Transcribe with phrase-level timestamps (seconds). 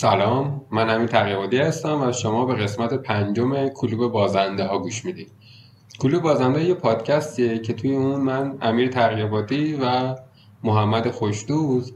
[0.00, 5.32] سلام من امیر تقیبادی هستم و شما به قسمت پنجم کلوب بازنده ها گوش می‌دید.
[5.98, 10.14] کلوب بازنده یه پادکستیه که توی اون من امیر تقیبادی و
[10.64, 11.92] محمد خوشدوز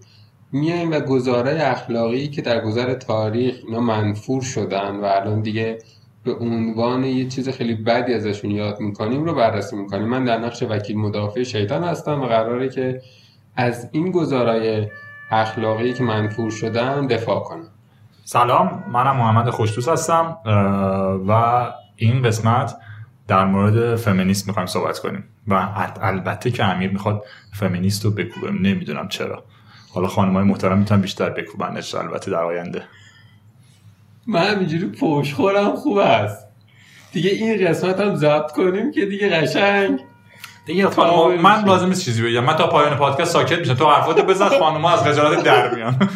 [0.53, 5.79] میایم و گزاره اخلاقی که در گذر تاریخ اینا منفور شدن و الان دیگه
[6.25, 10.09] به عنوان یه چیز خیلی بدی ازشون یاد می‌کنیم رو بررسی می‌کنیم.
[10.09, 13.03] من در نقش وکیل مدافع شیطان هستم و قراره که
[13.57, 14.87] از این گزارای
[15.31, 17.74] اخلاقی که منفور شدن دفاع کنم.
[18.27, 20.37] سلام منم محمد خوشدوست هستم
[21.29, 22.77] و این قسمت
[23.29, 25.25] در مورد فمینیست می‌خوایم صحبت کنیم.
[25.49, 25.69] و
[26.01, 29.45] البته که امیر می‌خواد فمینیست رو بکوبه نمی‌دونم چرا.
[29.95, 32.83] حالا خانم های محترم می‌تونن بیشتر بکوبنش البته در آینده.
[34.27, 36.49] من همینجوری پوش خورم خوب است.
[37.13, 40.01] دیگه این قسمت هم ضبط کنیم که دیگه قشنگ.
[40.67, 42.45] دیگه خانم من لازم نیست چیزی بگم.
[42.45, 43.75] من تا پایان پادکست ساکت میشم.
[43.75, 45.97] تو حرفات بزن خانم از خجالت در میان.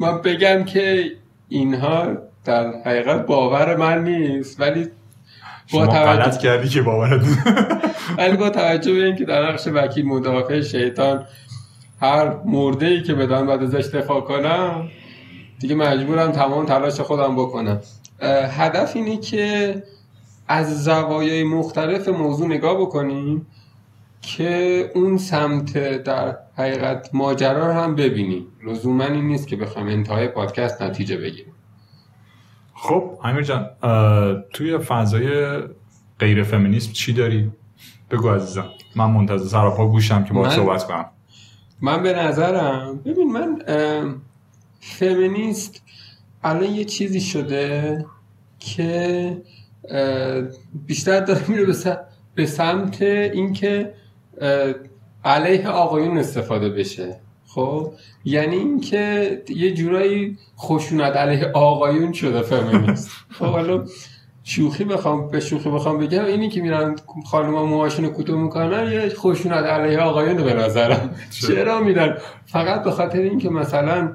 [0.00, 1.12] من بگم که
[1.48, 4.86] اینها در حقیقت باور من نیست ولی
[5.72, 7.26] با توجه کردی که باورت
[8.18, 11.26] ولی با توجه به اینکه در نقش وکیل مدافع شیطان
[12.00, 14.88] هر مرده ای که بدن بعد ازش دفاع کنم
[15.58, 17.80] دیگه مجبورم تمام تلاش خودم بکنم.
[18.58, 19.82] هدف اینه که
[20.48, 23.46] از زوایای مختلف موضوع نگاه بکنیم.
[24.22, 28.46] که اون سمت در حقیقت ماجرا رو هم ببینیم.
[28.66, 31.52] لزوما این نیست که بخوایم انتهای پادکست نتیجه بگیریم.
[32.74, 33.70] خب امیر جان
[34.52, 35.58] توی فضای
[36.18, 37.50] غیر فمینیسم چی داری؟
[38.10, 38.68] بگو عزیزم.
[38.96, 41.06] من منتظر سراپا گوشم که با صحبت کنم.
[41.80, 43.62] من به نظرم ببین من
[44.80, 45.82] فمینیست
[46.44, 48.06] الان یه چیزی شده
[48.58, 49.42] که
[50.86, 51.66] بیشتر داره میره
[52.34, 53.94] به سمت اینکه
[55.24, 57.20] علیه آقایون استفاده بشه.
[57.46, 57.92] خب؟
[58.24, 63.10] یعنی اینکه یه جورایی خشونت علیه آقایون شده فمینیست.
[63.30, 63.84] خب حالا
[64.44, 69.64] شوخی بخوام به شوخی بخوام بگم اینی که میرن خانوما موهاشون کوتاه می‌کنن یه خشونت
[69.64, 71.14] علیه آقایون به نظرم.
[71.30, 74.14] چرا میرن؟ فقط به خاطر اینکه مثلا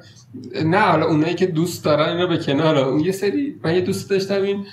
[0.66, 3.00] نه حالا اونایی که دوست دارن اینا به کنار اون.
[3.00, 4.66] یه سری من یه دوست داشتم این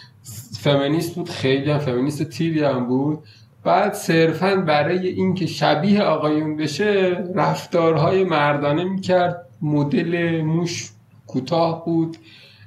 [0.61, 3.19] فمینیست بود خیلی هم فمینیست تیری هم بود.
[3.65, 9.47] بعد صرفا برای اینکه شبیه آقایون بشه رفتارهای مردانه می‌کرد.
[9.62, 10.91] مدل موش
[11.26, 12.16] کوتاه بود.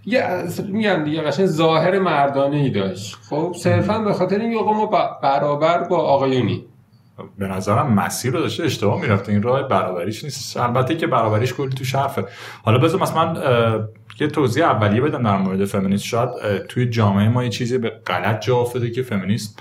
[0.05, 0.23] یه
[0.67, 3.15] میگم دیگه قشن ظاهر مردانه ای داشت.
[3.29, 4.85] خب صرفا به خاطر اینکه آقا ما
[5.23, 6.65] برابر با آقایونی.
[7.37, 9.31] به نظرم مسیر رو داشته اشتباه می‌رفته.
[9.31, 10.57] این راه برابریش نیست.
[10.57, 12.25] البته که برابریش کلی تو شرفه.
[12.63, 13.33] حالا بذار مثلا
[14.19, 16.29] یه توضیح اولیه بدم در مورد فمینیست شاید
[16.69, 19.59] توی جامعه ما یه چیزی به غلط جا افتاده که فمینیست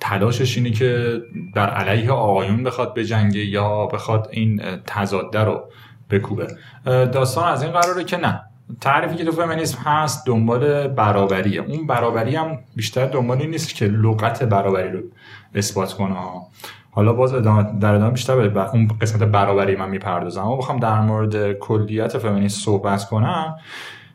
[0.00, 1.20] تلاشش اینه که
[1.54, 5.64] در علیه آقایون بخواد بجنگه یا بخواد این تضاده رو
[6.10, 6.46] بکوبه.
[6.84, 8.42] داستان از این قراره که نه.
[8.80, 11.60] تعریفی که تو فمینیسم هست دنبال برابریه.
[11.60, 15.00] اون برابری هم بیشتر دنبال این نیست که لغت برابری رو
[15.54, 16.16] اثبات کنه.
[16.90, 20.40] حالا باز در ادامه بیشتر به اون قسمت برابری من می‌پردازم.
[20.40, 23.56] اما بخوام در مورد کلیت فمینیست صحبت کنم.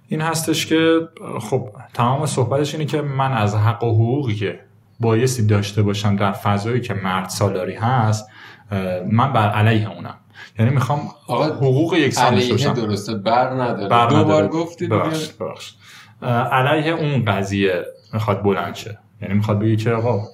[0.08, 1.00] این هستش که
[1.40, 4.60] خب تمام صحبتش اینه که من از حق و حقوقی که
[5.00, 8.30] بایستی داشته باشم در فضایی که مرد سالاری هست
[9.12, 10.16] من بر علیه اونم.
[10.60, 11.00] یعنی می‌خوام
[11.30, 12.74] حقوق یک سالش باشم.
[12.74, 13.88] درسته بر نداره.
[13.88, 14.90] بر دو بار گفتی
[16.52, 19.00] علیه اون قضیه می‌خواد بلند شه.
[19.22, 20.28] یعنی می‌خواد بگی که آقا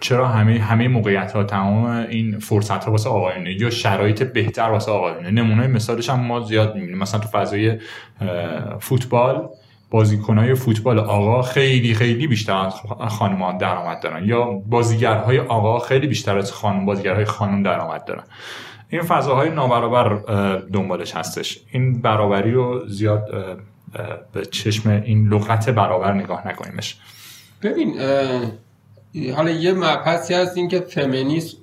[0.00, 4.92] چرا همه همه موقعیت ها تمام این فرصت ها واسه آقایونه یا شرایط بهتر واسه
[4.92, 6.98] آقایونه؟ نمونه مثالش هم ما زیاد می‌بینیم.
[6.98, 7.78] مثلا تو فضای
[8.80, 9.48] فوتبال
[9.90, 12.74] بازیکنهای فوتبال آقا خیلی خیلی بیشتر از
[13.08, 18.24] خانم درآمد دارن یا بازیگرهای آقا خیلی بیشتر از خانم بازیگرهای خانم درآمد دارن.
[18.88, 20.08] این فضاهای نابرابر
[20.72, 21.60] دنبالش هستش.
[21.72, 23.24] این برابری رو زیاد
[24.32, 26.96] به چشم این لغت برابر نگاه نکنیمش.
[27.62, 27.94] ببین
[29.36, 31.56] حالا یه مبحثی هست این که فمینیسم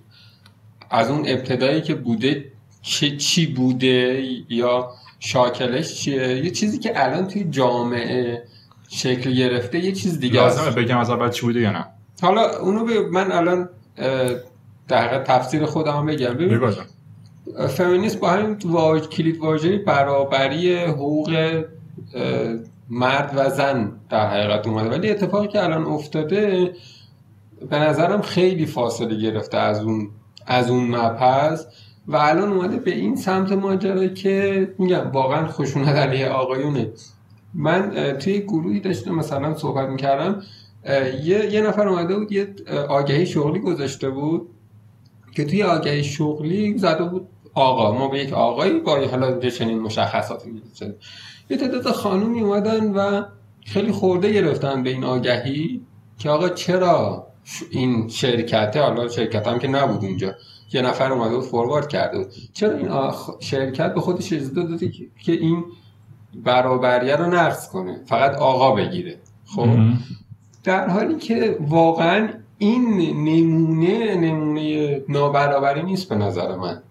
[0.90, 2.46] از اون ابتدایی که بوده
[2.82, 4.90] چه چی بوده یا
[5.20, 8.44] شاکلش چیه؟ یه چیزی که الان توی جامعه
[8.90, 11.86] شکل گرفته یه چیز دیگه لازمه بگم از اول چی بوده یا نه.
[12.22, 13.70] حالا اونو من الان
[14.88, 16.34] در تفسیر خودم بگم.
[16.34, 16.72] ببین
[17.68, 19.08] فمینیست با همین واج...
[19.08, 21.64] کلید واژه برابری حقوق
[22.90, 24.90] مرد و زن در حقیقت اومده.
[24.90, 26.72] ولی اتفاقی که الان افتاده
[27.70, 30.10] به نظرم خیلی فاصله گرفته از اون
[30.48, 31.66] از اون مبحث
[32.08, 36.92] و الان اومده به این سمت ماجرا که میگم واقعا خشونت علیه آقایونه.
[37.54, 40.42] من توی گروهی داشتم مثلا صحبت می‌کردم
[41.24, 42.56] یه،, یه نفر اومده بود یه
[42.90, 44.50] آگهی شغلی گذاشته بود
[45.32, 47.92] که توی آگهی شغلی زده بود آقا.
[47.92, 50.62] ما به یک آقایی با حالا چنین مشخصاتی
[51.50, 53.24] یه تعداد خانومی اومدن و
[53.66, 55.82] خیلی خورده گرفتن به این آگهی
[56.18, 57.27] که آقا چرا
[57.72, 60.36] این شرکته حالا شرکت هم که نبود اونجا
[60.74, 62.28] یه نفر اومده بود فوروارد کرده بود.
[62.54, 64.92] چرا این شرکت به خودش اجازه داده
[65.24, 65.64] که این
[66.44, 69.18] برابریه رو نقص کنه فقط آقا بگیره.
[69.46, 69.70] خب؟
[70.64, 76.82] در حالی که واقعا این نمونه نمونه نابرابری نیست به نظر من.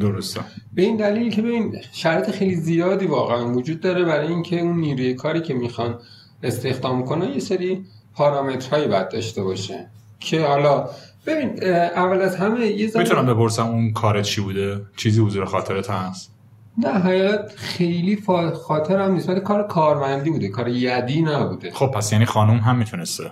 [0.00, 0.40] درسته.
[0.74, 5.14] به این دلیل که ببین شرط خیلی زیادی واقعا وجود داره برای اینکه اون نیروی
[5.14, 5.98] کاری که می‌خوان
[6.42, 9.90] استخدام کنن یه سری پارامترهایی باید داشته باشه.
[10.20, 10.88] که حالا
[11.26, 15.90] ببین اول از همه یه زمان می‌تونم بپرسم اون کار چی بوده؟ چیزی حضور خاطرت
[15.90, 16.32] هست؟
[16.78, 18.22] نه حقیقت خیلی
[18.66, 21.70] خاطر هم نیست کار کارمندی بوده کار یدی نبوده.
[21.70, 23.30] خب پس یعنی خانوم هم می‌تونسته.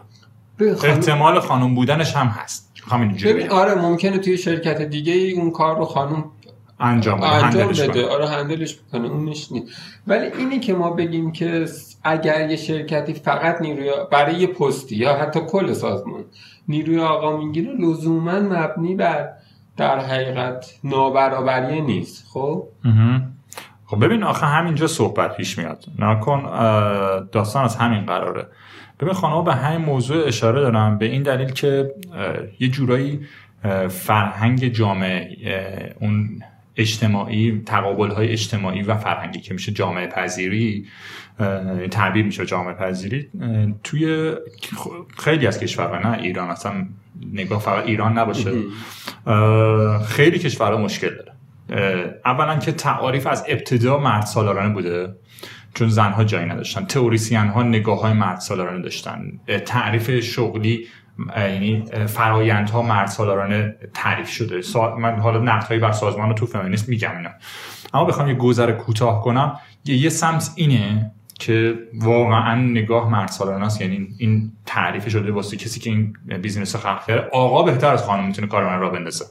[0.60, 2.70] احتمال خانوم بودنش هم هست.
[3.24, 6.24] ببین آره ممکنه توی شرکت دیگه ای اون کار رو خانوم
[6.80, 8.06] انجام بده انجام بده.
[8.06, 9.50] آره هندلش بکنه اون نیست.
[10.06, 11.66] ولی اینی که ما بگیم که
[12.04, 16.24] اگر یه شرکتی فقط نیروی برای یه پستی یا حتی کل سازمان
[16.68, 19.28] نیروی آقا می‌گیره لزوما مبنی بر
[19.76, 22.68] در حقیقت نابرابری نیست خب؟
[23.86, 25.84] خب ببین آخه همینجا صحبت پیش میاد.
[25.98, 26.42] نکن
[27.32, 28.46] داستان از همین قراره.
[29.00, 30.98] ببین خانم به همین موضوع اشاره دارم.
[30.98, 31.94] به این دلیل که
[32.60, 33.20] یه جورایی
[33.88, 36.42] فرهنگ جامعه اون
[36.76, 40.86] اجتماعی تقابل های اجتماعی و فرهنگی که میشه جامعه پذیری
[41.90, 43.28] تعبیر میشه جامعه پذیری.
[43.84, 44.34] توی
[45.18, 46.86] خیلی از کشورها نه ایران اصلا
[47.32, 48.52] نگاه فقط ایران نباشه.
[50.06, 51.34] خیلی کشورها مشکل داره.
[52.24, 55.14] اولا که تعاریف از ابتدا مرد سالارانه بوده
[55.74, 56.84] چون زنها جایی نداشتن.
[56.84, 59.40] تئوریسین ها نگاه های مرد سالارانه داشتن.
[59.66, 60.86] تعریف شغلی
[61.36, 64.60] یعنی فرایندها مرد سالارانه تعریف شده.
[64.98, 67.30] من حالا نقدهایی بر سازمان رو تو فمینیست میگم اینا.
[67.94, 69.58] اما بخوام یه گذر کوتاه کنم.
[69.84, 75.80] یه سمت اینه که واقعا نگاه مرد سالانه است یعنی این تعریف شده واسه کسی
[75.80, 79.24] که این بیزینس خلق کرده آقا بهتر از خانم می‌تونه کار من را بندازه.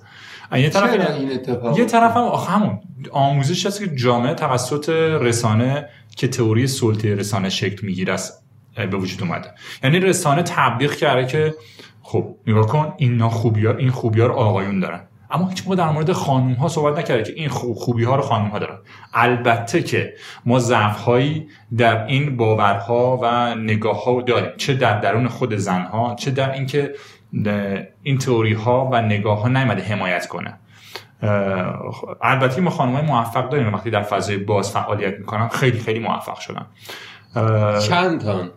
[0.55, 1.29] یه طرف این
[1.77, 2.79] یه طرف هم همون
[3.11, 4.89] آموزش هست که جامعه توسط
[5.21, 8.44] رسانه که تئوری سلطه رسانه شکل می‌گیره است
[8.75, 9.51] به وجود اومده.
[9.83, 11.53] یعنی رسانه تبلیغ کرده که
[12.01, 15.01] خب نگاه کن این خوبی ها این خوبی ها رو آقایون دارن.
[15.33, 18.50] اما هیچ موقع در مورد خانوم ها صحبت نکرده که این خوبی ها رو خانوم
[18.50, 18.77] ها دارن.
[19.13, 20.13] البته که
[20.45, 24.51] ما ضعف هایی در این باورها و نگاه ها داریم.
[24.58, 26.93] چه در درون خود زن ها چه در اینکه
[28.03, 30.60] این تئوری ها و نگاه ها نیامده حمایت کنه.
[32.22, 33.74] البته ما خانم های موفق داریم.
[33.74, 36.65] وقتی در فضای باز فعالیت می‌کنن خیلی خیلی موفق شدن.
[37.79, 38.51] چند تان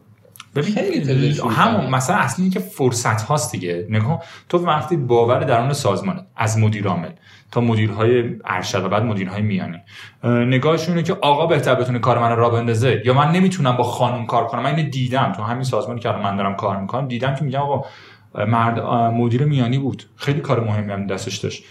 [0.62, 3.86] خیلی همون مثلا اصلی که فرصت هاست دیگه.
[3.90, 7.10] نگاه تو وقتی باور درون سازمان از مدیر عامل
[7.50, 9.78] تا مدیرهای ارشد و بعد مدیرهای میانی.
[10.24, 14.46] نگاهشونه که آقا بهتر بتونه کار من را بندازه یا من نمی‌تونم با خانم کار
[14.46, 14.62] کنم.
[14.62, 15.32] من اینو دیدم.
[15.36, 17.84] تو همین سازمانی که من دارم کار می‌کنم دیدم که میگم آقا
[18.34, 18.80] مرد
[19.14, 20.02] مدیر میانی بود.
[20.16, 21.64] خیلی کار مهمی هم دستش داشت.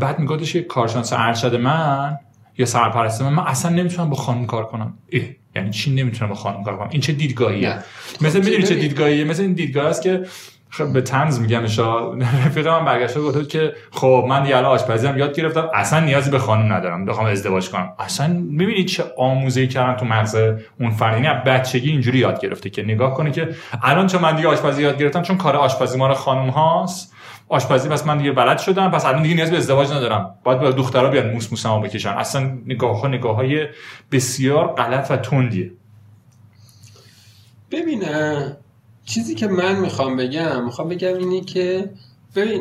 [0.00, 2.18] بعد میگفتش که کارشناس ارشد من
[2.58, 4.94] یا سرپرست من من اصلا نمی‌تونم با خانم کار کنم.
[5.12, 5.22] اه.
[5.56, 7.78] یعنی چی نمی‌تونم با خانم کار کنم؟ این چه دیدگاهیه؟
[8.20, 10.26] مثل می‌دونی چه دیدگاهیه؟ مثل این دیدگاه است که
[10.70, 12.12] خب به تنز میگم شا.
[12.46, 15.68] رفیق من برگشته گفت که خب من دیگه آشپزی هم یاد گرفتم.
[15.74, 17.04] اصلا نیازی به خانم ندارم.
[17.04, 17.92] بخوام ازدواج کنم.
[17.98, 20.36] اصلا می‌بینید چه آموزه‌ای کردن تو مغز
[20.80, 23.48] اون فرد؟ یعنی بچگی اینجوری یاد گرفته که نگاه کنه که
[23.82, 27.11] الان چون من دیگه آشپزی یاد گرفتم چون کار آشپزی ما خانم هاست.
[27.52, 28.90] آشپزی پس من دیگه بلد شدم.
[28.90, 30.34] پس الان دیگه نیاز به ازدواج ندارم.
[30.44, 32.08] باید با دخترها بیان موس موسمو بکشن.
[32.08, 33.66] اصلا نگاه ها نگاه های
[34.12, 35.70] بسیار غلط و تندیه.
[37.70, 38.04] ببین
[39.04, 41.90] چیزی که من می‌خوام بگم می‌خوام بگم اینی که
[42.36, 42.60] ببین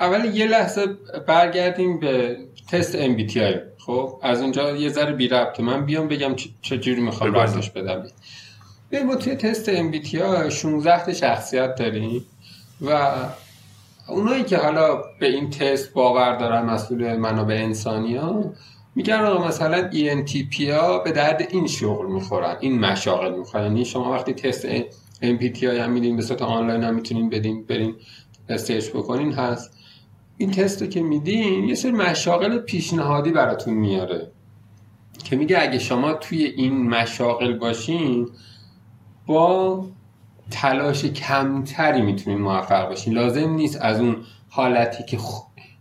[0.00, 0.86] اول یه لحظه
[1.26, 2.36] برگردیم به
[2.68, 5.62] تست MBTI خب از اونجا یه ذره بی ربطه.
[5.62, 8.06] من بیام بگم چجوری می‌خوام برداشت بدم.
[8.92, 12.24] ببین ما توی تست MBTI 16 شخصیت داریم
[12.86, 13.10] و
[14.08, 18.52] اونایی که حالا به این تست باور دارن مسئول منابع انسانی ها
[18.94, 23.64] میگن آقا مثلا ENTP ها به درد این شغل می‌خورن این مشاغل می‌خورن.
[23.64, 24.66] یعنی شما وقتی تست
[25.22, 27.94] MPTI هم میدین به صورت آنلاین هم می‌تونین بدین برین
[28.56, 29.78] سرچ بکنین هست.
[30.36, 34.30] این تست رو که میدین یه سری مشاغل پیشنهادی براتون میاره
[35.24, 38.28] که میگه اگه شما توی این مشاغل باشین
[39.26, 39.84] با
[40.50, 44.16] تلاش کمتری می‌تونین موفق باشین لازم نیست از اون
[44.48, 45.18] حالتی که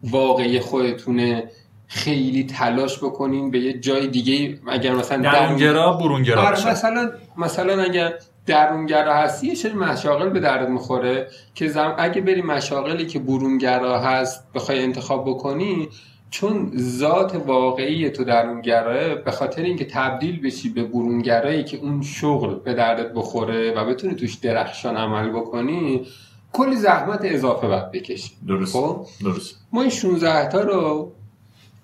[0.04, 1.44] واقعی خودتونه
[1.88, 8.14] خیلی تلاش بکنین به یه جای دیگه اگر مثلا درونگرا برونگرا آره مثلا مثلا اگر
[8.46, 11.96] درونگرا هستی یه سری مشاغل به درد می‌خوره که زم...
[11.98, 15.90] اگه بری مشاغلی که برونگرا هست بخوای انتخاب بکنی
[16.29, 22.55] چون ذات واقعی تو درونگرایه به خاطر اینکه تبدیل بشی به برونگرایی که اون شغل
[22.55, 26.07] به دردت بخوره و بتونی توش درخشان عمل بکنی
[26.53, 28.31] کلی زحمت اضافه باید بکشی.
[28.48, 28.74] درست.
[28.74, 29.55] خب؟ درست.
[29.72, 31.12] ما این 16 تا رو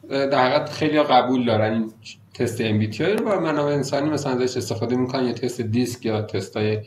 [0.10, 1.92] در حقیقت خیلی قبول دارن این
[2.34, 6.22] تست ام بی رو و منابع انسانی مثلا ازش استفاده می‌کنن یا تست دیسک یا
[6.22, 6.80] تست های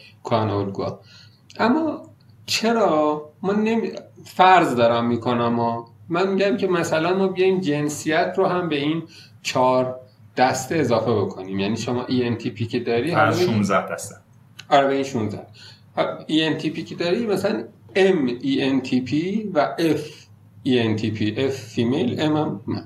[1.59, 2.03] اما
[2.47, 3.91] چرا؟ ما نمی...
[4.25, 9.03] فرض دارم می‌کنم ما من میگم که مثلا ما بیایم جنسیت رو هم به این
[9.43, 10.01] چهار
[10.37, 11.59] دسته اضافه بکنیم.
[11.59, 14.15] یعنی شما ENTP که داری فرض 16 دسته.
[14.69, 15.47] آره به این 16
[16.29, 19.15] ENTP که داری مثلا M ENTP
[19.55, 20.27] و F
[20.67, 22.85] ENTP F فیمیل M هم من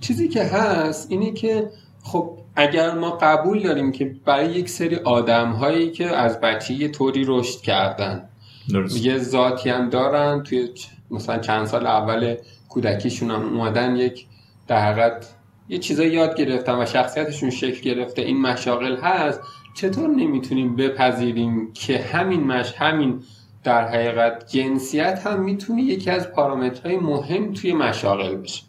[0.00, 1.70] چیزی که هست اینه که
[2.02, 6.88] خب اگر ما قبول داریم که برای یک سری آدم هایی که از بچه یه
[6.88, 8.28] طوری رشد کردن
[8.72, 9.06] درست.
[9.06, 10.68] یه ذاتی هم دارن توی
[11.10, 12.36] مثلا چند سال اول
[12.68, 14.26] کودکیشون هم اومدن یک
[14.66, 15.34] در حقیقت
[15.68, 18.22] یه چیزایی یاد گرفتن و شخصیتشون شکل گرفته.
[18.22, 19.40] این مشاغل هست.
[19.74, 23.22] چطور نمی‌تونیم بپذیریم که همین مش همین
[23.64, 28.62] در حقیقت جنسیت هم می‌تونه یکی از پارامترهای مهم توی مشاغل بشه؟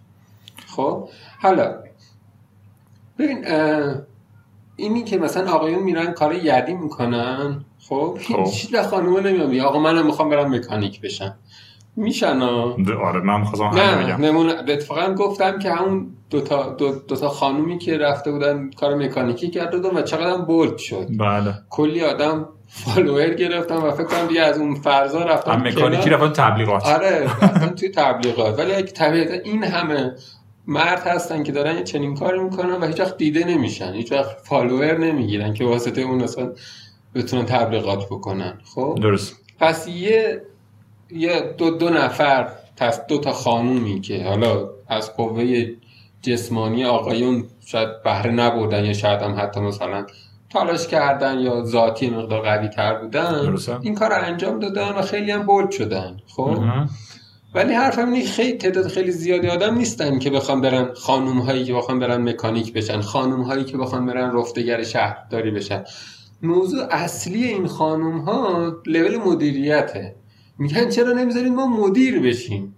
[0.67, 1.09] خب
[1.41, 1.75] حالا
[3.19, 3.45] ببین
[4.75, 8.39] اینی که مثلا آقایون میرن کار یدی می‌کنن خب خب.
[8.45, 11.35] هیچ به خانومه نمیام میگه آقا منم می‌خوام برم مکانیک بشم.
[11.95, 14.25] میشن آره من خواستم نه بگم.
[14.25, 19.49] نمونه اتفاقا گفتم که همون دوتا دو, دو تا خانومی که رفته بودن کار مکانیکی
[19.49, 21.07] کرده بودن و چقدر بولد شد.
[21.19, 21.53] بله.
[21.69, 26.09] کلی آدم فالوور گرفتن و فکر کنم دیگه از اون فرضا رفتن هم مکانیکی.
[26.09, 26.85] رفتن تبلیغات.
[26.85, 28.59] آره رفتن توی تبلیغات.
[28.59, 30.15] ولی اگه طبیعتا این همه
[30.67, 33.93] مرد هستن که دارن یه چنین کاری می‌کنن و هیچ وقت دیده نمیشن.
[33.93, 36.51] هیچ وقت فالوور نمی‌گیرن که واسطه اون اصلا
[37.15, 38.53] بتونن تبلیغات بکنن.
[38.75, 39.35] خب؟ درست.
[39.59, 40.41] پس یه
[41.11, 42.47] یه دو دو نفر
[43.07, 45.65] دو تا خانومی که حالا از قوه
[46.21, 50.05] جسمانی آقایون شاید بهره نبردن یا شاید هم حتی مثلا
[50.49, 53.79] تلاش کردن یا ذاتی مقدار قوی تر بودن درسته.
[53.81, 56.57] این کار رو انجام دادن و خیلی هم بولد شدن خب.
[57.55, 61.73] ولی حرفم اینه خیلی تعداد خیلی زیادی آدم نیستن که بخوام برن خانوم هایی که
[61.73, 65.83] بخوام برن مکانیک بشن خانوم هایی که بخوام برن رفتگر شهرداری بشن
[66.41, 70.15] موضوع اصلی این خانوم ها لول مدیریته
[70.57, 72.75] میگن چرا نمی‌ذارین ما مدیر بشیم؟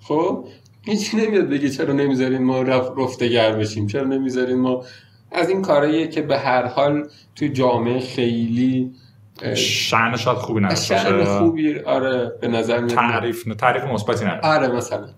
[0.00, 0.44] خب؟
[0.82, 4.84] هیچی نمیاد بگه چرا نمی‌ذارین ما رف- رفتگر بشیم؟ چرا نمی‌ذارین ما
[5.32, 8.92] از این کارهاییه که به هر حال توی جامعه خیلی
[9.54, 11.38] شأن شاید خوبی نداشته شأن باشه.
[11.38, 14.40] خوبی آره به نظر تعریف تعریف مثبتی نداره.
[14.46, 15.08] آره مثلا.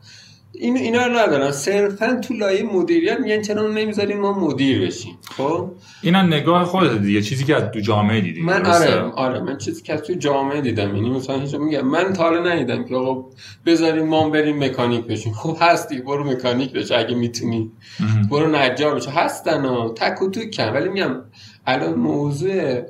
[0.60, 1.50] این اینا رو ندارن.
[1.50, 5.18] صرفا تو لایه مدیریت میگن چرا نمی‌ذاریم ما مدیر بشیم.
[5.36, 5.70] خب؟
[6.02, 7.22] اینا نگاه خودت دیگه.
[7.22, 8.42] چیزی که از تو جامعه دیدی.
[8.42, 9.40] من؟ آره آره.
[9.40, 10.96] من چیزی که از تو جامعه دیدم.
[10.96, 13.28] یعنی مثلا هیچ میگم من تا حالا ندیدم که آقا
[13.66, 15.32] بذاریم ما بریم مکانیک بشیم.
[15.32, 17.70] خب هستی برو مکانیک بش اگه می‌تونی.
[18.30, 20.72] برو نجار بشه هستن و تک و توکن.
[20.72, 21.16] ولی میگم
[21.66, 22.82] الان موضوع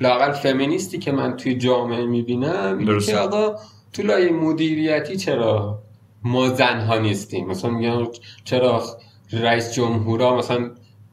[0.00, 3.12] لاقل فمینیستی که من توی جامعه می‌بینم اینه درسته.
[3.12, 3.56] که آقا
[3.92, 5.82] تو لایه مدیریتی چرا
[6.22, 7.46] ما زنها نیستیم.
[7.46, 8.06] مثلا میگن
[8.44, 8.84] چرا
[9.32, 10.70] رئیس جمهورا مثلا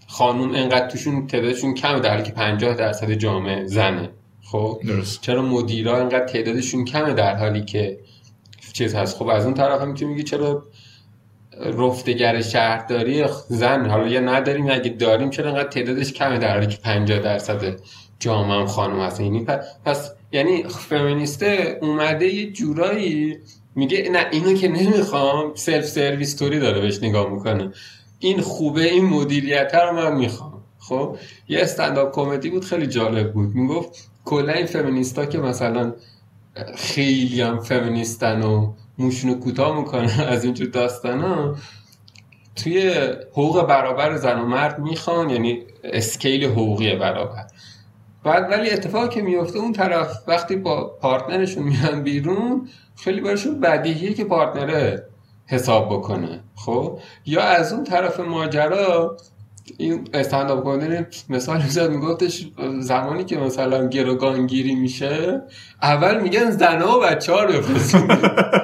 [0.07, 4.10] خانوم انقدر توشون تعدادشون کمه در حالی که 50 درصد جامعه زنه.
[4.41, 5.22] خب؟ درست.
[5.22, 8.00] چرا مدیرا انقدر تعدادشون کمه در حالی که
[8.74, 10.65] چیز هست؟ خب از اون طرف هم می‌تونی میگی چرا
[11.62, 16.77] رفتگر شهرداری زن؟ حالا یا نداریم اگه داریم چرا انقدر تعدادش کمه در حالی که
[16.77, 17.79] 50 درصد
[18.19, 19.45] جامعه هم خانم هست یعنی
[19.86, 23.38] پس یعنی فمینیسته اومده یه جورایی
[23.75, 27.71] میگه نه اینو که نمی‌خوام self-service طوری داره بهش نگاه می‌کنه.
[28.19, 30.63] این خوبه این مدیریت رو من می‌خوام.
[30.79, 33.55] خب؟ یه stand-up comedy بود خیلی جالب بود.
[33.55, 35.93] می‌گفت کلا این فمینیستا که مثلا
[36.75, 41.55] خیلی هم فمینیستن و موشونو کوتاه می‌کنن از اینجور داستانا
[42.55, 42.93] توی
[43.31, 47.47] حقوق برابر زن و مرد می‌خوان یعنی اسکیل حقوقی برابر.
[48.23, 54.13] بعد ولی اتفاقی که میفته اون طرف وقتی با پارتنرشون میان بیرون خیلی براشون بدیهیه
[54.13, 55.07] که پارتنره
[55.47, 59.17] حساب بکنه خب؟ یا از اون طرف ماجرا
[59.77, 62.47] این استنداپ کمدی مثال می‌زد میگفتش
[62.79, 65.41] زمانی که مثلا گروگانگیری میشه
[65.81, 67.53] اول میگن زنها و بچه ها رو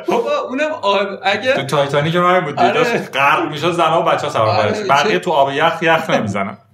[0.08, 1.04] بابا اونم آب...
[1.04, 2.60] تو اگر تایتانیک رو همین بود.
[2.60, 2.98] آره.
[2.98, 6.58] غرق می‌شد زنها و بچه ها سوار آره، بقیه تو آب یخ یخ نمی‌زنن.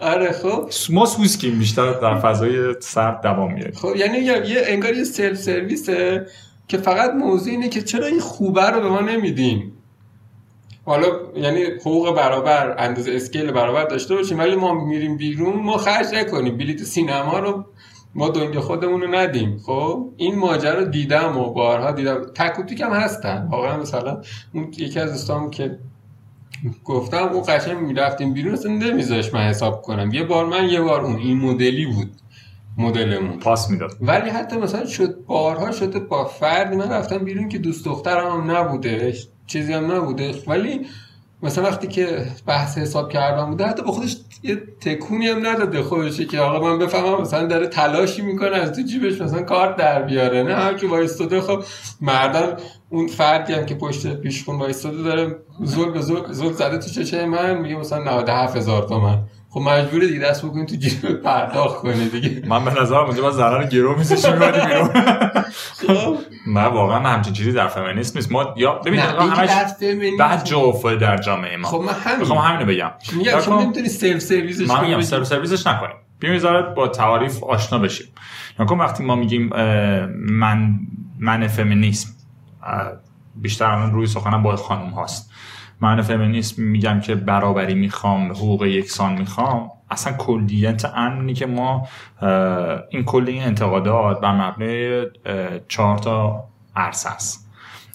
[0.00, 0.70] آره خب.
[0.90, 6.26] ما سوسکیم بیشتر در فضای سرد دوام میاریم خب یعنی یه انگار یه self-service ه
[6.68, 9.72] که فقط موضوع اینه که چرا این خوبه رو به ما نمیدیم
[10.88, 11.06] حالا
[11.36, 16.56] یعنی حقوق برابر اندازه skill برابر داشته باشیم ولی ما میریم بیرون ما خرج نکنیم.
[16.56, 17.64] بلیت سینما رو
[18.14, 19.58] ما دنیا خودمون رو ندیم.
[19.66, 22.24] خب؟ این ماجرا دیدم و بارها دیدم.
[22.34, 23.48] تکوتیک هم هستن.
[23.50, 24.22] واقعا مثلا
[24.54, 25.78] اون یکی از دوستام که
[26.84, 30.10] گفتم اون قشنگ می‌رفتیم بیرون اصلا نمیذاش من حساب کنم.
[30.12, 32.10] یه بار من یه بار اون این مدلی بود.
[32.78, 33.38] مدلمون.
[33.38, 33.96] پاس می‌داد.
[34.00, 38.50] ولی حتی مثلا شد بارها شده با فردی من رفتم بیرون که دوست دخترم هم
[38.50, 39.14] نبوده
[39.46, 40.86] چیزی هم نبوده ولی
[41.42, 46.24] مثلا وقتی که بحث حساب کردن بوده حتی با خودش یه تکونی هم نداده خودشه
[46.24, 50.42] که آقا من بفهمم مثلا داره تلاشی می‌کنه از تو جیبش مثلا کارت در بیاره.
[50.42, 51.64] نه هر کی وایستاده خب
[52.00, 52.56] مردان
[52.90, 57.26] اون فردی هم که پشت پیشخون وایستاده داره زل به زل, زل زده تو چشه
[57.26, 59.18] من میگه مثلا 97 هزار تومن.
[59.50, 62.42] خب مجبوره دیگه دست بکنی تو جیب پرداخت کنی دیگه.
[62.48, 64.88] من به نظر اونجا با ضرر گرو میذاشیم میبادی بیرون؟
[65.88, 66.16] خب.
[66.46, 68.32] من واقعا همچین چیزی در فمینیسم نیست.
[68.32, 69.50] ما یا ببین همش
[70.18, 71.68] بعد جا افتاده در جامعه ما.
[71.68, 72.18] خب من همین.
[72.18, 72.90] می‌خوام همینو بگم.
[73.16, 73.40] میگم.
[73.40, 74.88] شما نمی‌تونی self-service ش من کنی.
[74.88, 75.96] میگم self-service ش نکنیم.
[76.18, 78.06] بیایم یه ذره با تعاریف آشنا بشیم.
[78.58, 79.50] نکن وقتی ما میگیم
[80.14, 80.80] من
[81.18, 82.08] من فمینیسم
[83.36, 85.30] بیشتر الان روی سخنم با خانم هاست.
[85.80, 89.70] من فمینیسم میگم که برابری می‌خوام حقوق یکسان می‌خوام.
[89.90, 91.88] اصلا کلیت امنی که ما
[92.90, 95.06] این کل این انتقادات بر مبنای
[95.68, 96.44] چهار تا
[96.76, 97.48] عرصه است.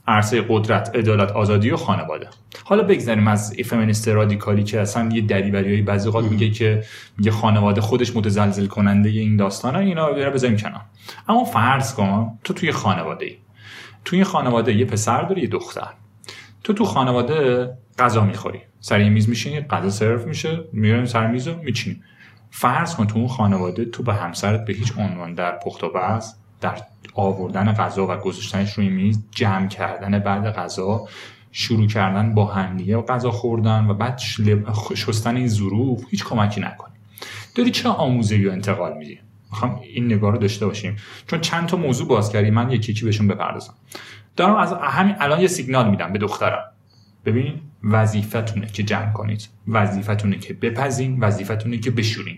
[0.08, 2.28] عرصه قدرت عدالت آزادی و خانواده.
[2.64, 6.84] حالا بگذاریم از فمینیست رادیکالی که اصلا یه دریوری بعضی اوقات میگه که
[7.18, 10.82] میگه خانواده خودش متزلزل کننده این داستانه اینا رو بذاریم کنار.
[11.28, 13.38] اما فرض کن تو توی خانواده ای
[14.06, 15.90] توی خانواده یه پسر داری یه دختر.
[16.64, 18.60] تو تو خانواده غذا می‌خوری.
[18.80, 22.02] سر میز میشینی غذا سرو میشه میاریم سر میز رو میچینی
[22.52, 26.34] فرض کن تو اون خانواده تو به همسرت به هیچ عنوان در پخت و پز
[26.62, 26.82] در
[27.14, 31.08] آوردن غذا و گذاشتنش روی میز جمع کردن بعد غذا
[31.52, 34.22] شروع کردن با همدیگه و غذا خوردن و بعد
[34.96, 36.94] شستن این ظروف هیچ کمکی نکنی.
[37.56, 39.20] داری چه آموزشی و انتقال میدی؟
[39.52, 40.96] می‌خوام این نگاه رو داشته باشیم.
[41.28, 43.74] چون چند تا موضوع باز کردی من یکی یکی بهشون بپردازم.
[44.36, 46.64] دارم از همین الان یه سیگنال میدم به دخترم.
[47.26, 49.50] ببین وظیفتونه که جمع کنید.
[49.68, 52.38] وظیفتونه که بپزین وظیفتونه که بشورین.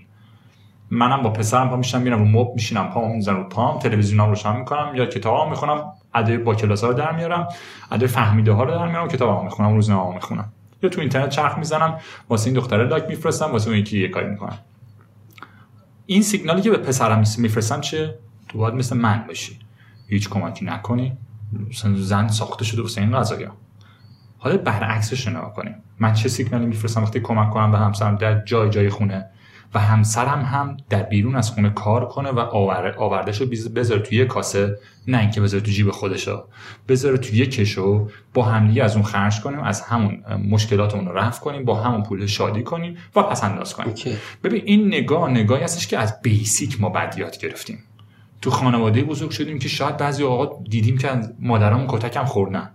[0.89, 4.55] منم با پسرم پا میشم میرم رو مب میشینم پامو می‌زنم رو پام تلویزیونم روشن
[4.55, 5.83] می‌کنم یا کتابام می‌خونم
[6.15, 7.47] ادای با کلاس ها رو در میارم
[7.91, 10.51] ادای فهمیده ها رو در میارم کتابام می‌خونم روزنامه می‌خونم.
[10.83, 14.29] یا تو اینترنت چرخ می‌زنم واسه این دختره لاک میفرستم واسه اون یکی یه کاری
[14.29, 14.57] می‌کنم.
[16.05, 18.15] این سیگنالی که به پسرم میفرستم چه
[18.49, 19.59] تو باید مثل من باشی.
[20.07, 21.17] هیچ کمکی نکنی.
[21.95, 23.51] زن ساخته شده واسه این قضايا
[24.37, 25.75] حالا برعکسش رو نگاه کنیم.
[25.99, 29.25] من چه سیگنالی میفرستم وقتی کمک کنم به همسرم در جای جای خونه
[29.73, 32.95] و همسرم هم در بیرون از خونه کار کنه و آور...
[32.97, 36.43] آوردش رو بذاره توی یه کاسه نه اینکه بذاره تو جیب خودشو.
[36.87, 41.41] بذاره توی یه کشو با همدیگه از اون خرج کنیم از همون مشکلاتمون رو رفع
[41.41, 43.89] کنیم با همون پول شادی کنیم و پس انداز کنیم.
[43.89, 44.17] اوکی.
[44.43, 47.83] ببین این نگاه نگاهی هستش که از بیسیک ما بعد یاد گرفتیم.
[48.45, 52.69] تو خانواده بزرگ شدیم که شاید بعضی اوقات دیدیم که از مادرامون کتک هم خوردن.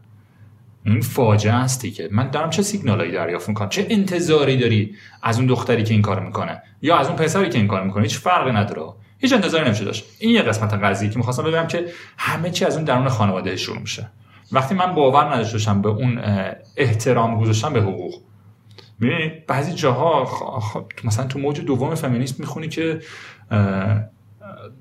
[0.84, 5.46] این فاجعه است که من دارم چه سیگنالایی دریافت می‌کنم؟ چه انتظاری داری از اون
[5.46, 8.52] دختری که این کار می‌کنه؟ یا از اون پسری که این کار می‌کنه؟ هیچ فرقی
[8.52, 8.82] نداره.
[9.18, 10.04] هیچ انتظاری نمیشه داشت.
[10.18, 11.86] این یه قسمت قضیه که می‌خواستم بگم که
[12.18, 14.10] همه چی از اون درون خانواده شروع میشه.
[14.52, 16.20] وقتی من باور نداشته باشم به اون
[16.76, 18.14] احترام گذاشتن به حقوق.
[19.00, 20.28] می‌بینی بعضی جاها
[21.04, 23.00] مثلا تو موج دوم فمینیسم می‌خونی که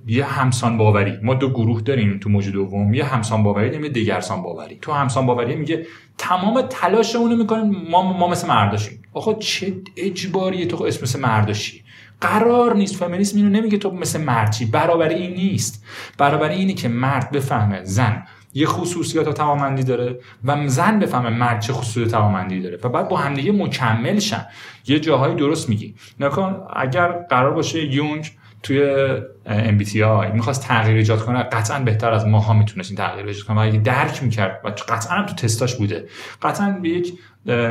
[0.09, 1.17] یه همسان باوری.
[1.23, 2.93] ما دو گروه داریم تو موج دوم.
[2.93, 4.77] یه همسان باوری داریم یه دیگرسان باوری.
[4.81, 5.85] تو همسان باوری میگه
[6.17, 9.01] تمام تلاشمون رو می‌کنیم ما ما مثل مرداشیم.
[9.13, 11.83] آقا چه اجباریه تو اسم مثل مرداشی.
[12.21, 15.85] قرار نیست فمینیسم اینو نمیگه تو مثل مردی برابری این نیست.
[16.17, 21.59] برابری اینه که مرد بفهمه زن یه خصوصیات و توامندی داره و زن بفهمه مرد
[21.59, 22.79] چه خصوصیات توامندی داره.
[22.83, 24.45] و بعد با همدیگه مکمل شن.
[24.87, 25.95] یه جاهایی درست میگی.
[26.19, 28.31] نکن اگر قرار باشه یونگ
[28.63, 29.07] توی
[29.45, 33.57] MBTI می‌خواست تغییر ایجاد کنه قطعا بهتر از ماها می‌تونست این تغییر ایجاد کنه.
[33.57, 36.05] و اگه درک می‌کرد و قطعا هم تو تستاش بوده.
[36.41, 37.13] قطعا به یک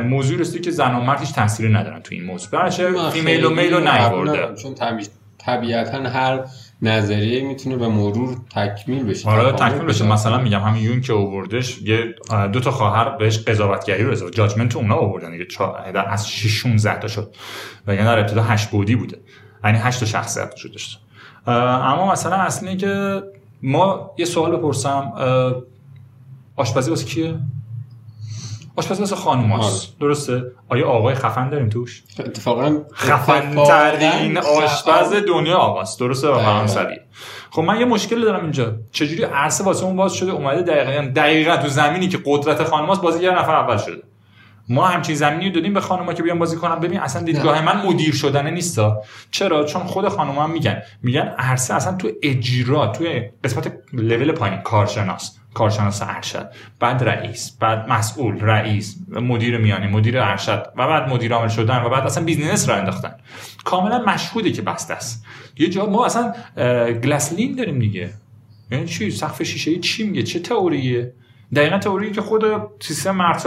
[0.04, 2.50] موضوع رسیده که زن و مرد هیچ تاثیری ندارن تو این موضوع.
[2.50, 5.06] برای من فیمیل و میل رو نیورده چون طبیع-
[5.38, 6.44] طبیعتا هر
[6.82, 9.22] نظریه می‌تونه به مرور تکمیل بشه.
[9.22, 10.06] تکامل تکمیل بشه.
[10.06, 10.38] مثلا.
[10.38, 12.14] میگم همین یون که آوردش یه
[12.52, 15.46] دو تا خواهر بهش قضاوتگری رو اضافه جاجمنت اونا آوردن دیگه.
[16.08, 17.34] از 6 16 تا شد.
[17.86, 19.18] و یعنی در ابتدا 8 بودی بوده.
[19.64, 21.00] یعنی 8 تا شخصیت وجود داشت
[21.46, 23.22] اما مثلا اصلی که
[23.62, 25.12] ما یه سوال بپرسم
[26.56, 27.38] آشپزی واسه کیه؟
[28.76, 36.00] آشپزی واسه خانوماست درسته؟ آیا آقای خفن داریم توش؟ اتفاقا خفن ترین آشپز دنیا آقاست.
[36.00, 36.38] درسته؟ و.
[36.38, 36.96] فرانسوی
[37.50, 38.76] خب من یه مشکل دارم اینجا.
[38.92, 43.24] چجوری عرصه واسه اون باز شده؟ اومده دقیقا دقیقا تو زمینی که قدرت خانماست بازی
[43.24, 44.02] یه نفر اول شده.
[44.68, 46.80] ما همچین زمینی رو دادیم به خانوما که بیان بازی کنن.
[46.80, 49.02] ببین اصلا دیدگاه من مدیر شدن نیستا.
[49.30, 50.82] چرا؟ چون خود خانوما هم میگن.
[51.02, 53.04] میگن عرصه اصلا تو اجرا تو
[53.44, 55.38] قسمت لول پایین کارشناس.
[55.54, 56.50] کارشناس ارشد.
[56.80, 61.88] بعد رئیس بعد مسئول رئیس مدیر میانی مدیر ارشد و بعد مدیر عامل شدن و
[61.88, 63.14] بعد اصلا business راه انداختن.
[63.64, 65.24] کاملا مشهوده که بسته است.
[65.58, 66.32] یه جا ما اصلا
[66.92, 68.10] glass ceiling داریم دیگه.
[68.70, 71.12] یعنی چی؟ سقف شیشه چی میگه؟ چه تئوریه؟
[71.56, 72.44] دقیقا تئوری که خود
[72.80, 73.42] سیستم مرد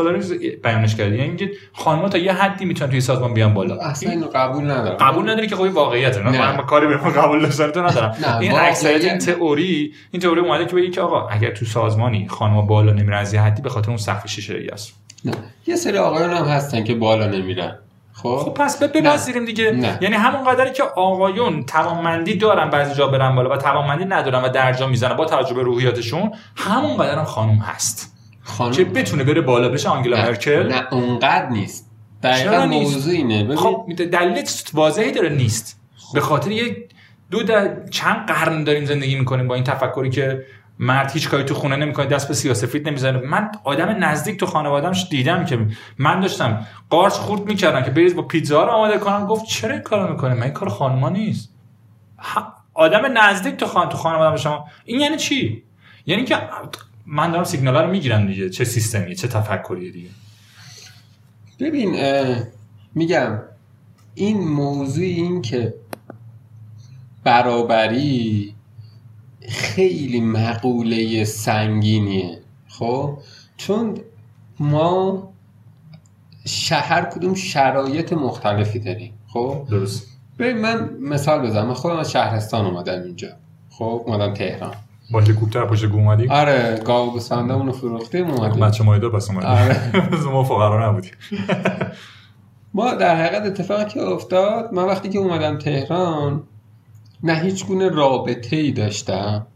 [0.63, 1.15] بیانش کرده.
[1.15, 3.75] یعنی اینکه خانم‌ها تا یه حدی می‌تونن توی سازمان بیان بالا.
[3.75, 4.97] اصلا اینو قبول ندارم.
[4.97, 6.39] قبول نداری که خب واقعیت نه.
[6.39, 8.15] من کاری به قبول داشتن تو ندارم.
[8.41, 12.61] این اکثریت این تئوری این تئوری اومده که بگه که آقا اگر تو سازمانی خانم‌ها
[12.61, 14.93] بالا نمیرن از یه حدی به خاطر اون سقف شیشه است
[15.25, 15.33] نه.
[15.67, 17.77] یه سری آقایان هم هستن که بالا نمیرن.
[18.23, 19.71] خب؟ خب پس بپذیریم دیگه.
[19.71, 19.97] نه.
[20.01, 24.49] یعنی همون قدری که آقایون توانمندی دارن بعضی جا برن بالا و توانمندی ندارن و
[24.49, 28.13] درجا می‌زنن با توجه به روحیاتشون همون قدر هم خانم هست.
[28.43, 30.67] خانم که بتونه بره بالا بشه آنگلا مرکل.
[30.67, 31.91] نه اونقدر نیست.
[32.23, 33.55] دقیقا موضوع اینه.
[33.55, 35.79] خب دلیل واضحی داره نیست.
[36.13, 36.87] به خاطر یه
[37.31, 40.45] دو در چند قرن داریم زندگی می‌کنیم با این تفکری که
[40.81, 43.19] مرد هیچ کاری تو خونه نمی‌کنه دست به سیاسفید نمی‌زنه.
[43.19, 45.67] من آدم نزدیک تو خانواده‌امش دیدم که
[45.97, 49.25] من داشتم قارچ خورد می‌کردم که بریز با پیتزا رو آماده کنم.
[49.25, 51.49] گفت چرا این کارو می‌کنه من این کار خانما نیست.
[52.73, 54.67] آدم نزدیک تو خان تو خانواده شما.
[54.85, 55.63] این یعنی چی؟
[56.05, 56.37] یعنی که
[57.05, 58.49] من دارم سیگنال رو می‌گیرم دیگه.
[58.49, 60.09] چه سیستمی چه تفکریه دیگه.
[61.59, 61.95] ببین
[62.95, 63.39] میگم
[64.15, 65.73] این موضوع این که
[67.23, 68.55] برابری
[69.49, 72.39] خیلی مقوله سنگینیه.
[72.67, 73.17] خب؟
[73.57, 73.97] چون
[74.59, 75.27] ما
[76.45, 79.13] شهر کدوم شرایط مختلفی داریم.
[79.27, 80.07] خب؟ درست.
[80.39, 81.67] ببین من مثال بزنم.
[81.67, 83.29] من خودم از شهرستان اومدم اینجا.
[83.69, 84.73] خب؟ اومدم تهران.
[85.11, 88.65] با هلیکوپتر پشت گو اومدی؟ آره گاو بسنده اونو فروختیم اومدیم.
[88.65, 89.49] بچه مایده پس اومدیم.
[89.49, 89.91] آره.
[90.33, 91.11] ما فقرا نبودیم.
[92.73, 96.43] ما در حقیقت اتفاقی که افتاد من وقتی که اومدم تهران
[97.23, 99.47] نه هیچ گونه رابطه ای داشتم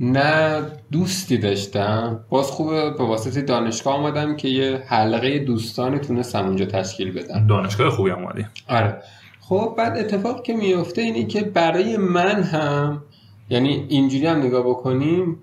[0.00, 2.24] نه دوستی داشتم.
[2.28, 7.46] باز خوبه به واسطه دانشگاه آمدم که یه حلقه دوستانی تونستم اونجا تشکیل بدم.
[7.46, 8.46] دانشگاه خوبی اومدی.
[8.68, 9.02] آره.
[9.40, 13.02] خب بعد اتفاق که میفته اینی که برای من هم
[13.50, 15.36] یعنی اینجوری هم نگاه بکنیم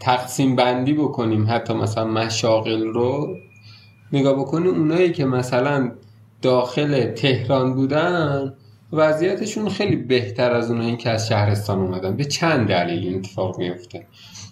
[0.00, 3.36] تقسیم بندی بکنیم حتی مثلا مشاغل رو
[4.12, 4.74] نگاه بکنیم.
[4.74, 5.92] اونایی که مثلا
[6.42, 8.54] داخل تهران بودن
[8.92, 12.16] وضعیتشون خیلی بهتر از اونایی که از شهرستان اومدن.
[12.16, 14.06] به چند دلیل این اتفاق میفته؟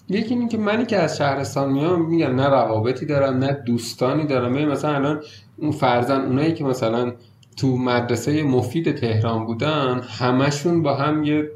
[0.09, 4.53] یکی این که منی که از شهرستان میام میگم نه روابطی دارم نه دوستانی دارم.
[4.53, 5.23] مثلا الان
[5.57, 7.13] اون فرزن اونایی که مثلا
[7.57, 11.51] تو مدرسه مفید تهران بودن همشون با هم یه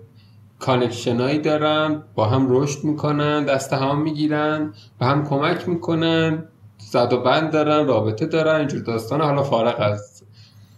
[0.58, 6.44] کانکشنایی دارن با هم رشد می‌کنن دست هم می‌گیرن به هم کمک می‌کنن
[6.78, 10.17] زد و بند دارن رابطه دارن اینجور داستان حالا فارغ از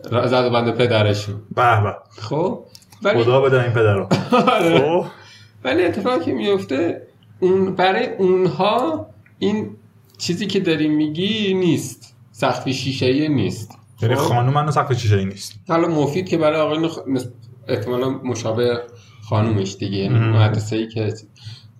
[0.03, 1.97] زد و بند پدرشون به به.
[2.21, 2.65] خب؟
[3.03, 3.25] ولی...
[3.25, 4.09] خدا بده این پدر رو.
[4.33, 4.79] آره.
[4.79, 5.07] خب؟
[5.65, 7.07] ولی اتفاقی که میفته
[7.41, 9.07] اون برای اونها
[9.39, 9.77] این
[10.19, 12.17] چیزی که داری میگی نیست.
[12.33, 13.79] سخفی شیشه نیست.
[14.03, 15.55] یعنی خب؟ خانم من سخفی شیشه نیست.
[15.69, 16.99] حالا مفید که برای آقایون خ...
[17.69, 18.81] احتمالا مشابه
[19.29, 21.15] خانومش دیگه یعنی مدرسه ای که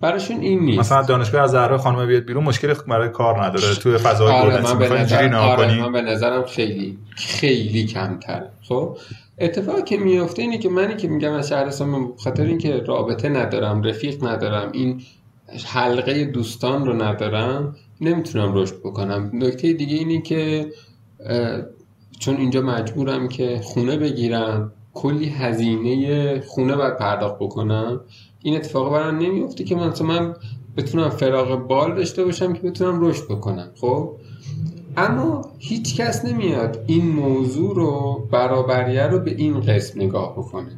[0.01, 0.79] براشون این نیست.
[0.79, 3.75] مثلا دانشگاه از زهرا خانم بیاد بیرون مشکلی برای کار نداره.
[3.75, 8.97] توی فضای آره من به نظرم آره من به نظرم خیلی خیلی کمتر خب؟
[9.37, 14.23] اتفاقی که میفته اینه که منی که میگم از شهرستان خاطر اینکه رابطه ندارم رفیق
[14.23, 15.01] ندارم این
[15.65, 19.31] حلقه دوستان رو ندارم نمی‌تونم رشد بکنم.
[19.33, 20.67] نکته دیگه اینه که
[22.19, 28.01] چون اینجا مجبورم که خونه بگیرم کلی هزینه خونه باید پرداخت بکنم.
[28.43, 30.35] این اتفاق برام نمیفته که مثلا من
[30.77, 34.11] بتونم فراغ بال داشته باشم که بتونم رشد بکنم خب؟
[34.97, 40.77] اما هیچ کس نمیاد این موضوع رو برابریه رو به این قسم نگاه بکنه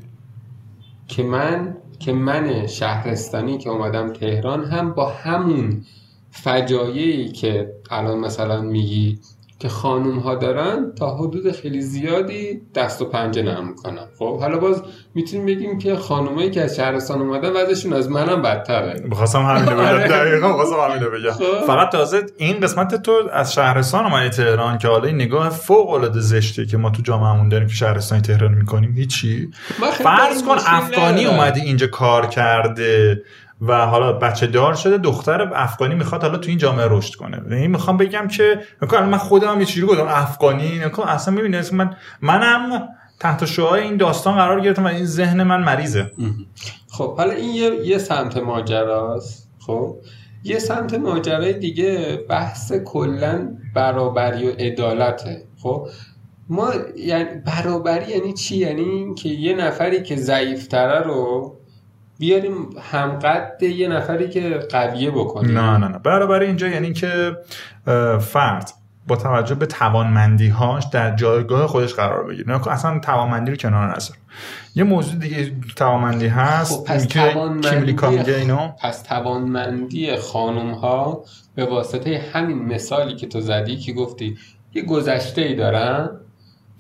[1.07, 5.81] که من که من شهرستانی که اومدم تهران هم با همون
[6.31, 9.19] فجایعی که الان مثلا میگی
[9.63, 14.57] که خانوم ها دارن تا حدود خیلی زیادی دست و پنجه نرم می‌کنن خب حالا
[14.57, 14.81] باز
[15.15, 19.07] می‌تونیم بگیم که خانومایی که از شهرستان اومدن وضعشون از منم بدتره.
[19.11, 19.79] بخواستم همین بگم.
[19.79, 20.07] آره.
[20.07, 21.31] دقیقاً بخواستم همین بگم.
[21.31, 21.65] خب.
[21.67, 26.19] فقط تازه این قسمت تو از شهرستان اومدی تهران که حالا این نگاه فوق العاده
[26.19, 29.49] زشته که ما تو جامعهمون داریم که شهرستان تهران می‌کنیم هیچی.
[30.03, 33.21] فرض کن افغانی اومدی اینجا کار کرده.
[33.67, 37.41] و حالا بچه دار شده دختر افغانی می‌خواد حالا تو این جامعه رشد کنه.
[37.51, 38.59] یعنی می‌خوام بگم که
[38.91, 44.61] من خودم یه چیزی گفتم افغانی اصلا می‌بینه من منم تحت شعاع این داستان قرار
[44.61, 46.11] گرفتم و این ذهن من مریضه.
[46.91, 49.95] خب حالا این یه, یه سمت ماجراست خب؟
[50.43, 55.87] یه سمت ماجرای دیگه بحث کلا برابری و عدالته خب؟
[56.49, 61.55] ما یعنی برابری یعنی چی؟ یعنی که یه نفری که ضعیفتره رو
[62.19, 65.57] بیاریم همقد یه نفری که قویه بکنیم.
[65.57, 65.99] نه نه نه.
[65.99, 67.37] برابری اینجا یعنی که
[68.19, 68.71] فرد
[69.07, 72.49] با توجه به توانمندی هاش در جایگاه خودش قرار بگیره.
[72.49, 74.17] نه اصلا توانمندی رو کنار نذار.
[74.75, 81.23] یه موضوع دیگه توانمندی هست خب پس توانمندی اینو؟ پس توانمندی خانم ها
[81.55, 84.37] به واسطه همین مثالی که تو زدی که گفتی
[84.73, 86.09] یه گذشته ای دارن.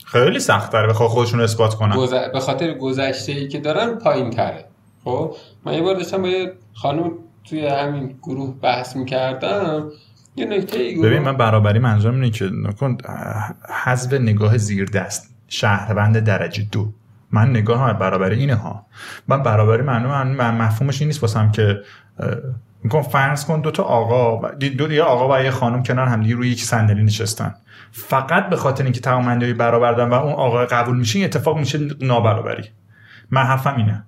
[0.05, 1.95] خیلی سخت داره بخواد خودشون اثبات کنن.
[2.33, 4.65] به خاطر گذشته ای که دارن پایین تره
[5.03, 5.35] خب
[5.65, 7.11] من یه بار داشتم با یه خانم
[7.43, 9.89] توی همین گروه بحث می‌کردم
[10.35, 12.97] یه نکته ای گفت ببین من برابری منظورم اینه که نکن
[13.83, 16.93] حذف نگاه زیر دست شهروند درجه دو.
[17.31, 18.85] من نگاه هم برابری اینه ها.
[19.27, 21.81] من برابری معنی من مفهومش این نیست واسم که
[22.83, 26.49] میگم فرض کن دو تا آقا دو یه آقا و یه خانم کنار هم روی
[26.49, 27.55] یک صندلی نشستن.
[27.91, 32.63] فقط به خاطر اینکه توانمندی برابر و اون آقا قبول میشه این اتفاق میشه نابرابری.
[33.31, 34.03] من حرفم اینه.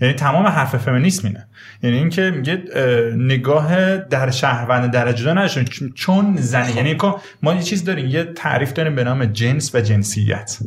[0.00, 1.46] یعنی تمام حرف فمینیسم اینه.
[1.82, 6.96] یعنی اینکه میگه اه، نگاه در شهروند درجه دو نداشته چون- زنه یعنی
[7.42, 8.06] ما یه چیز داریم.
[8.06, 10.58] یه تعریف داریم به نام جنس و جنسیت.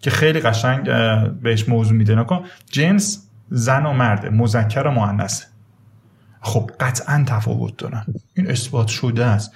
[0.00, 0.90] که خیلی قشنگ
[1.42, 2.14] بهش موضوع میده.
[2.14, 2.44] نکن.
[2.70, 4.30] جنس زن و مرده.
[4.30, 5.44] مذکر و مؤنثه.
[6.40, 8.04] خب قطعا تفاوت دارن.
[8.34, 9.52] این اثبات شده است.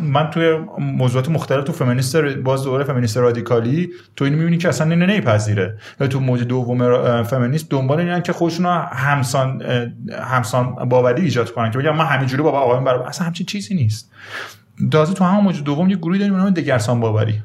[0.00, 4.90] من توی موضوعات مختلف تو فمینیست باز دوره فمینیست رادیکالی تو اینو می‌بینی که اصلا
[4.90, 5.78] اینو نمیپذیره.
[6.10, 9.62] تو موج دوم فمینیست دنبال اینن که خودشون همسان
[10.22, 14.12] همسان باوری ایجاد کنن که بگن ما همینجوری با آقایون برابر اصلا همچین چیزی نیست.
[14.90, 17.42] تازه تو همون موج دوم یه گروهی داریم نام دگرسان باوری.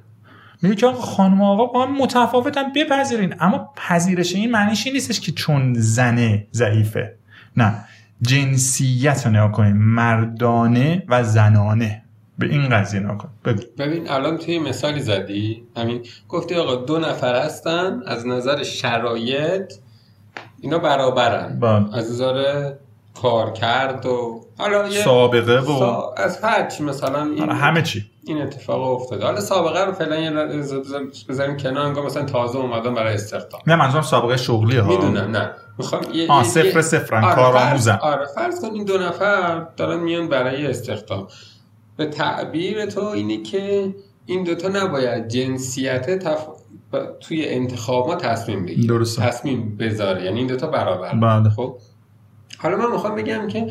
[0.61, 3.35] میگه که خانم آقا با هم متفاوتن بپذیرین.
[3.39, 7.13] اما پذیرش این معنیش این نیستش که چون زنه ضعیفه.
[7.57, 7.73] نه.
[8.21, 9.77] جنسیت رو نگاه کنین.
[9.77, 12.03] مردانه و زنانه.
[12.39, 13.61] به این قضیه نگاه کن بگو.
[13.77, 15.63] ببین الان توی مثالی زدی.
[15.77, 19.73] همین گفتی آقا دو نفر هستن از نظر شرایط
[20.61, 21.59] اینا برابرن.
[21.59, 22.71] با از نظر
[23.21, 26.13] کار کرد و حالا یه سابقه و سا...
[26.17, 28.05] از هر چی مثلا این, آره، همه چی.
[28.25, 29.25] این اتفاق افتاده.
[29.25, 30.29] حالا سابقه رو فعلا یه
[31.29, 33.61] بذاریم کنار انگار مثلا تازه اومدن برای استخدام.
[33.67, 34.87] نه منظورم سابقه شغلی ها.
[34.87, 35.51] می‌دونم نه.
[35.77, 40.27] می‌خوام یه آه صفر صفرن آره، فرض- آره فرض کن این دو نفر دارن میان
[40.29, 41.27] برای استخدام.
[41.97, 43.93] به تعبیر تو اینه که
[44.25, 46.47] این دوتا نباید جنسیت تف...
[46.93, 48.87] ب- توی انتخابات تصمیم بگیره.
[48.87, 49.21] درسته.
[49.21, 50.23] تصمیم بذاره.
[50.23, 51.15] یعنی این دوتا برابر.
[51.15, 51.49] بله.
[51.49, 51.77] خب؟
[52.57, 53.67] حالا من می‌خوام بگم که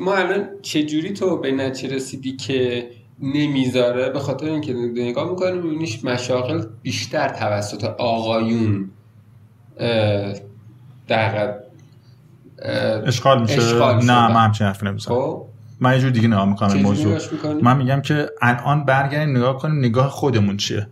[0.00, 2.90] ما الان چجوری تو به نتیجه رسیدی که
[3.20, 8.90] نمی‌ذاره؟ به خاطر اینکه نگاه می‌کنیم میبینیش مشاغل بیشتر توسط آقایون
[11.08, 11.54] در
[13.06, 14.28] اشغال میشه؟ اشغال نه.
[14.28, 15.16] من همچین حرفی نمی‌زنم.
[15.16, 15.42] خب؟
[15.80, 19.58] من یه جور دیگه نگاه می‌کنم این چجوری موضوع؟ من میگم که الان برگردیم نگاه
[19.58, 20.86] کنیم نگاه خودمون چیه.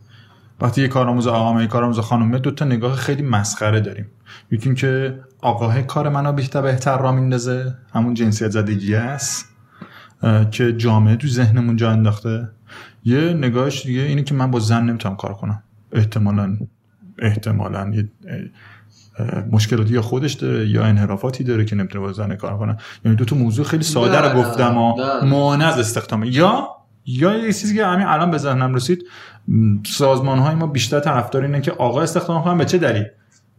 [0.60, 4.06] وقتی یه کارآموز آقا یه کارآموز خانومه دو تا نگاه خیلی مسخره داریم.
[4.50, 7.74] یکی که آقاه کار منو بیشتر بهتر را میندازه.
[7.92, 9.48] همون جنسیت زدگی است
[10.50, 12.48] که جامعه تو ذهنمون جا انداخته.
[13.04, 15.62] یه نگاهش دیگه اینه که من با زن نمی‌تونم کار کنم.
[15.92, 16.56] احتمالا
[17.18, 17.92] احتمالا
[19.50, 22.76] مشکلاتی یا خودش داره یا انحرافاتی داره که نمی‌تونه با زن کار کنه.
[23.04, 24.94] یعنی دو تا موضوع خیلی ساده رو گفتم.
[25.22, 26.24] مانع از استخدام.
[26.24, 26.68] یا
[27.06, 29.04] یا یه چیزی که همین الان به ذهنم رسید
[29.86, 33.04] سازمان های ما بیشتر طرفدار اینه که آقا استخدام کنن به چه دلیل؟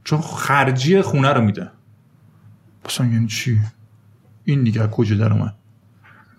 [0.03, 1.71] چون خرجی خونه رو میده.
[2.85, 3.59] مثلا یعنی چی؟
[4.45, 5.53] این دیگه کجا در اومد؟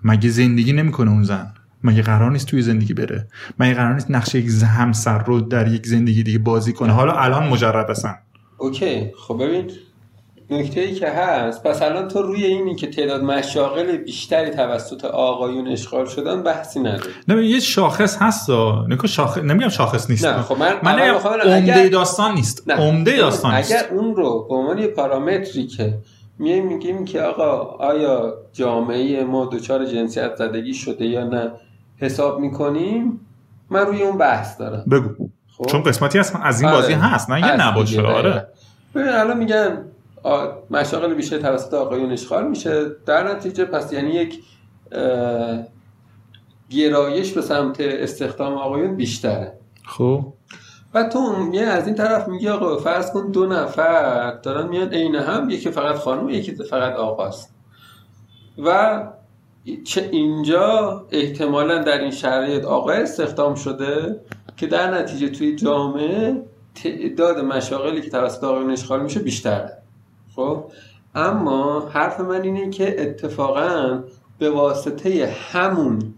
[0.04, 1.52] مگه زندگی نمی‌کنه اون زن؟
[1.84, 5.86] مگه قرار نیست توی زندگی بره؟ مگه قرار نیست نقش یک همسر رو در یک
[5.86, 8.14] زندگی دیگه بازی کنه؟ حالا الان مجرد هستن.
[8.58, 9.70] اوکی خب ببین
[10.50, 15.68] نکته ای که هست پس الان تو روی اینی که تعداد مشاغل بیشتری توسط آقایون
[15.68, 17.10] اشغال شدن بحثی نداری.
[17.28, 18.50] نه یه شاخص هست
[18.88, 20.26] نکو شاخص نمیگم شاخص نیست.
[20.26, 22.68] نه خب من من عمده اگر- داستان نیست.
[22.68, 22.74] نه.
[22.74, 23.72] عمده داستان نیست.
[23.72, 25.98] اگر اون رو به عنوان یه پارامتری که
[26.38, 27.52] میایم میگیم که آقا
[27.86, 31.52] آیا جامعه ما دچار جنسیت زدگی شده یا نه
[31.96, 33.20] حساب می‌کنیم
[33.70, 34.84] من روی اون بحث دارم.
[34.90, 35.25] بگو.
[35.58, 35.66] خب.
[35.66, 36.80] چون قسمتی هست از این آره.
[36.80, 38.48] بازی هست نه یه نباشه آره.
[38.94, 39.84] الان میگن
[40.70, 42.86] مشاغل بیشتر توسط آقایون اشغال میشه.
[43.06, 44.42] در نتیجه پس یعنی یک
[46.70, 49.52] گرایش به سمت استخدام آقایون بیشتره.
[49.84, 50.32] خب.
[50.94, 55.14] و تو یه از این طرف میگی آقا فرض کن دو نفر دارن میان عین
[55.14, 57.54] هم یکی فقط خانم یکی فقط آقاست.
[58.58, 59.02] و
[59.84, 64.20] چه اینجا احتمالا در این شرایط آقا استخدام شده
[64.56, 66.42] که در نتیجه توی جامعه
[66.74, 69.72] تعداد مشاغلی که توسط آقایون اشغال میشه بیشتره.
[70.36, 70.64] خب؟
[71.14, 74.02] اما حرف من اینه که اتفاقا
[74.38, 76.14] به واسطه همون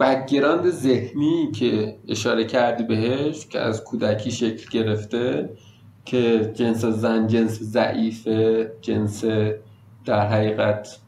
[0.00, 5.50] بکگراند ذهنی که اشاره کردی بهش که از کودکی شکل گرفته
[6.04, 9.24] که جنس زن جنس ضعیفه جنس
[10.04, 10.98] در حقیقت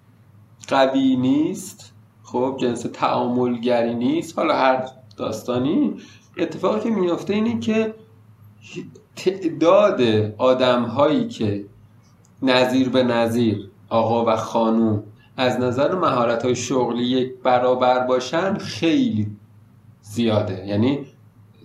[0.71, 4.39] قوی نیست خب جنس تعاملگری نیست.
[4.39, 4.85] حالا هر
[5.17, 5.95] داستانی
[6.37, 7.95] اتفاقی که میافته اینه که
[9.17, 10.01] تعداد
[10.39, 11.65] آدم هایی که
[12.43, 15.03] نظیر به نظیر آقا و خانوم
[15.37, 19.37] از نظر مهارت های شغلی یک برابر باشن خیلی
[20.03, 20.67] زیاده.
[20.67, 21.07] یعنی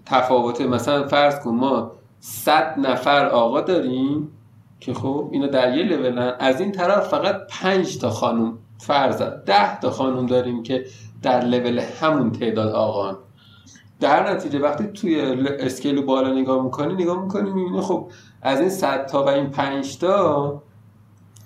[0.06, 4.32] تفاوت مثلا فرض کن ما صد نفر آقا داریم
[4.80, 9.80] که خب اینا در یه لولن از این طرف فقط پنج تا خانوم فرض ده
[9.80, 10.86] تا خانوم داریم که
[11.22, 13.18] در لول همون تعداد آقان.
[14.00, 15.22] در نتیجه وقتی توی
[15.60, 18.12] اسکیل بالا نگاه می‌کنی نگاه می‌کنی می‌بینی خب
[18.42, 20.62] از این صد تا و این پنج تا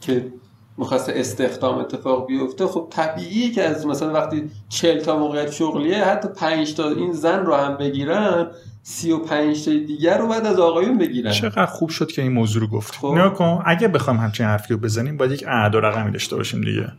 [0.01, 0.33] که
[0.77, 6.27] می‌خواست استخدام اتفاق بیفته خب طبیعیه که از مثلا وقتی چل تا موقعیت شغلیه حتی
[6.27, 10.59] پنج تا این زن رو هم بگیرن سی و پنج تا دیگر رو باید از
[10.59, 11.31] آقایون بگیرن.
[11.31, 12.95] چقدر خوب شد که این موضوع رو گفت.
[12.95, 13.07] خب.
[13.07, 16.61] نیا کن اگه بخوام همچین حرفی رو بزنیم باید یک اعد و رقمی داشته باشیم
[16.61, 16.91] دیگه.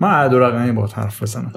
[0.00, 1.52] ما اعد و رقمی با حرف بزنم.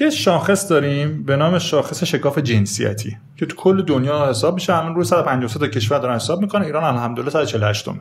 [0.00, 4.76] یه شاخص داریم به نام شاخص شکاف جنسیتی که تو کل دنیا حساب میشه.
[4.76, 8.00] الان روی 153 تا کشور دارن حساب می‌کنه ایران الحمدلله 148 ام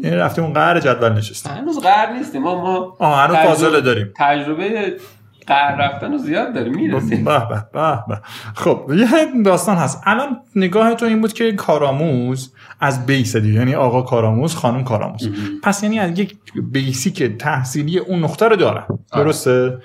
[0.00, 1.52] یعنی رفتیم اون قهر جدول نشستیم.
[1.52, 4.12] هنوز قهر نیستیم ما ما آه هنوز فاضله داریم.
[4.16, 4.96] تجربه
[5.46, 7.38] قهر رفتن زیاد داره می‌رسیم به
[7.72, 8.20] به به
[8.54, 10.02] خب یه داستان هست.
[10.04, 15.28] الان نگاه تو این بود که کارآموز از بیس دیگه یعنی آقا کارآموز خانم کارآموز
[15.62, 16.36] پس یعنی از یک
[16.72, 18.84] بیسیک تحصیلی اون نقطه رو دارن.
[19.12, 19.78] درسته؟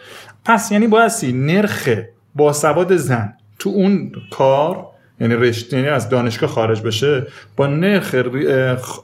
[0.45, 1.89] پس یعنی بایستی نرخ
[2.35, 4.87] با سواد زن تو اون کار
[5.19, 8.15] یعنی رشته یعنی از دانشگاه خارج بشه با نرخ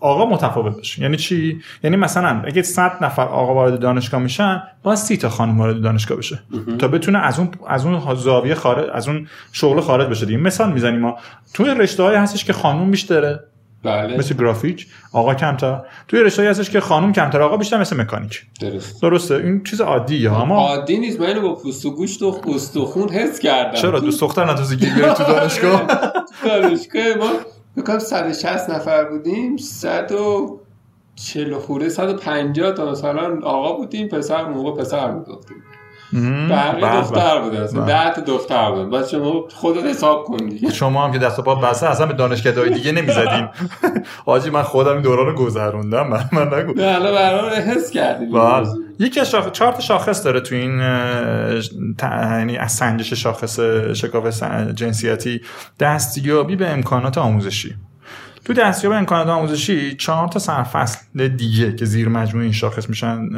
[0.02, 4.96] آقا متفاوت بشه یعنی چی؟ یعنی مثلا اگه 100 نفر آقا وارد دانشگاه میشن با
[4.96, 6.40] 30 تا خانم وارد دانشگاه بشه.
[6.80, 10.38] تا بتونه از اون از اون زاویه خارج از اون شغل خارج بشه دیگه.
[10.38, 11.18] مثال می‌زنیم ما.
[11.54, 13.40] توی رشته های هستش که خانم بیشتره.
[13.84, 14.18] بله.
[14.18, 15.80] مثل گرافیک آقا کمتر.
[16.08, 17.42] توی رشته هستش که خانم کمتر.
[17.42, 18.42] آقا بیشتر مثل مکانیک.
[18.62, 19.36] درست درسته.
[19.36, 20.42] این چیز عادیه.
[20.42, 21.20] اما عادی نیست.
[21.20, 23.82] من با پوست و گوشت و استخون حس کردم.
[23.82, 25.88] چرا؟ دوست دختر ندازی بیاری تو دانشگاه؟
[26.46, 27.30] دانشگاه ما
[27.78, 29.58] بکنم 160 نفر بودیم.
[29.58, 34.08] 140 خوره 150 تا مثلا آقا بودیم.
[34.08, 35.58] پسر موقع پسر می‌گفتیم.
[36.50, 37.86] بقیه دختر بود اصلا.
[37.86, 40.72] ده تا دختر بود بعد شما خودت حساب کن دیگه.
[40.72, 43.48] شما هم که دست پا بسته اصلا به دانشگاه دیگه نمی‌زدین
[44.26, 46.08] حاجی من خودم این دوران رو گذروندم.
[46.08, 46.74] من من نگو.
[46.74, 48.32] نه برنامه حس کردیم
[49.00, 49.52] یکی از شاخ...
[49.52, 50.80] چهار تا شاخص داره تو این
[52.02, 53.60] یعنی از سنجش شاخص
[53.94, 54.44] شکاف
[54.76, 55.42] جنسیتی
[55.80, 57.76] دستیابی به امکانات آموزشی.
[58.46, 63.30] تو دستیاب امکانات آموزشی چهار تا سرفصل دیگه که زیر مجموعه این شاخص میشن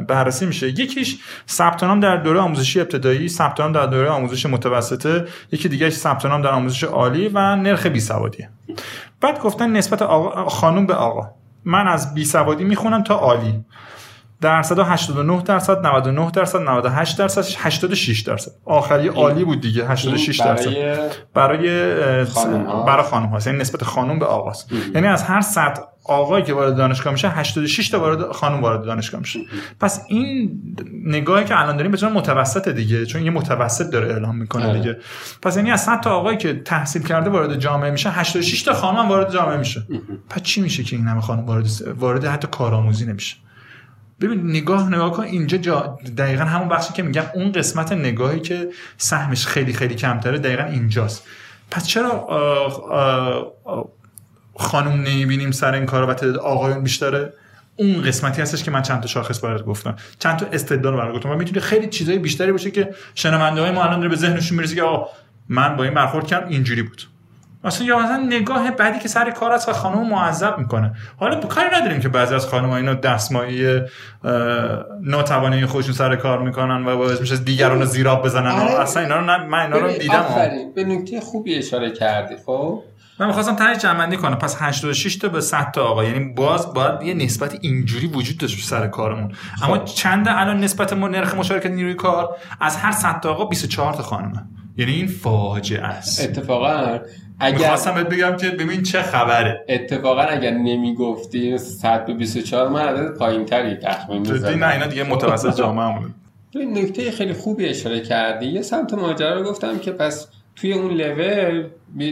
[0.00, 0.68] بررسی میشه.
[0.68, 1.18] یکیش
[1.48, 5.28] ثبت نام در دوره آموزشی ابتدایی ثبت نام در دوره آموزش متوسطه.
[5.52, 8.50] یکی دیگه ثبت نام در آموزش عالی و نرخ بی سوادیه
[9.20, 11.30] بعد گفتن نسبت آقا خانم به آقا.
[11.64, 13.64] من از بی سوادی می‌خونم تا عالی.
[14.40, 18.50] درصد 89 درصد 99 درصد 98 درصد 86 درصد.
[18.64, 20.70] آخری عالی بود دیگه 86 درصد.
[21.34, 21.94] برای
[22.86, 24.72] برای خانم هاست یعنی نسبت خانم به آقاست.
[24.94, 29.20] یعنی از هر 100 آقایی که وارد دانشگاه میشه 86 تا وارد خانم وارد دانشگاه
[29.20, 29.40] میشه.
[29.80, 30.62] پس این
[31.04, 34.78] نگاهی که الان داریم به متوسط دیگه چون یه متوسط داره اعلام می‌کنه آره.
[34.78, 34.96] دیگه.
[35.42, 39.08] پس یعنی از 100 تا آقایی که تحصیل کرده وارد جامعه میشه 86 تا خانم
[39.08, 39.82] وارد جامعه میشه.
[40.30, 41.66] پس چی میشه که این همه خانم وارد
[41.98, 43.36] وارد حتی کارآموزی نمیشه؟
[44.20, 48.68] ببین نگاه نگاه کن اینجا جا دقیقا همون بخشی که میگم اون قسمت نگاهی که
[48.96, 51.24] سهمش خیلی خیلی کمتره دقیقا اینجاست.
[51.70, 52.28] پس چرا
[54.56, 57.32] خانم نمی‌بینیم سر این کار و تعداد آقایون بیشتره؟
[57.76, 59.96] اون قسمتی هستش که من چند تا شاخص برات گفتم.
[60.18, 63.84] چند تا استدلال برات گفتم و می‌تونه خیلی چیزای بیشتری باشه که شنونده های ما
[63.84, 65.10] الان داره به ذهنشون می‌رسه که آقا
[65.48, 67.02] من با این برخورد کردم اینجوری بود.
[67.64, 70.92] مثلا یا مثلا نگاه بعدی که سر کار است و خانم معذب می‌کنه.
[71.16, 73.80] حالا کاری نداریم که بعضی از خانم اینا دستمایی
[75.02, 78.50] ناتوانی خودشون سر کار می‌کنن و باعث میشه دیگران رو زیراب بزنن.
[78.50, 78.80] آره.
[78.80, 80.24] اصلا اینا رو نه من اینا رو دیدم.
[80.74, 82.82] به نکته خوبی اشاره کردی خب؟
[83.20, 84.38] من می‌خواستم تنش جمعندی کنم.
[84.38, 86.04] پس 86 تا به 100 تا آقا.
[86.04, 89.32] یعنی باز باید یه نسبت اینجوری وجود داشت سر کارمون.
[89.60, 89.64] خب.
[89.64, 93.92] اما چند الان نسبت ما نرخ مشارکت نیروی کار از هر 100 تا آقا 24
[93.92, 94.44] تا خانمه.
[94.76, 96.24] یعنی این فاجعه است.
[96.24, 96.98] اتفاقا
[97.40, 99.64] اگر می‌خواستم بهت بگم که ببین چه خبره.
[99.68, 105.56] اتفاقا اگر نمی‌گفتی 100 به 24 من عدد پایینتری تخمین می‌زدم نه اینا دیگه متوسط
[105.56, 106.04] جامعه
[106.50, 108.46] این نکته خیلی خوبی اشاره کردی.
[108.46, 111.66] یه سمت ماجرا رو گفتم که پس توی اون لول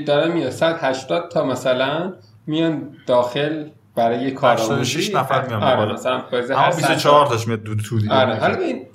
[0.07, 0.51] داره میاد.
[0.51, 2.13] 180 تا مثلا
[2.47, 3.65] میان داخل
[3.95, 6.23] برای کار 86 نفر میان آره مثلا
[6.57, 8.87] هر 24 تاش میاد تو دیگه آره حالا این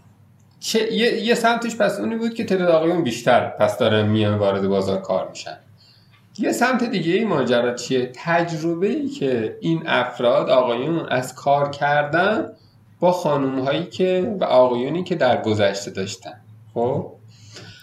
[0.59, 4.67] چه یه, یه سمتش پس اونی بود که تعداد آقایون بیشتر پس دارن میان وارد
[4.67, 5.57] بازار کار میشن.
[6.39, 12.45] یه سمت دیگه ای ماجرا چیه؟ تجربه ای که این افراد آقایون از کار کردن
[12.99, 16.41] با خانوم هایی که و آقایونی که در گذشته داشتن.
[16.73, 17.11] خب؟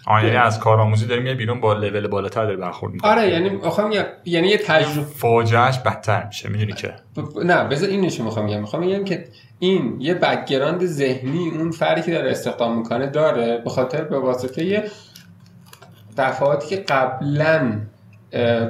[0.06, 3.48] آه یعنی از کارآموزی داریم میاد بیرون با لول بالاتر داره برخورد می‌کنه آره یعنی
[3.48, 3.92] می‌خوام
[4.24, 8.60] یعنی یه تجربه فاجعهش بدتر میشه می‌دونی که؟ ب- نه بذار این نشون می‌خوام بگم.
[8.60, 9.28] می‌خوام بگم که
[9.58, 14.64] این یه background ذهنی اون فردی که داره استخدام می‌کنه داره به خاطر به واسطه
[14.64, 14.84] یه
[16.16, 17.80] دفعاتی که قبلا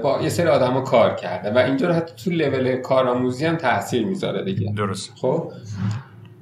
[0.02, 4.44] با یه سری آدم کار کرده و اینجا حتی تو لول کارآموزی هم تاثیر می‌ذاره
[4.44, 4.72] دیگه.
[4.76, 5.52] درست خب؟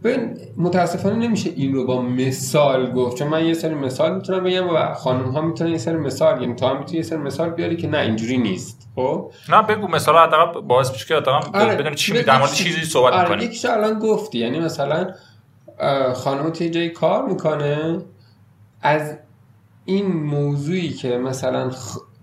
[0.05, 3.17] ببین متاسفانه نمیشه این رو با مثال گفت.
[3.17, 6.55] چون من یه سری مثال می‌تونم بگم و خانم ها می‌تونن یه سری مثال یعنی
[6.55, 8.89] تو هم می‌تونی یه سری مثال بیاری که نه اینجوری نیست.
[8.95, 12.85] خب؟ نه بگو مثلا حداقل باعث میشه که حداقل آره، چی در مورد چی- چیزی
[12.85, 15.11] صحبت آره می‌کنی یکیش الان گفتی یعنی مثلا
[16.15, 17.99] خانم توی جایی کار می‌کنه.
[18.83, 19.19] از
[19.85, 21.71] این موضوعی که مثلا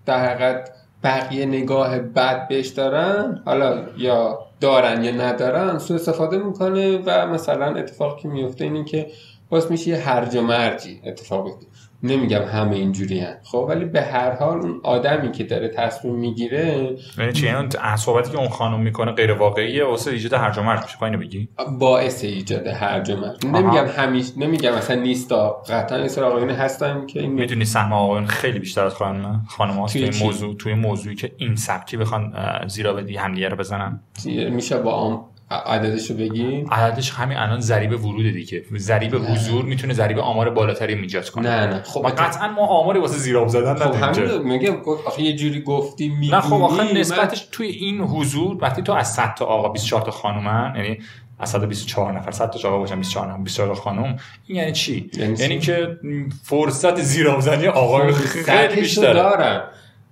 [0.06, 0.70] در حقیقت
[1.04, 7.66] بقیه نگاه بد بهش دارن حالا یا دارن یا ندارن سو استفاده می‌کنه و مثلا
[7.76, 9.08] اتفاقی که میفته اینه که
[9.54, 11.66] باز میشه یه هرج و مرجی اتفاق بیفته
[12.04, 13.36] نمیگم همه اینجوری هن.
[13.44, 18.32] خب ولی به هر حال اون آدمی که داره تصمیم می‌گیره یعنی چی؟ اون صحبتی
[18.32, 21.04] که اون خانم می‌کنه غیر واقعیه واسه ایجاد هرج و مرج میشه.
[21.04, 21.50] اینو بگی.
[21.80, 23.46] باعث ایجاد هرج و مرج.
[23.46, 25.64] نمیگم همیشه نمیگم مثلا نیستا.
[25.70, 29.74] قطعا این سر آقایون هستن که این می‌دونی سهم آقایون خیلی بیشتر از خانم خانم
[29.74, 29.94] هاست.
[29.94, 32.34] توی توی؟ موضوع توی موضوعی که این سبکی بخوان
[32.68, 34.00] زیرا بدی همدیگه رو بزنن.
[34.26, 38.64] میشه با آم عددش رو بگی عددش همین الان ضریب ورود دیگه.
[38.78, 41.50] ضریب حضور می‌تونه ضریب آمار بالاتری ایجاد کنه.
[41.50, 41.84] نه نه.
[41.84, 44.76] خب قطعا ما آماری واسه زیراب زدن خب همین میگم
[45.08, 48.94] آخه یه جوری گفتی می‌دونی نه خب آخه من- نسبتش توی این حضور وقتی تو
[48.94, 51.00] از 100 تا آقا 24 تا خانومن یعنی
[51.40, 55.10] از 124 نفر 100 تا آقا باشن 24 نفر 24 تا خانم این یعنی چی؟
[55.18, 55.98] یعنی یعنی؟ که
[56.44, 59.64] فرصت زیراب زنی آقایون خیلی فرصتش رو بیشتره دارم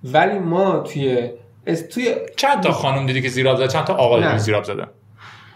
[0.04, 1.30] ولی ما توی
[1.66, 4.86] از توی چند تا خانم دیدی که زیراب زده چند تا آقا دیدی زیراب زده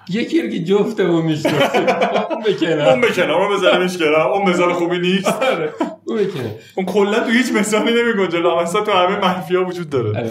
[0.09, 1.87] یکی رو که جفتمون می‌شناسیم
[2.31, 4.33] اون بکنم اون به کنار اون بزنیمش کنار.
[4.33, 5.29] اون مثال خوبی نیست.
[5.29, 5.73] آره.
[6.05, 8.39] اون بکنم اون کلا تو هیچ مثالی نمیگنجه.
[8.39, 10.09] لامصب تو همه منفی ها وجود داره.
[10.09, 10.31] آره.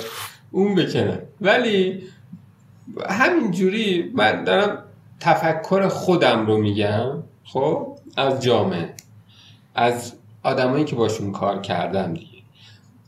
[0.52, 2.04] اون بکنم ولی
[3.10, 4.84] همین جوری من دارم
[5.20, 8.94] تفکر خودم رو میگم خب؟ از جامعه.
[9.76, 10.14] از
[10.44, 12.38] آدمایی که باشون کار کردم دیگه.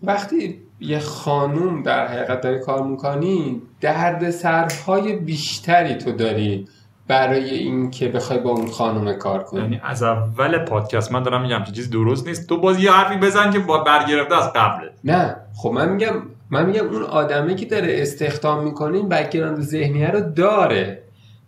[0.03, 6.67] وقتی یه خانوم در حقیقت داری کار می‌کنی درد سرهای بیشتری تو داری
[7.07, 9.61] برای اینکه بخوای با اون خانوم کار کنی.
[9.61, 12.49] یعنی از اول پادکست من دارم میگم که چیزی درست نیست.
[12.49, 14.91] تو باز یه حرفی بزن که با برگرفته از قبله.
[15.03, 16.13] نه خب من میگم
[16.49, 21.03] من میگم اون آدمی که داره استخدام می‌کنه این background ذهنیه رو داره.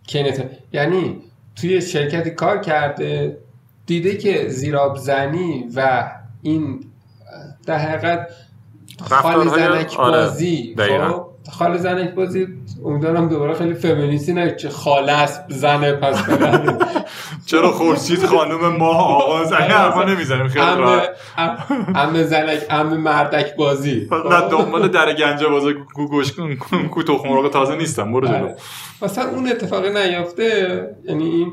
[0.06, 1.16] که نت- یعنی
[1.56, 3.38] توی شرکتی کار کرده
[3.86, 6.10] دیده که زیراب زنی و
[6.42, 6.84] این
[7.66, 8.28] در حقیقت
[9.04, 11.08] خال زنک آره، بازی دقیقاً.
[11.08, 12.46] خب؟ خال زنک بازی
[12.84, 16.78] امیدوارم دوباره خیلی فمینیستی نه چه خاله است زنه پس فلان.
[17.46, 21.08] چرا خورشید خانم ما آقا زنی حرفا نمی‌زنیم خیلی راحت.
[21.94, 24.08] ام زنک ام مردک بازی.
[24.30, 26.32] نه دنبال در گنجه بازه کو گوش
[26.90, 28.36] کو تخم مرغ تازه نیستم برو جلو.
[28.36, 28.56] آره.
[29.02, 31.52] مثلا اون اتفاقی نیافته یعنی این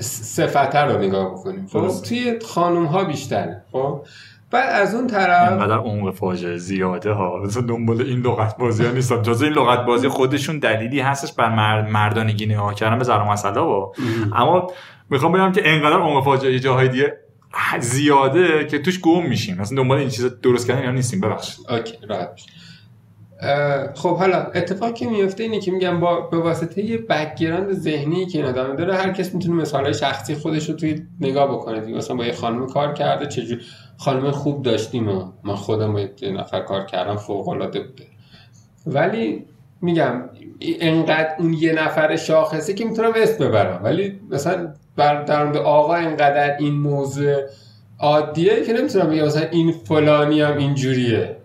[0.00, 1.66] صفته رو نگاه بکنیم.
[1.72, 1.88] خب.
[2.08, 4.00] توی خانوم ها بیشتره خب؟
[4.52, 7.42] بعد از اون طرف اینقدر عمق فاجعه زیاده ها.
[7.44, 9.22] مثلا دنبال این لغت بازی ها نیستم.
[9.22, 13.24] جز این لغت بازی خودشون دلیلی هستش بر مرد مردانگی نگاه کردن به زر و
[13.24, 13.92] مسئله با
[14.36, 14.70] اما
[15.10, 17.16] می‌خوام بگم که انقدر عمق فاجعه جاهای دیگه
[17.80, 19.60] زیاده که توش گم میشیم.
[19.60, 21.20] مثلا دنبال این چیزا درست کردن اینا نیستیم.
[21.20, 21.66] ببخشید.
[21.70, 22.40] اوکی راحت.
[23.40, 28.26] اه، خب حالا اتفاقی که میفته اینه که میگم با به واسطه یه background ذهنی
[28.26, 31.80] که این آدم داره هر کس می‌تونه مثالهای شخصی خودش رو توی نگاه بکنه.
[31.80, 33.58] دیگه مثلا با یه خانم کار کرده چجور
[34.04, 38.04] خانم خوب داشتیم و من خودم یه نفر کار کردم فوق العاده بوده.
[38.86, 39.44] ولی
[39.80, 40.22] میگم
[40.60, 43.80] انقدر اون یه نفر شاخصه که می‌تونم اسم ببرم.
[43.84, 47.36] ولی مثلا بر در مورد آقا انقدر این موضوع
[47.98, 51.36] عادیه که نمی‌تونم بگم مثلا این فلانی هم اینجوریه.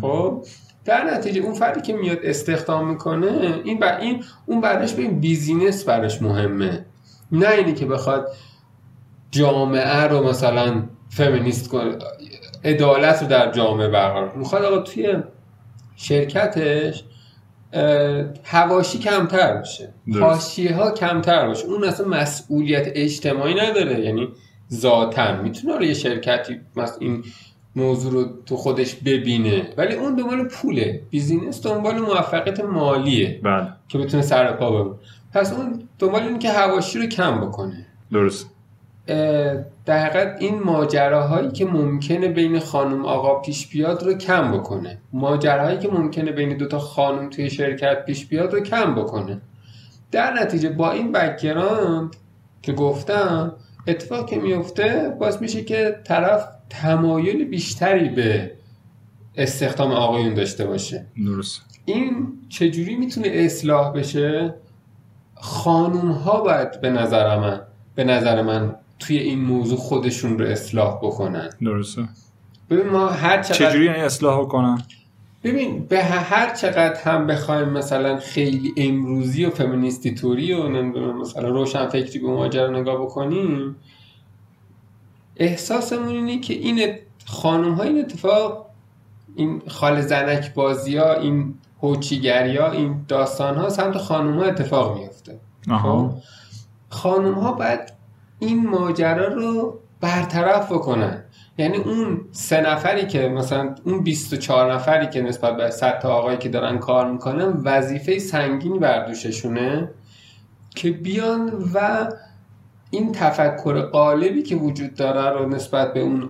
[0.00, 0.44] خب؟
[0.84, 5.20] در نتیجه اون فردی که میاد استخدام می‌کنه این بر این اون براش به این
[5.20, 6.84] بیزینس براش مهمه.
[7.32, 8.26] نه اینی که بخواد
[9.30, 11.98] جامعه رو مثلا فمینیست کنه
[12.64, 14.34] عدالت رو در جامعه برقرار.
[14.36, 15.14] می‌خواد آقا توی
[15.96, 17.04] شرکتش
[18.44, 19.92] هواشی کمتر باشه.
[20.20, 21.66] حاشیه ها کمتر باشه.
[21.66, 24.00] اون اصلا مسئولیت اجتماعی نداره.
[24.00, 24.28] یعنی
[24.72, 25.42] ذاتا.
[25.42, 27.24] می‌تونه رو یه شرکتی مثلا این
[27.76, 29.68] موضوع رو تو خودش ببینه.
[29.76, 33.68] ولی اون دنبال پوله business دنبال موفقیت مالیه بله.
[33.88, 34.96] که بتونه سر پا بمونه.
[35.32, 37.86] پس اون دنبال اینه که حواشی رو کم بکنه.
[38.12, 38.50] درست.
[39.90, 44.98] در حقیقت این ماجراهایی که ممکنه بین خانم آقا پیش بیاد رو کم بکنه.
[45.12, 49.40] ماجراهایی که ممکنه بین دوتا خانم توی شرکت پیش بیاد رو کم بکنه.
[50.10, 52.16] در نتیجه با این background
[52.62, 53.52] که گفتم
[53.86, 58.52] اتفاق که میفته باعث میشه که طرف تمایل بیشتری به
[59.36, 61.06] استخدام آقایون داشته باشه.
[61.26, 61.60] درست.
[61.84, 64.54] این چجوری می‌تونه اصلاح بشه؟
[65.34, 67.60] خانوم ها باید به نظر من
[67.94, 71.50] به نظر من توی این موضوع خودشون رو اصلاح بکنن.
[71.62, 72.08] درسته.
[72.70, 74.82] ببین ما هر چقدر چجوری یعنی اصلاح کنن؟
[75.44, 81.48] ببین به هر چقدر هم بخوایم مثلا خیلی امروزی و فمینیستی توری و نمی‌دونم مثلا
[81.48, 83.76] روشن فکری به ماجرا نگاه بکنیم
[85.36, 86.94] احساسمون اینه که این
[87.26, 88.66] خانم ها این اتفاق
[89.36, 94.98] این خال زنک بازی ها این هوچیگری ها این داستان ها سمت خانم ها اتفاق
[94.98, 95.40] میفته.
[95.82, 96.10] خب؟
[96.88, 97.80] خانم ها باید
[98.40, 101.24] این ماجرا رو برطرف بکنن.
[101.58, 106.38] یعنی اون سه نفری که مثلا اون 24 نفری که نسبت به 100 تا آقایی
[106.38, 109.90] که دارن کار می‌کنن وظیفه سنگینی بر دوششونه
[110.74, 112.08] که بیان و
[112.90, 116.28] این تفکر قالبی که وجود داره رو نسبت به اون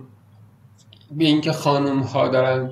[1.11, 2.71] به اینکه خانم ها دارن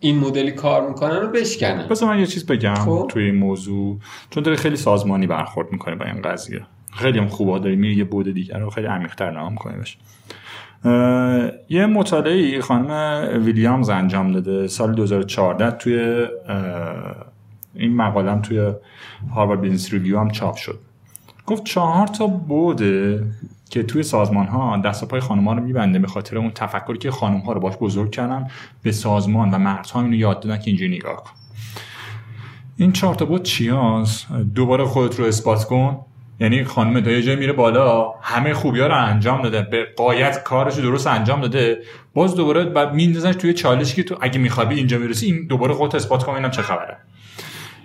[0.00, 1.88] این مدلی کار می‌کنن رو بشکنن.
[1.88, 3.06] بذار من یه چیز بگم خب.
[3.10, 3.98] توی این موضوع
[4.30, 6.66] چون داره خیلی سازمانی برخورد می‌کنه با این قضیه.
[6.92, 9.96] خیلی هم خوبه داری میری یه بود دیگر رو خیلی عمیق‌تر نگاه می‌کنی بشه
[11.68, 16.26] یه مطالعه خانم ویلیامز انجام داده سال 2014 توی
[17.74, 18.72] این مقالم توی
[19.34, 20.78] Harvard Business Review هم چاپ شد.
[21.46, 23.24] گفت چهار تا بعده
[23.70, 27.10] که توی سازمان ها دست پای خانم ها رو میبنده به خاطر اون تفکری که
[27.10, 28.48] خانم ها رو باش بزرگ کردن
[28.82, 31.30] به سازمان و مردها اینو یاد دادن که اینجوری نگاه کن.
[32.76, 36.04] این چهار تا بعد چی هست؟ دوباره خودت رو اثبات کن.
[36.40, 39.62] یعنی خانم تا یه میره بالا همه خوبی ها رو انجام داده.
[39.62, 41.82] به غایت کارش رو درست انجام داده.
[42.14, 45.74] باز دوباره بعد میندازنش توی چالشی که تو اگه می‌خوای به اینجا برسی این دوباره
[45.74, 46.96] خودت اثبات کن اینم چه خبره.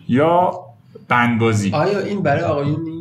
[0.08, 0.52] یا
[1.10, 1.72] بندبازی.
[1.74, 2.97] آیا این برای آقایون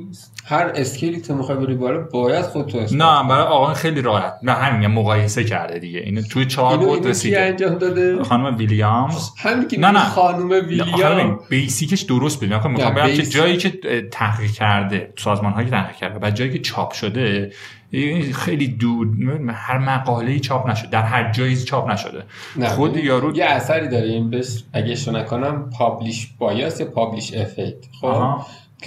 [0.48, 4.34] هر اسکیلی تو می‌خوای بری بالا باید خودتو اثبات نه برای آقایون خیلی راحت.
[4.42, 6.00] نه همین مقایسه کرده دیگه.
[6.00, 7.40] اینو توی چهار بود رسیده.
[7.40, 9.30] انجام داده؟ خانم ویلیامز.
[9.38, 10.04] همین که نه، نه.
[10.04, 12.54] خانم ویلیام بیسیکش درست بود.
[12.54, 13.70] می‌خوام می‌خوام بگم که جایی که
[14.10, 17.52] تحقیق کرده سازمان هایی تحقیق کرده و جایی که چاپ شده
[17.90, 19.08] این خیلی دور
[19.48, 20.90] هر مقاله چاپ نشده.
[20.90, 22.22] در هر جایی چاپ نشده.
[22.56, 27.74] نه، خود یارو یه اثری داریم بهش اگه اشتباه نکنم پابلیش بایاس یا پابلیش افکت
[28.00, 28.36] خب؟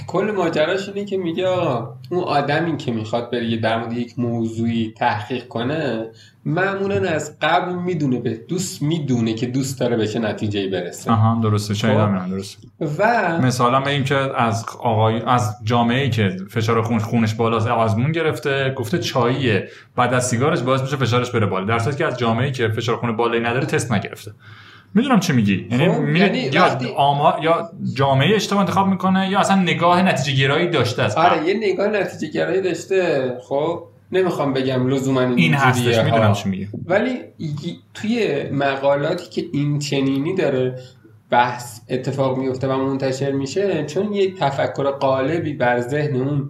[0.07, 4.93] کل ماجراش اینه که میگه آقا اون آدمی که می‌خواد بره در مورد یک موضوعی
[4.97, 6.07] تحقیق کنه
[6.45, 11.11] معمولا از قبل می‌دونه به دوست می‌دونه که دوست داره به چه نتیجه برسه.
[11.11, 11.73] آها درسته.
[11.73, 12.03] شاید خب.
[12.03, 12.57] همین درست
[12.99, 17.67] و مثلا به این که از آقای از جامعه ای که فشار خون خونش بالاست
[17.67, 19.69] آزمون گرفته گفته چاییه.
[19.95, 21.65] بعد از سیگارش باعث میشه فشارش بره بالا.
[21.65, 24.31] در صورتی که از جامعه ای که فشار خون بالایی نداره تست نگرفته.
[24.93, 25.67] می‌دونم چی میگی.
[25.71, 30.01] یعنی, خب، میره یعنی یا وقتی- آمار یا جامعه اشتباه انتخاب می‌کنه یا اصلا نگاه
[30.01, 31.21] نتیجه گرایی داشته قبل.
[31.35, 33.33] آره یه نگاه نتیجه گرایی داشته.
[33.43, 35.67] خب نمی‌خوام بگم لزوما این اینجوریه.
[35.67, 35.97] هستش.
[36.05, 36.67] می‌دونم چی میگی.
[36.85, 37.17] ولی
[37.93, 40.79] توی مقالاتی که این چنینی داره
[41.29, 46.49] بحث اتفاق میفته و منتشر میشه چون یه تفکر قالبی بر ذهن اون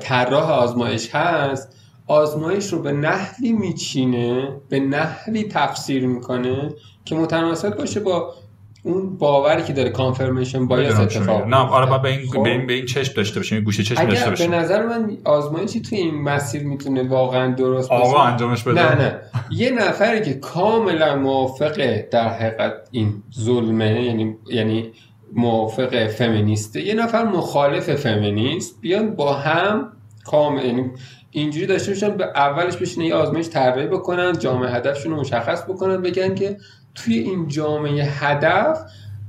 [0.00, 1.77] طراح آزمایش هست
[2.08, 8.34] آزمایش رو به نحوی میچینه به نحوی تفسیر می‌کنه که متناسب باشه با
[8.82, 11.46] اون باوری که داره کانفرمیشن بایاس اتفاق.
[11.46, 11.86] نه آره.
[11.86, 14.24] باید به این خب؟ به این به این چشم داشته باشیم گوشه چشم داشته اگر
[14.24, 18.96] به باشیم نظر من آزمایشی توی این مسیر می‌تونه واقعا درست باشه آقا انجامش بده
[18.96, 24.92] نه نه یه نفری که کاملا موافقه در حقیقت این ظلمه یعنی یعنی
[25.32, 29.92] موافق فمینیسته یه نفر مخالف فمینیست بیان با هم
[30.24, 30.90] کامل یعنی
[31.30, 36.02] اینجوری داشته باشن به اولش بشینه یه آزمایش طراحی بکنن جامعه هدفشون رو مشخص بکنن
[36.02, 36.56] بگن که
[36.94, 38.78] توی این جامعه هدف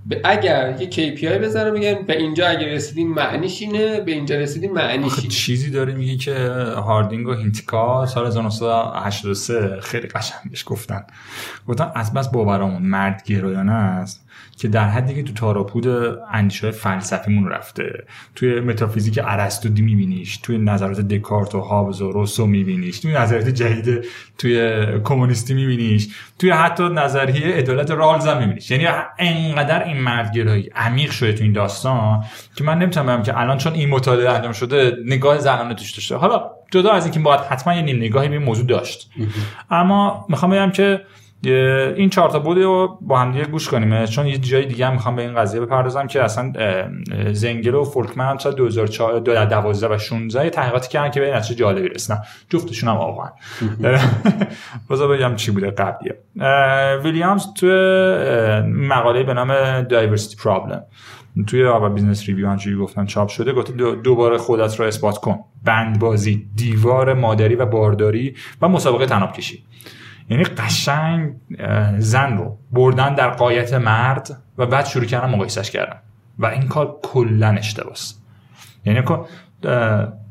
[0.06, 4.74] به اگر یه KPI بزنن بگن به اینجا اگه رسیدیم معنیش اینه به اینجا رسیدیم
[4.74, 5.30] معنیش اینه.
[5.30, 6.36] چیزی داره میگه که
[6.76, 11.04] هاردینگ و هینتیکا سال 1983 خیلی قشنگش گفتن.
[11.68, 14.29] گفتن از بس باورامون مرد گرایانه است.
[14.58, 15.88] که در حدی که تو تاراپود
[16.32, 18.04] اندیشه فلسفیمون رفته.
[18.36, 23.50] توی متافیزیک ارسطو دی میبینیش توی نظرات دکارت و هابز و روسو میبینیش توی نظریات
[23.50, 24.06] جدید
[24.38, 26.08] توی کمونیستی میبینیش
[26.40, 28.72] توی حتی نظریه عدالت رالز هم میبینیش.
[28.72, 28.88] یعنی
[29.20, 32.24] انقدر این مردگرایی عمیق شده تو این داستان
[32.56, 36.16] که من نمی‌تونم بگم که الان چون این مطالعه انجام شده نگاه زنانه توش داشته.
[36.16, 39.12] حالا جدا از اینکه باید حتما یه نیم نگاهی به این موضوع داشت.
[39.72, 41.02] اما می‌خوام بگم که
[41.44, 44.06] این چهار تا بعد رو با هم دیگه گوش کنیم.
[44.06, 46.54] چون یه جای دیگه هم می‌خوام به این قضیه بپردازم که اصلا
[47.32, 51.88] زنگر و فولکمن هم تا 2004 2012 و 16 تحقیقاتی کردن که به نتیجه جالبی
[51.88, 52.22] رسیدن.
[52.50, 53.30] جفتشون هم واقعا
[54.90, 56.18] بذار بگم چی بوده قبلیه.
[57.04, 57.68] ویلیامز تو
[58.68, 60.84] مقاله به نام diversity problem
[61.48, 65.40] توی Harvard Business Review آنجوری گفتن چاپ شده گفته دوباره خودت رو اثبات کن.
[65.66, 69.64] بندبازی دیوار مادری و بارداری و مسابقه تناب کشی.
[70.30, 71.34] یعنی قشنگ
[71.98, 76.00] زن رو بردن در قایت مرد و بعد شروع کردن مقایسش کردن.
[76.40, 78.20] و این کار کلا اشتباس
[78.86, 79.04] یعنی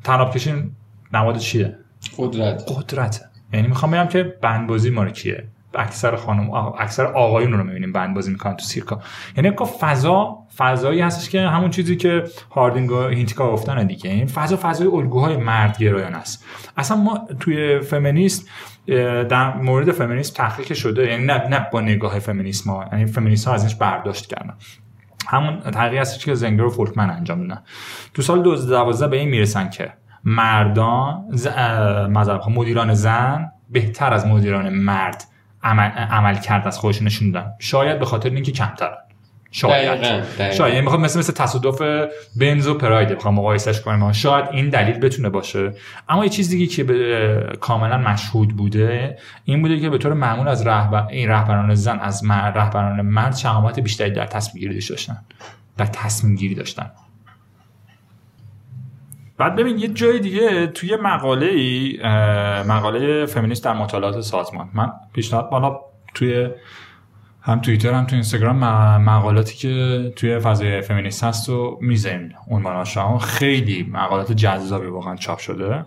[0.05, 0.72] تناب کشی
[1.12, 1.78] نماد چیه؟
[2.18, 2.62] قدرت.
[2.68, 3.24] قدرت.
[3.53, 8.30] یعنی می‌خوام بگم که بندبازی ما کیه؟ اکثر خانم اکثر آقایون رو می‌بینیم بند بازی
[8.30, 9.01] می‌کنن تو سیرکا.
[9.36, 14.11] یعنی که فضا فضایی هستش که همون چیزی که هاردینگ و هینتیکا گفتن دیگه.
[14.11, 16.44] این فضا فضای الگوهای مرد گرایان است.
[16.76, 18.49] اصلا ما توی فمینیست
[19.28, 23.55] در مورد فمینیسم تحقیق شده یعنی نه نه با نگاه فمینیسم ها یعنی فمینیست ها
[23.55, 24.55] ازش برداشت کردن.
[25.26, 27.62] همون تحقیق هستش که زنگر و فولکمن انجام دادن.
[28.14, 29.93] تو سال 2012 به این می‌رسن که
[30.24, 31.49] مردان ز...
[32.51, 35.24] مدیران زن بهتر از مدیران مرد
[35.62, 38.91] عمل, عمل کرد از خودشون نشون شاید به خاطر اینکه کمتر
[39.51, 40.01] شاید.
[40.01, 40.51] دقیقا.
[40.51, 40.72] شاید.
[40.72, 41.82] یعنی می‌خوام مثل مثل تصادف
[42.36, 45.72] بنز و پراید بخوام مقایسش کنیم شاید این دلیل بتونه باشه.
[46.09, 46.84] اما یه چیز دیگه که
[47.61, 52.24] کاملا مشهود بوده این بوده که به طور معمول از رهبر این رهبران زن از
[52.30, 55.18] رهبران مرد شهامت بیشتری در تصمیم گیری داشتن
[55.76, 56.90] در تصمیم گیری داشتن.
[59.38, 61.99] بعد ببین یه جای دیگه توی مقاله ای
[62.68, 64.68] مقاله فمینیست در مطالعات سازمان.
[64.74, 65.80] من پیشنهاد بالا
[66.14, 66.49] توی
[67.43, 68.57] هم توییتر هم تو اینستاگرام
[69.03, 72.34] مقالاتی که توی فضای فمینیست هست و می‌زنیم.
[72.51, 75.84] عنواناش خیلی مقالات جذابی واقعا چاپ شده.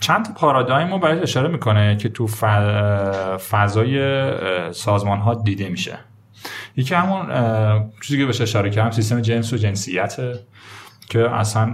[0.00, 2.26] چند تا پارادایم رو برای اشاره می‌کنه که تو
[3.50, 4.32] فضای
[4.72, 5.98] سازمان ها دیده میشه.
[6.76, 7.26] یکی همون
[8.02, 10.16] چیزی که بهش اشاره کردم سیستم جنس و جنسیت
[11.08, 11.72] که اصلا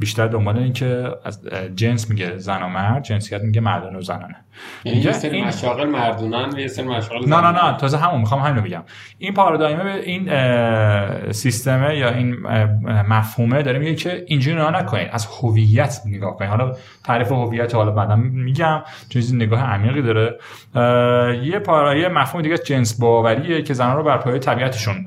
[0.00, 4.36] بیشتر دنبال این که از جنس میگه زن و مرد جنسیت میگه مردان و زنانه.
[4.84, 5.46] یعنی یه سری این...
[5.46, 8.82] مشاغل مردونن یه سری مشاغل نه نه نه تازه همون می‌خوام همین رو بگم.
[9.18, 12.36] این پارادایمه به این سیستمه یا این
[13.08, 17.90] مفهومه داره میگه که اینجوری نگاه نکنید از هویت نگاه کنید حالا تعریف هویت حالا
[17.90, 20.38] بعدا میگم چیزی نگاه عمیقی داره.
[21.44, 25.06] یه پارا یه مفهوم دیگه جنس باوریه که زنان رو بر پایه طبیعتشون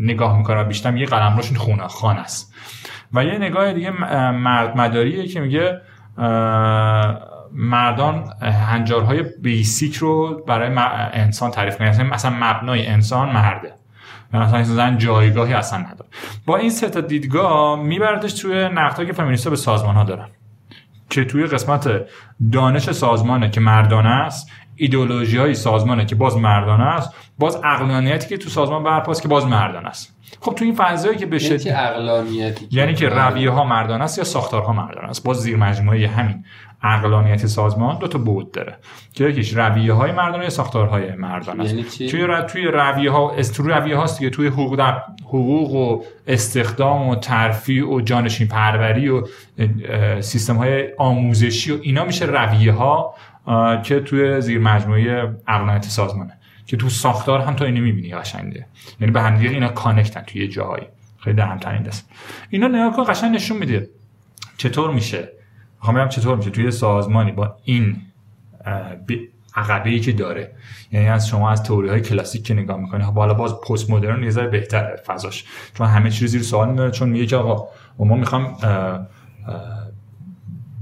[0.00, 2.54] نگاه می‌کنه بیشتر یه قلمروشون خونه خانه است.
[3.14, 3.90] و یه نگاه دیگه
[4.30, 5.80] مرد مداریه که میگه
[7.52, 10.76] مردان هنجارهای بیسیک رو برای
[11.12, 13.74] انسان تعریف کنه مثلا مبنای انسان مرده.
[14.34, 16.10] مثلا زن جایگاهی اصلا نداره.
[16.46, 20.28] با این سه تا دیدگاه میبردش توی نقطه که فمینیستا به سازمان ها دارن.
[21.10, 21.90] که توی قسمت
[22.52, 28.36] دانش سازمانه که مردانه است ایدئولوژی های سازمانه که باز مردانه است باز عقلانیتی که
[28.36, 30.16] تو سازمان برپاست که باز مردانه است.
[30.40, 34.24] خب تو این فضایی که بشه یعنی عقلانیتی یعنی که رویه ها مردانه است یا
[34.24, 36.44] ساختارها مردانه است؟ باز زیر مجموعه همین
[36.82, 38.76] عقلانیت سازمان دو تا بود داره.
[39.14, 41.74] که یکیش رویه های مردانه یا ساختارهای مردانه است.
[41.74, 42.42] یعنی توی ر...
[42.42, 47.88] توی رویه ها استرو رویه هاست که توی حقوق در حقوق و استخدام و ترفیع
[47.88, 49.22] و جانشین پروری و
[50.20, 53.14] سیستم های آموزشی و اینا میشه رویه ها
[53.82, 56.38] که توی زیر مجموعه عقلانیت سازمانه.
[56.66, 58.66] که تو ساختار هم تو اینو می‌بینی قشنگه.
[59.00, 60.86] یعنی به هم دیگه اینا کانکتن توی جاهایی
[61.18, 62.10] خیلی در هم تنید است
[62.50, 63.88] اینا نگاه کن قشنگ نشون میده.
[64.56, 65.28] چطور میشه؟
[65.76, 66.50] می‌خوام بگم چطور میشه.
[66.50, 67.96] توی سازمانی با این
[69.56, 70.52] عقبه ای که داره.
[70.92, 74.30] یعنی از شما از تئوری های کلاسیک که نگاه می‌کنی بالا باز پست مدرن یه
[74.30, 75.44] ذره بهتره فضاش.
[75.74, 78.56] چون همه چیز زیر سوال می‌بره چون میگه آقا ما می‌خوام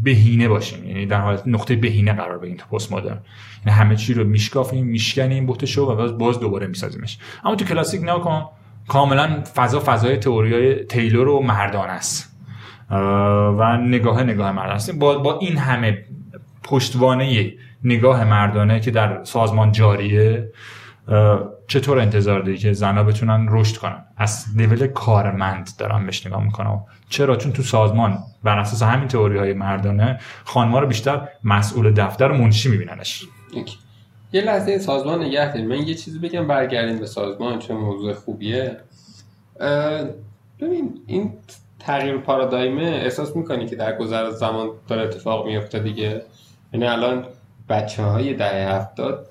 [0.03, 0.84] بهینه باشیم.
[0.84, 3.18] یعنی در حالت نقطه بهینه قرار بگیریم تو پست مدرن.
[3.66, 7.18] یعنی همه چی رو میشکافیم میشکنیم بوتشو و باز باز دوباره میسازیمش.
[7.44, 8.48] اما تو کلاسیک نکن
[8.88, 12.36] کاملا فضا فضای تئوری تیلور و مردان است.
[13.59, 14.98] و نگاه نگاه مردان است.
[14.98, 16.05] با, با این همه
[16.64, 17.53] پشتوانه
[17.84, 20.53] نگاه مردانه که در سازمان جاریه
[21.68, 26.84] چطور انتظار داری که زنها بتونن رشد کنن؟ از لیول کارمند دارم بهش نگاه می‌کنم.
[27.09, 32.32] چرا؟ چون تو سازمان بر اساس همین تئوری های مردانه خانم‌ها رو بیشتر مسئول دفتر
[32.32, 33.24] منشی میبیننش.
[34.32, 35.68] یه لحظه سازمان نگه داریم.
[35.68, 38.76] من یه چیزی بگم برگردیم به سازمان چون موضوع خوبیه.
[40.61, 41.32] ببین این
[41.78, 46.22] تغییر پارادایمه احساس می‌کنی که در گذر زمان داره اتفاق میفته دیگه؟
[46.72, 47.24] یعنی الان
[47.68, 49.30] بچه های دهه هفتاد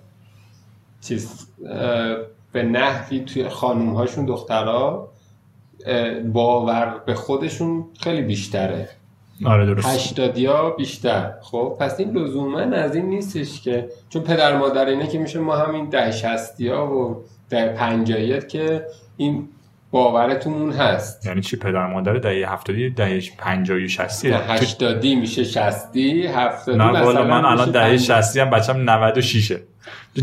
[1.01, 1.47] چیز
[2.51, 5.11] به نحوی توی خانوم هاشون دخترها
[6.33, 8.89] باور به خودشون خیلی بیشتره.
[9.45, 9.87] آره درست.
[9.87, 11.33] هشتادی ها بیشتر.
[11.41, 15.55] خب پس این لزوما از این نیستش که چون پدر مادر اینه که میشه ما
[15.55, 16.11] همین ده
[16.69, 18.85] ها و ده پنجاییت که
[19.17, 19.49] این
[19.91, 21.25] باورتون هست.
[21.25, 27.23] یعنی چی؟ پدر مادر دهه هفتادی دهه پنجایی شستی هشتادی میشه شستی هفتادی نه والا
[27.23, 29.63] من الان دهه شستی هم بچم 96 ه تو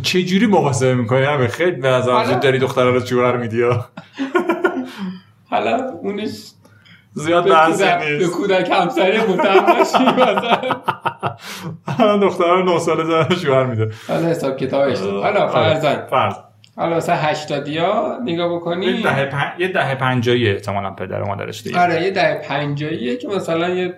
[0.02, 3.62] چه جوری محاسبه می‌کنی همه خیلی به نظر حالا- داری دختره رو جوهر میدی.
[5.50, 6.30] حالا اونش
[7.12, 10.04] زیاد بحثی کودک, به نیست کودک همسری متهم نشی
[11.98, 12.54] مثلا.
[12.54, 13.90] رو 9 ساله زن شوهر میده.
[14.08, 16.34] حالا حساب کتابش حالا فرزن فرض
[16.76, 18.86] حالا مثلا هشتادی ها نگاه بکنی.
[18.86, 19.52] یه دهه پن...
[19.58, 21.80] یه دهه پنجایی احتمالا پدر و مادرش دیگه.
[21.80, 23.94] آره یه ده پنجاییه که مثلا یه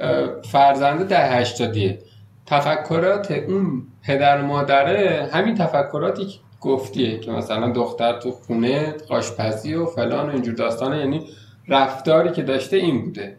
[0.00, 1.98] اه، فرزنده ده هشتادیه.
[2.46, 9.86] تفکرات اون پدر مادره همین تفکراتی که گفتیه که مثلا دختر تو خونه آشپزی و
[9.86, 11.26] فلان و اینجور داستانه یعنی
[11.68, 13.36] رفتاری که داشته این بوده.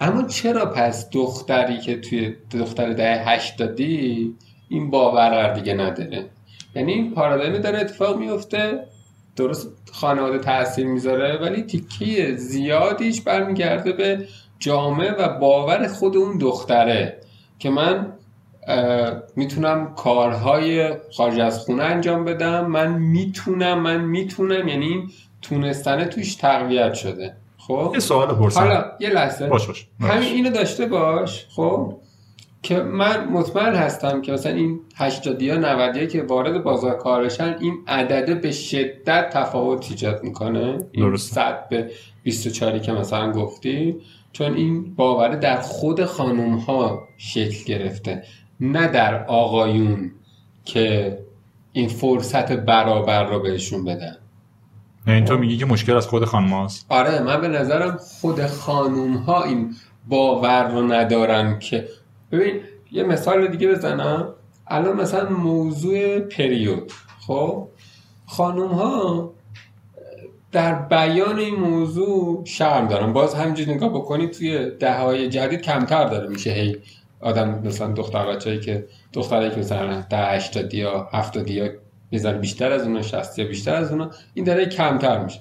[0.00, 4.34] اما چرا پس دختری که توی دختر ده هشتادی
[4.68, 6.26] این باور دیگه نداره؟
[6.74, 8.86] یعنی این پارادایم داره اتفاق میفته
[9.36, 14.26] درست خانواده تاثیر می‌ذاره ولی تیکه زیادیش برمیگرده به
[14.58, 17.19] جامعه و باور خود اون دختره.
[17.60, 18.12] که من
[19.36, 22.66] می‌تونم کارهای خارج از خونه انجام بدم.
[22.66, 25.10] من می‌تونم من می‌تونم یعنی این
[25.42, 27.36] تونستنه توش تقویت شده.
[27.58, 29.46] خب؟ یه سوال پرسم حالا یه لحظه.
[29.46, 29.86] باش باش.
[30.00, 31.96] همین اینو داشته باش خب؟
[32.62, 37.78] که من مطمئن هستم که مثلا این 80 یا 90 که وارد بازار کارشن این
[37.86, 40.78] عدده به شدت تفاوت ایجاد می‌کنه.
[40.92, 41.34] این درست.
[41.34, 41.90] 100 به
[42.22, 44.00] 24 که مثلا گفتی.
[44.32, 48.22] چون این باوره در خود خانم ها شکل گرفته
[48.60, 50.12] نه در آقایون
[50.64, 51.18] که
[51.72, 54.16] این فرصت برابر رو بهشون بدن.
[55.06, 56.86] یعنی تو میگی که مشکل از خود خانم هاست.
[56.88, 59.74] آره من به نظرم خود خانوم ها این
[60.08, 61.88] باور رو ندارن که
[62.32, 62.60] ببین
[62.92, 64.34] یه مثال دیگه بزنم.
[64.66, 66.92] الان مثلا موضوع پریود.
[67.26, 67.68] خب
[68.26, 69.32] خانوم ها
[70.52, 76.28] در بیان این موضوع شرم دارن باز همینجوری نگاه بکنی توی دههای جدید کمتر داره
[76.28, 76.50] میشه.
[76.50, 76.76] هی
[77.20, 81.70] آدم مثلا دختر بچه‌ای که دختری که مثلا ده 80 یا 70 یا
[82.10, 85.40] می‌زنه بیشتر از اونا 60 یا بیشتر از اونا این داره کمتر میشه.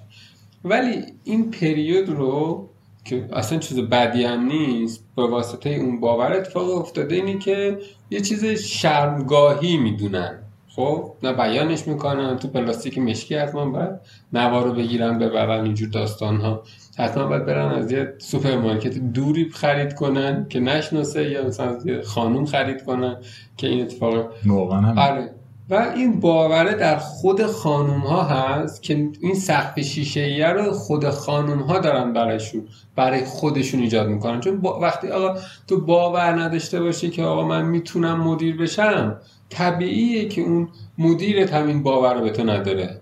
[0.63, 2.69] ولی این پریود رو
[3.05, 7.77] که اصلا چیز بدی هم نیست به واسطه اون باور اتفاق افتاده اینه که
[8.09, 10.39] یه چیز شرمگاهی می‌دونن.
[10.79, 12.37] خب نه بیانش می‌کنن.
[12.37, 13.89] تو پلاستیک مشکی حتما باید
[14.33, 16.63] نوا رو بگیرن ببرن اینجور داستان ها
[16.97, 22.01] حتما باید برن از یه سوپرمارکت دوری خرید کنن که نشناسه یا مثلا از یه
[22.01, 23.17] خانوم خرید کنن
[23.57, 24.13] که این اتفاق
[24.45, 25.29] واقعا آره.
[25.69, 31.59] و این باوره در خود خانوم ها هست که این سقف شیشه رو خود خانوم
[31.59, 32.61] ها دارن برایشون
[32.95, 34.39] برای خودشون ایجاد می‌کنن.
[34.39, 39.17] چون با وقتی آقا تو باور نداشته باشی که آقا من می‌تونم مدیر بشم
[39.49, 43.01] طبیعیه که اون مدیرت همین باور رو به تو نداره.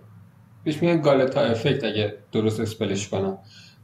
[0.64, 3.38] بهش میگن گالتا افکت اگه درست اسپلش کنم.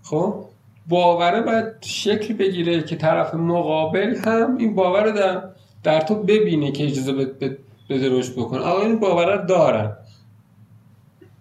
[0.03, 0.45] خب
[0.89, 5.43] باوره باید شکل بگیره که طرف مقابل هم این باور رو در,
[5.83, 7.57] در تو ببینه که اجازه بده
[7.89, 8.59] بده رشد بکنه.
[8.59, 9.97] آقا این باوره رو دارن.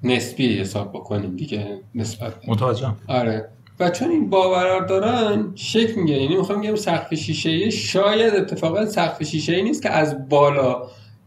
[0.02, 2.34] نسبی حساب بکنیم دیگه نسبت.
[2.48, 2.96] متوجهم.
[3.08, 3.48] آره.
[3.80, 6.22] و چون این باور دارن شکل می‌گیره.
[6.22, 10.82] یعنی می‌خوام بگم سقف شیشه شاید اتفاقا سقف شیشه نیست که از بالا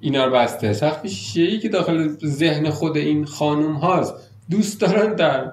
[0.05, 0.73] اینا رو بسته.
[0.73, 4.13] سقف شیشه که داخل ذهن خود این خانوم هاست.
[4.49, 5.51] دوست دارن در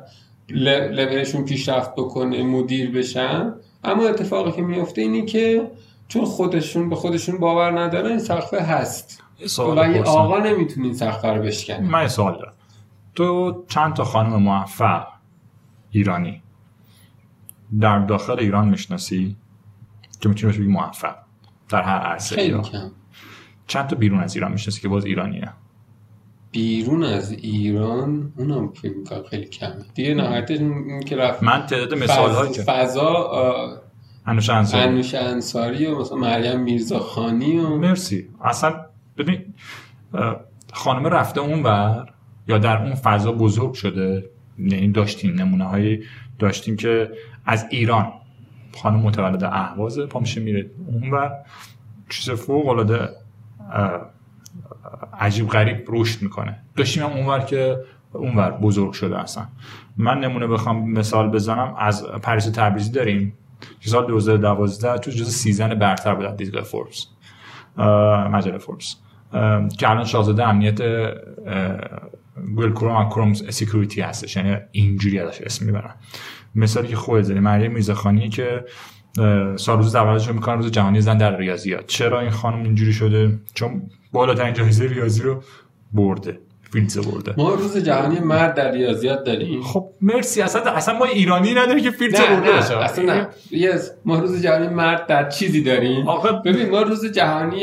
[0.48, 3.54] لولشون پیشرفت بکنه مدیر بشن.
[3.84, 5.70] اما اتفاقی که میفته اینی که
[6.08, 9.22] چون خودشون به خودشون باور ندارن این هست.
[9.44, 10.10] و سوال پرسم.
[10.10, 11.80] آقا نمی‌تونه این سقف رو بشکنه.
[11.80, 12.52] من سوال دارم.
[13.14, 15.06] تو چند تا خانم موفق
[15.90, 16.42] ایرانی
[17.80, 19.36] در داخل ایران می‌شناسی
[20.20, 21.16] که می‌تونی بهش بگی موفق؟
[21.68, 22.90] در هر عرصه خیلی یا کم.
[23.66, 25.52] چند تا بیرون از ایران می‌شناسی که باز ایرانیه؟
[26.50, 29.84] بیرون از ایران اونم فکر می‌کنم خیلی کمه.
[29.94, 33.30] دیگه نهایتش این که رفت من تعداد مثال که فضا
[34.26, 34.84] انوش انصاری.
[34.84, 38.28] انوش انصاری و مثلا مریم میرزاخانی و مرسی.
[38.44, 38.74] اصلا
[39.18, 39.54] ببین
[40.72, 42.08] خانم رفته اون بر
[42.48, 46.02] یا در اون فضا بزرگ شده یعنی داشتیم نمونه هایی
[46.38, 47.10] داشتیم که
[47.46, 48.12] از ایران
[48.82, 51.30] خانم متولد اهوازه پا میشه میره اون بر
[52.08, 53.08] چیز فوق العاده
[55.18, 56.58] عجیب غریب رشد می‌کنه.
[56.76, 57.76] داشتیم هم اونور که
[58.12, 59.46] اونور بزرگ شده اصلا
[59.96, 61.74] من نمونه بخوام مثال بزنم.
[61.78, 63.34] از پریسا تبریزی داریم.
[63.80, 67.06] که سال 2012 تو جز سی زن برتر بود دیدگاه فوربس.
[68.32, 68.96] مجله فوربس.
[69.78, 70.80] که الان شاهزاده امنیت
[72.56, 74.36] گوگل کروم و کروم security هستش.
[74.36, 75.94] یعنی اینجوری ازش اسم می‌برن.
[76.54, 78.64] مثالی که خودت زدی مریم میرزاخانی که
[79.56, 81.86] سال روز تولدش رو می‌کنن روز جهانی زن در ریاضیات.
[81.86, 83.82] چرا این خانم اینجوری شده؟ چون
[84.12, 85.42] بالاترین جایزه ریاضی رو
[85.92, 86.38] برده
[86.72, 87.34] فیلدز برده.
[87.36, 89.62] ما روز جهانی مرد در ریاضیات داریم.
[89.62, 90.42] خب مرسی.
[90.42, 92.78] اصلا اصلا ما ایرانی نداریم که فیلدز نه برده باشه.
[92.78, 93.28] اصلا نه.
[93.50, 93.80] yes.
[94.04, 96.08] ما روز جهانی مرد در چیزی داریم.
[96.08, 97.60] آخه ببین ما روز جهانی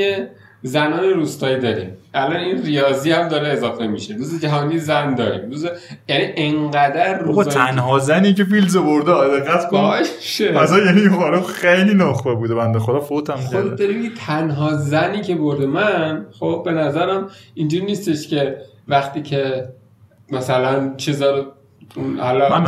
[0.62, 1.89] زنان روستایی داریم.
[2.14, 4.16] الان این ریاضی هم داره اضافه میشه.
[4.16, 5.49] روز جهانی زن داریم.
[5.49, 5.66] روز
[6.10, 9.78] یعنی انقدر بابا روز تنها زنی که فیلدز برده دقت کن.
[9.78, 10.60] باشه.
[10.60, 15.22] اصلا یعنی خانم خیلی نخبه بوده بنده خدا فوت هم خود کرده داری تنها زنی
[15.22, 15.66] که برده.
[15.66, 18.57] من خب به نظرم اینجوری نیستش که
[18.88, 19.70] وقتی که
[20.32, 21.43] مثلا چیزا رو
[22.20, 22.68] حالا من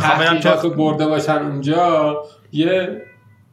[0.77, 2.17] برده باشن اونجا
[2.51, 3.01] یه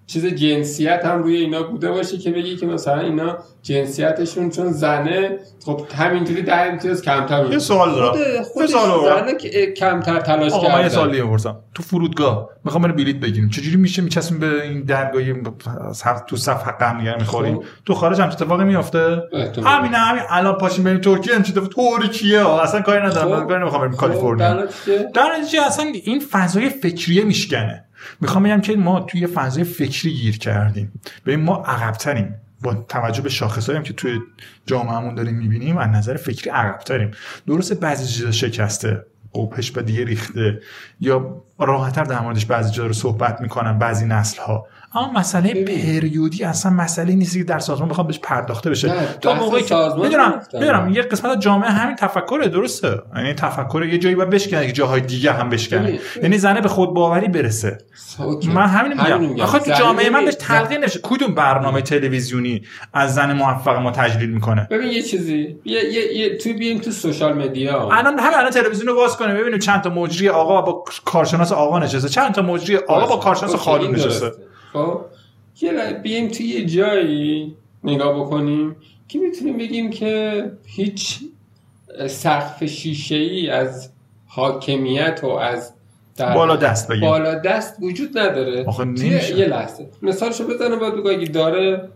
[0.09, 5.39] چیز جنسیت هم روی اینا بوده باشه که بگی که مثلا اینا جنسیتشون چون زنه
[5.65, 7.59] خب همینجوری ده امتیاز کمتر یه.
[7.59, 9.27] سوال دارم خود سوال دارم.
[9.27, 11.25] زنه که کمتر تلاش آقا من یه سوال دیگه
[11.75, 15.35] تو فرودگاه می‌خوام بریم بلیط بگیریم چجوری میشه میچسبیم به این درگاهی
[15.93, 17.63] صف- تو صف حق هم دیگه می‌خوریم خب.
[17.87, 19.23] تو خارج هم اتفاقی میافته.
[19.65, 22.49] همین همین الان پاشیم بریم ترکیه هم اتفاق ترکیه.
[22.49, 23.35] اصلا کاری ندارم خب.
[23.35, 24.67] من کاری نمی‌خوام بریم خب، کالیفرنیا در
[25.15, 27.85] در نتیجه اصلا این فضای فکریه میشکنه
[28.21, 30.93] می‌خوام بگم که ما توی فضای فکری گیر کردیم.
[31.27, 32.35] ببین ما عقبتریم.
[32.63, 34.19] با توجه به شاخصایی هم که توی
[34.67, 37.11] جامعهمون داریم می‌بینیم از نظر فکری عقبتریم.
[37.47, 40.61] درسته بعضی چیزا شکسته قوپش به دیگه ریخته
[41.01, 45.65] یا راحتتر در موردش بعضی جا رو صحبت می‌کنن بعضی نسل ها اما مسئله.
[45.65, 48.93] پریودی اصلا مسئله نیست که در سازمان بخواد بهش پرداخته بشه.
[49.21, 50.43] تا موقعی که می‌دونم.
[50.53, 54.73] می‌دونم یه قسمت از جامعه همین تفکره درسته؟ یعنی تفکر یه جایی باید بشکنه که
[54.73, 55.99] جاهای دیگه هم بشکنه.
[56.23, 57.79] یعنی زنه به خود باوری برسه
[58.19, 58.49] اوکی.
[58.49, 59.41] من همین میگم.
[59.41, 61.01] آخه تو جامعه من بهش تلقین نمیشه.
[61.03, 62.63] کدوم برنامه تلویزیونی
[62.93, 65.57] از زن موفق ما تجلیل می‌کنه؟ ببین یه چیزی.
[65.65, 69.35] یه یه, یه توی بیایم تو سوشال مدیا الان همین الان تلویزیون رو باز کنه
[69.35, 72.09] ببینیم چند تا مجری آقا با کارشناس آقا نشسته.
[72.09, 74.33] چند تا مجری آقا با کارشناس این نشسته.
[74.79, 75.05] خب
[75.61, 78.77] یه بیایم توی یه جایی نگاه بکنیم
[79.09, 81.19] که می‌تونیم بگیم که هیچ
[82.07, 83.91] سقف شیشه ای از
[84.27, 85.73] حاکمیت و از
[86.17, 87.01] در بالا دست بگیم.
[87.01, 88.65] بالا دست وجود نداره.
[88.65, 89.09] آخه توی.
[89.09, 89.89] یه لحظه.
[90.03, 91.89] مثالشو بزنم باید بگو اگه داره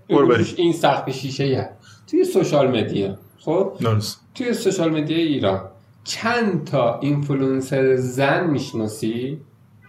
[0.57, 1.71] این سقف شیشه ای هست.
[2.11, 3.19] توی social media.
[3.39, 4.21] خب؟ درست.
[4.35, 5.61] توی social media ایران
[6.05, 9.41] چند تا اینفلوئنسر زن می‌شناسی؟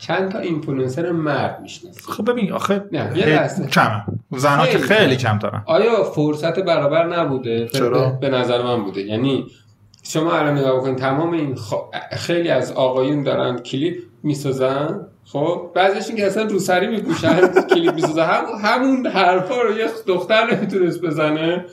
[0.08, 3.68] چند تا اینفلوئنسر مرد می‌شناسی؟ خب ببین آخه نه، یه لحظه.
[3.68, 4.04] کمه.
[4.32, 9.02] زنها که خیلی خیلی کم دارن آیا فرصت برابر نبوده؟ چرا؟ به نظر من بوده.
[9.02, 9.46] یعنی
[10.04, 16.16] شما الان نگاه بکنید تمام این خ- خیلی از آقایون دارن کلیپ می‌سازن خب؟ بعضیشون
[16.16, 18.24] که اصلا روسری میپوشن کلیپ می‌سازن.
[18.24, 21.66] هم همون حرفا رو یه دختر نمی‌تونست بزنه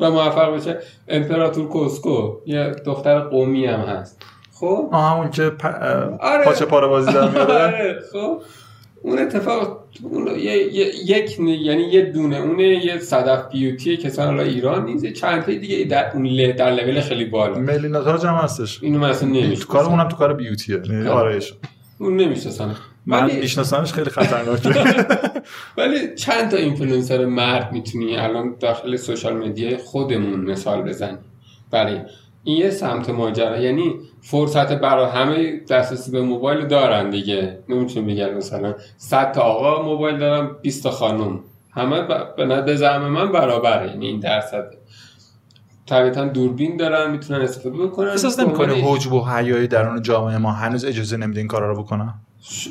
[0.00, 0.78] و موفق بشه.
[1.08, 4.22] امپراتور کوسکو یه دختر قومی هم هست.
[4.54, 5.66] خب؟ آه همون که پ...
[6.20, 6.44] آره.
[6.44, 7.54] پاچه پاره بازی در میاره.
[7.54, 8.42] آره، خب.
[9.02, 14.10] اون اتفاق اون یه- یه- یک نه- یعنی یه دونه اونه یه صدف بیوتی که
[14.22, 17.58] حالا ایران نیست چند تا دیگه در اون ل- در لول خیلی بالا.
[17.58, 18.82] ملی نتاج هم هستش.
[18.82, 21.54] اینو من اصلا تو کار اونم تو کار beauty یه یعنی آرایش.
[21.98, 22.76] اون نمی‌شناسم.
[23.06, 24.68] من ولی میشناسمش خیلی خطرناکه
[25.78, 31.18] ولی چند تا اینفلوئنسر مرد می‌تونی الان داخل social media خودمون مثال بزنی.
[31.70, 32.06] بله.
[32.44, 33.58] این یه سمت ماجرا.
[33.58, 37.58] یعنی فرصت برای همه دسترسی به موبایل دارن دیگه.
[37.68, 38.74] نمی‌تونیم بگن مثلا.
[38.96, 41.40] 100 تا آقا موبایل دارن 20 تا خانم.
[41.70, 43.90] همه ب- به نظر زعم من برابره.
[43.90, 44.64] یعنی این درصد.
[45.86, 48.08] طبیعتا دوربین دارن می‌تونن استفاده بکنن.
[48.08, 51.72] احساس به نمی‌کنه عنوان حجب و حیای درون جامعه ما هنوز اجازه نمیده این کارا
[51.72, 52.14] رو بکنن؟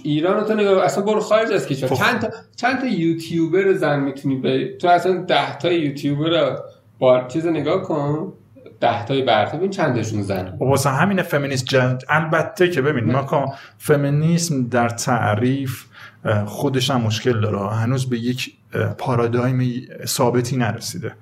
[0.03, 1.89] ایران تو نگاه اصلا برو خارج از کشور.
[1.89, 1.95] خب.
[1.95, 6.55] چند تا چند تا یوتیوبر زن می‌تونی به تو اصلا 10 تا یوتیوبر رو
[6.99, 8.33] با چیز نگاه کن.
[8.83, 13.23] 10 تای برتر ببین چندشون زن؟ و واسه همین فمینیست جنگ البته که ببین ما
[13.23, 15.85] که فمینیسم در تعریف
[16.45, 17.75] خودش هم مشکل داره.
[17.75, 18.57] هنوز به یک
[18.97, 21.15] پارادایم ثابتی نرسیده.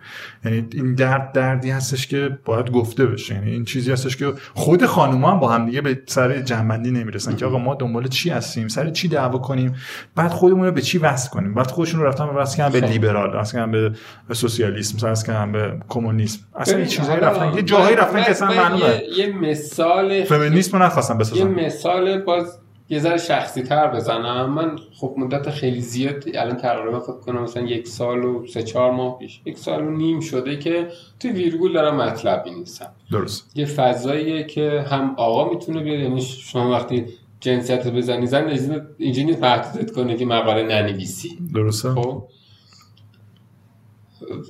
[0.45, 3.35] یعنی این درد دردی هستش که باید گفته بشه.
[3.35, 7.35] یعنی این چیزی هستش که خود خانوما هم با هم دیگه به سر جنبندی نمی‌رسن
[7.35, 9.75] که آقا ما دنبال چی هستیم؟ سر چی دعوا کنیم؟
[10.15, 12.93] بعد خودمون رو به چی وصل کنیم؟ بعد خودشون رو رفتن وصل کردن به خب.
[12.93, 13.91] لیبرال وصل کردن به
[14.27, 16.39] به سوسیالیسم وصل کردن به کمونیسم.
[16.55, 17.53] اصلا ببین، چیزایی رفتن.
[17.53, 19.01] یه جاهایی رفتن که اصلا معلومه.
[19.17, 22.60] یه, مثال فمینیسم رو نخواستم یه مثال باز
[22.91, 24.53] یه ذره شخصی تر بزنم.
[24.53, 28.91] من خب مدت خیلی زیاد الان تقریبا فکر کنم مثلا یک سال و سه چهار
[28.91, 30.87] ماه پیش یک سال و نیم شده که
[31.19, 32.91] تو ویرگول دارم مطلب می‌نویسم.
[33.11, 33.51] درست.
[33.57, 37.05] یه فضاییه که هم آقا می‌تونه بیاد یعنی شما وقتی
[37.39, 38.49] جنسیت رو بزنی زن
[38.97, 41.37] اینجوری نیست محدودت کنه که مقاله ننویسی.
[41.53, 41.89] درسته.
[41.89, 42.23] خب.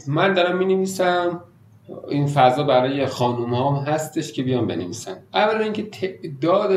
[0.07, 1.43] من دارم می نویسم
[2.09, 5.17] این فضا برای خانوم هم هستش که بیان بنویسن.
[5.33, 6.71] اولا اینکه تعداد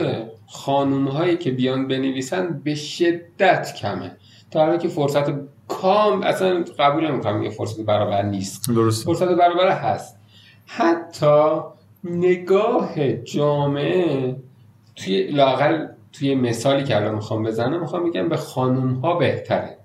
[0.47, 4.17] خانوم هایی که بیان بنویسن به شدت کمه.
[4.51, 5.25] تا حالا که فرصت
[5.69, 8.71] کام اصلا قبول نمی‌کنم یه فرصت برابر نیست.
[8.71, 10.19] درست فرصت برابر هست.
[10.67, 11.61] حتی
[12.05, 14.37] نگاه جامعه
[14.97, 19.77] توی لاقل توی مثالی که الان می‌خوام بزنم می‌خوام بگم به خانوم ها بهتره.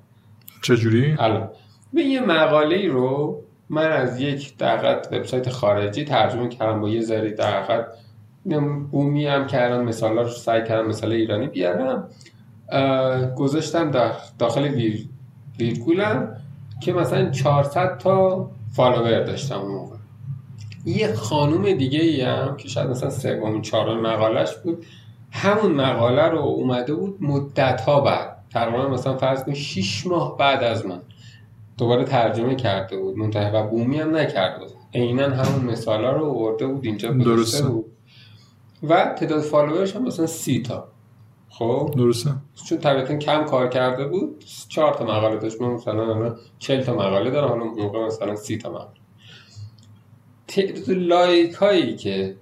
[0.62, 1.50] چجوری؟ الان.
[1.94, 7.02] به یه مقاله ای رو من از یک دقیقت وبسایت خارجی ترجمه کردم با یه
[7.02, 7.86] ذره دقیقت
[8.92, 12.10] بومی هم کردم مثالا رو سعی کردم مثال ایرانی بیارم
[13.36, 15.10] گذاشتم داخ- داخل ویر
[15.60, 16.36] ویرگولم
[16.82, 19.96] که مثلا 400 تا فالوور داشتم اون موقع.
[20.86, 24.86] یه خانوم دیگه ای هم که شاید مثلا سومین چهارمین مقالش بود
[25.32, 28.36] همون مقاله رو اومده بود مدت ها بعد.
[28.54, 31.00] تقریبا مثلا فرض کن 6 ماه بعد از من
[31.78, 34.74] دوباره ترجمه کرده بود منتهی و بومی هم نکرده بود.
[34.94, 37.68] عینا همون مثالا رو آورده بود اینجا درسته.
[37.68, 37.86] بود.
[38.84, 40.88] و تعداد follower ش هم مثلا سی تا.
[41.50, 42.30] خب؟ درسته.
[42.70, 45.62] چون طبیعتا کم کار کرده بود چهار تا مقاله داشت.
[45.62, 48.90] من مثلا الان 40 تا مقاله دارم حالا موقع مثلا سی تا مقاله.
[50.48, 52.36] تعداد like هایی که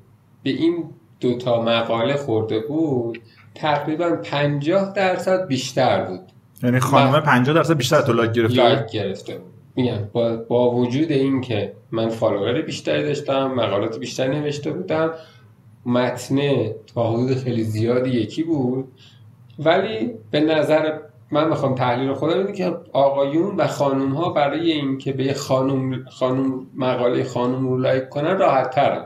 [0.43, 3.19] به این دوتا مقاله خورده بود
[3.55, 6.21] تقریبا 50 درصد بیشتر بود.
[6.63, 9.53] یعنی خانم 50 درصد بیشتر تو like گرفته like گرفته بود.
[9.75, 15.11] میگم با, با وجود این که من follower بیشتری داشتم مقالات بیشتری نوشته بودم
[15.87, 16.37] متن
[16.95, 18.87] تا حدود خیلی زیادی یکی بود.
[19.59, 20.99] ولی به نظر
[21.31, 26.67] من می‌خوام تحلیل خودم اینه که آقایون و خانوم ها برای اینکه به خانوم خانوم
[26.75, 29.05] مقاله خانوم رو لایک کنن راحت ترن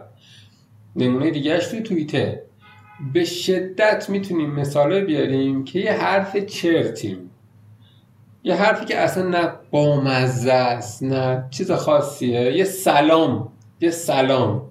[0.96, 2.36] نمونه دیگهش توی توییتر.
[3.14, 7.32] به شدت می‌تونیم مثاله بیاریم که یه حرف چرتیم.
[8.44, 12.58] یه حرفی که اصلا نه بامزه است نه چیز خاصیه.
[12.58, 13.52] یه سلام
[13.82, 14.71] یه سلام.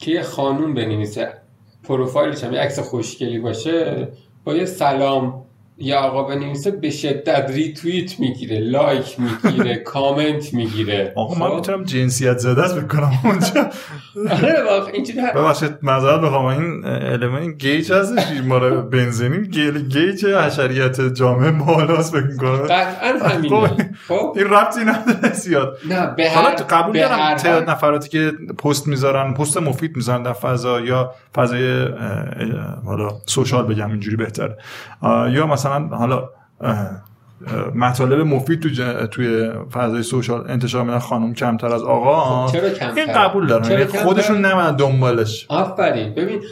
[0.00, 1.32] که یه خانوم بنویسه.
[1.82, 4.08] پروفایلش هم یه عکس خوشگلی باشه
[4.44, 5.44] با یه سلام
[5.82, 11.12] یه آقا بنویسه به شدت ریتویت می‌گیره لایک می‌گیره کامنت می‌گیره.
[11.16, 13.70] آقا من می‌تونم جنسیت زده است بکنم اونجا.
[14.30, 19.42] آره واقعا اینجوری ببخشید معذرت بخوام این المنت گیج هستش ما رو بنزینیم.
[19.42, 23.94] گیل گیج حشریت جامعه بالاست فکر می‌کنم قطعا همینه.
[24.08, 25.78] خب این ربطی نداره زیاد.
[25.88, 27.70] نه به حالا قبول دارم تعداد.
[27.70, 28.32] نفراتی که
[28.64, 31.86] پست می‌ذارن پست مفید می‌ذارن در فضا یا فضای
[32.84, 34.56] حالا سوشال بگم اینجوری بهتره.
[35.30, 36.28] یا مثلا حالا
[36.60, 37.00] اه، اه،
[37.74, 42.46] مطالب مفید تو ج- توی فضای سوشال انتشار میدن خانم کمتر از آقا.
[42.46, 45.46] خب چرا کمتر؟ این قبول یعنی کمتر؟ خودشون نمن دنبالش.
[45.48, 46.14] آفرین.
[46.14, 46.42] ببین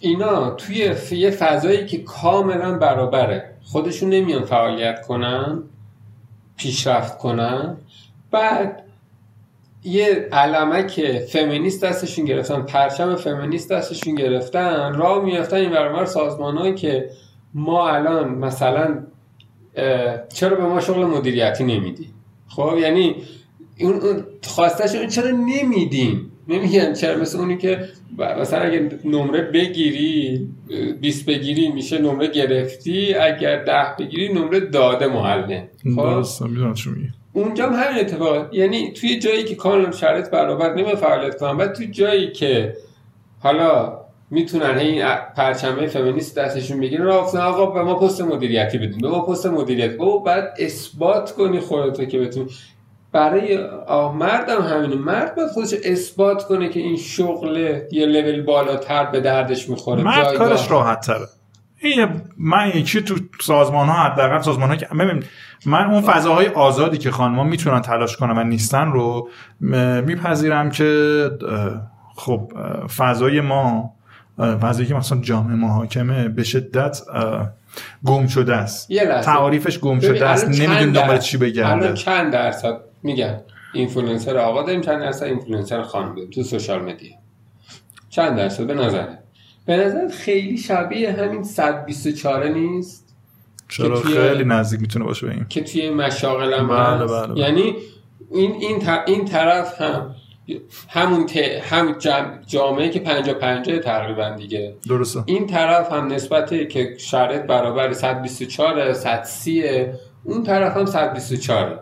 [0.00, 3.50] اینا توی یه فضایی که کاملا برابره.
[3.64, 5.62] خودشون نمیان فعالیت کنن
[6.56, 7.76] پیشرفت کنن.
[8.30, 8.80] بعد
[9.82, 17.10] یه علمک فمینیست دستشون گرفتن پرچم فمینیست دستشون گرفتن راه میفتن این برمار سازمان که
[17.54, 18.98] ما الان مثلا
[20.28, 22.08] چرا به ما شغل مدیریتی نمیدی؟
[22.48, 23.16] خب یعنی
[23.80, 27.88] اون اون خواستش چرا نمیدیم؟ نمیگن چرا؟ مثل اونی که
[28.40, 30.48] مثلا اگه نمره بگیری
[31.00, 36.74] 20 بگیری میشه نمره گرفتی اگر ده بگیری نمره داده معلم خب؟ می‌دونم
[37.32, 38.54] اونجا هم همین اتفاق.
[38.54, 42.76] یعنی توی جایی که کاملا شرایط برابر نمی فعالیت کنن و توی جایی که
[43.40, 45.04] حالا می‌تونن این
[45.36, 47.04] پرچمه فمینیست دستشون بگیرن.
[47.04, 47.44] راه افتادن.
[47.44, 48.98] آقا به ما پست مدیریتی بدین.
[49.00, 49.96] به ما پست مدیریت.
[49.96, 52.46] بابا بعد اثبات کنی خودتو که بتونی.
[53.12, 53.56] برای
[53.86, 54.94] آه مردم همینه.
[54.94, 60.02] مرد باید خودش اثبات کنه که این شغل یه لول بالاتر به دردش می‌خوره.
[60.02, 60.34] مرد.
[60.34, 61.26] کارش راحت تره
[61.80, 62.06] این
[62.38, 65.24] من یکی تو سازمان ها حداقل سازمان ها که ببین
[65.66, 69.28] من اون فضاهای آزادی که خانم‌ها می‌تونن تلاش کنن و نیستن رو
[70.06, 71.30] میپذیرم که
[72.16, 72.52] خب
[72.96, 73.93] فضای ما
[74.38, 77.00] اه، فضایی که مثلا جامعه ما حاکمه به شدت
[78.04, 78.88] گم شده است.
[79.24, 80.44] تعاریفش گم شده است.
[80.44, 81.72] الان چند نمیدون دنبال چی بگرده.
[81.72, 83.40] الان چند درصد؟ میگن
[83.72, 87.12] اینفلوئنسر آقا داریم چند درصد اینفلوئنسر خانم داریم تو social media
[88.10, 89.18] چند درصد؟ به نظره
[89.66, 93.14] به نظر خیلی شبیه همین 124 نیست؟
[93.68, 95.46] چرا؟ خیلی نزدیک می‌تونه باشه به این.
[95.48, 97.40] که توی مشاغل هم بله، بله، بله.
[97.40, 97.74] یعنی
[98.30, 100.14] این این این طرف هم
[100.88, 101.36] همون ت...
[101.72, 101.94] هم.
[102.46, 104.74] جامعه که 50 50 تقریبا دیگه.
[104.88, 105.22] درسته.
[105.26, 109.64] این طرف هم نسبت که شرط برابر 124 130
[110.24, 111.80] اون طرف هم 124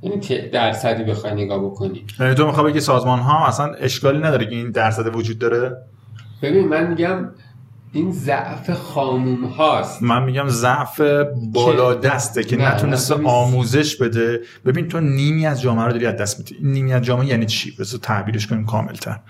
[0.00, 2.04] این ت- درصدی بخوای نگاه بکنی.
[2.20, 5.76] یعنی تو می‌خوای بگی سازمان ها اصلا اشکالی نداره که این درصد وجود داره؟
[6.42, 7.28] ببین من میگم
[7.92, 10.02] این ضعف خانوم هاست.
[10.02, 11.00] من میگم ضعف
[11.52, 14.40] بالا دسته که نتونسته آموزش بده.
[14.66, 16.56] ببین تو نیمی از جامعه رو داری از دست میدی.
[16.62, 19.20] نیمی از جامعه یعنی چی؟ بذار تعبیرش کنیم کاملتر.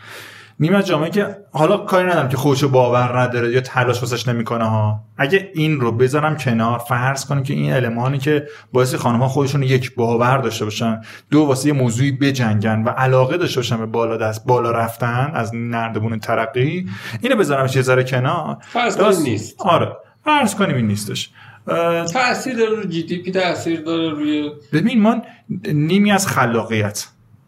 [0.60, 4.64] نیم از جامعه که حالا کاری ندارم که خودشو باور نداره یا تلاش واسش نمی‌کنه
[4.64, 5.00] ها.
[5.16, 9.62] اگه این رو بذارم کنار فرض کنیم که این المانی که باعث خانم ها خودشون
[9.62, 11.00] یک باور داشته باشن
[11.30, 15.54] دو واسه یه موضوعی بجنگن و علاقه داشته باشن به بالا دست بالا رفتن از
[15.54, 16.88] نردبون ترقی
[17.20, 18.56] اینو بذارم یه ذره کنار.
[18.60, 19.54] فرض کنیم نیست.
[19.58, 19.96] آره.
[20.24, 21.30] فرض کنیم این نیستش.
[22.12, 25.22] تاثیر داره روی جی دی پی تاثیر داره روی ببین ما
[25.72, 27.06] نیمی از خلاقیت.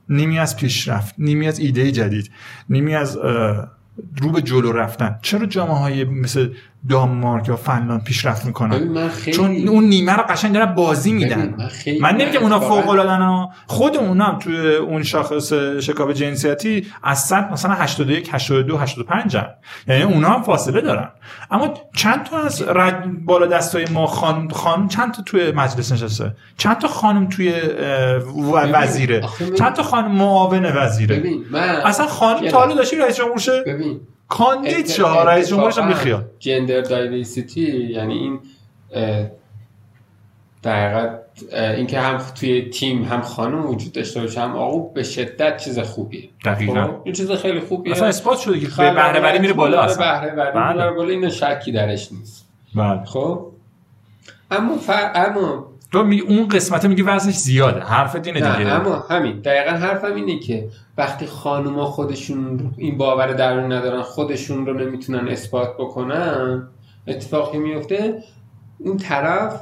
[0.09, 2.31] نیمی از پیشرفت نیمی از ایده جدید
[2.69, 3.19] نیمی از
[4.21, 5.19] رو به جلو رفتن.
[5.23, 6.49] چرا جامعه های مثل
[6.89, 9.11] دانمارک یا فنلاند پیشرفت می‌کنن.
[9.33, 11.55] چون اون نیمه رو قشنگ دارن بازی میدن.
[11.59, 11.71] من,
[12.01, 17.53] من نمیگم اونا فوق العاده خود اونا هم توی اون شاخص شکاف جنسیتی از 100
[17.53, 19.47] مثلا 81 82 85 هن.
[19.89, 21.09] یعنی اونا هم فاصله دارن.
[21.51, 26.37] اما چند تا از رد بالا دستای ما خانم خانم چند تا توی مجلس نشسته؟
[26.57, 27.53] چند تا خانم توی
[28.75, 29.23] وزیره؟
[29.59, 33.63] چند تا خانم معاون وزیره؟ ببین من اصلا خانم تا حالا داشتی رئیس جمهور شه
[33.67, 34.01] ببین
[34.33, 38.41] کاندید شاه رئیس جمهورش هم بیخیال جندر دایورسیتی یعنی این
[40.63, 41.21] در حقیقت
[41.53, 46.29] اینکه هم توی تیم هم خانم وجود داشته باشه هم آقا به شدت چیز خوبیه.
[46.45, 46.85] دقیقاً.
[46.85, 47.93] خب؟ این چیز خیلی خوبیه.
[47.93, 50.13] اصلا اثبات شده که به بهره میره بالا اصلا.
[50.13, 52.49] بهره وری میره بالا این شکی درش نیست.
[52.75, 53.05] بله.
[53.05, 53.47] خب
[54.51, 55.13] اما فر...
[55.15, 57.81] اما تو می اون قسمت میگی وزنش زیاده.
[57.81, 58.69] حرف اینه دیگه.
[58.69, 59.41] اما همین.
[59.41, 60.69] دقیقا حرفم اینه که
[60.99, 66.69] وقتی خانوما خودشون این باور درون ندارن خودشون رو نمی‌تونن اثبات بکنن
[67.07, 68.23] اتفاقی میفته
[68.79, 69.61] اون طرف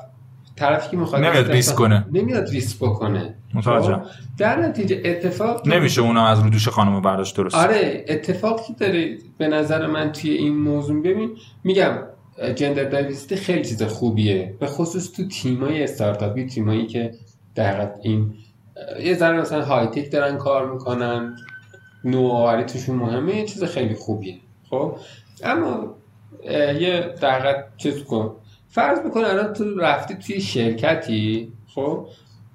[0.56, 2.06] طرفی که می‌خواد نمیاد ریسک کنه.
[2.12, 3.34] نمیاد ریسک بکنه.
[3.54, 4.02] متوجه خب؟
[4.38, 7.54] در نتیجه اتفاق نمیشه اونم از رو دوش خانم برداشت درست.
[7.54, 11.30] آره اتفاقی داره به نظر من توی این موضوع ببین
[11.64, 11.92] میگم
[12.54, 14.54] جندر دایورسیتی خیلی چیز خوبیه.
[14.60, 17.14] به خصوص تو تیمای استارتاپی تیمایی که
[17.54, 18.34] در این
[19.02, 21.36] یه ذره مثلا های تک دارن کار می‌کنن
[22.04, 24.38] نوآوری توشون مهمه یه چیز خیلی خوبیه.
[24.70, 24.96] خب؟
[25.44, 25.94] اما
[26.80, 28.36] یه در چیز کن.
[28.68, 32.06] فرض بکن الان تو رفتی توی شرکتی خب؟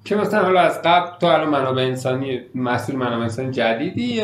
[0.06, 4.24] که مثلا حالا از قبل تو الان منابع انسانی مسئول منابع انسانی جدیدی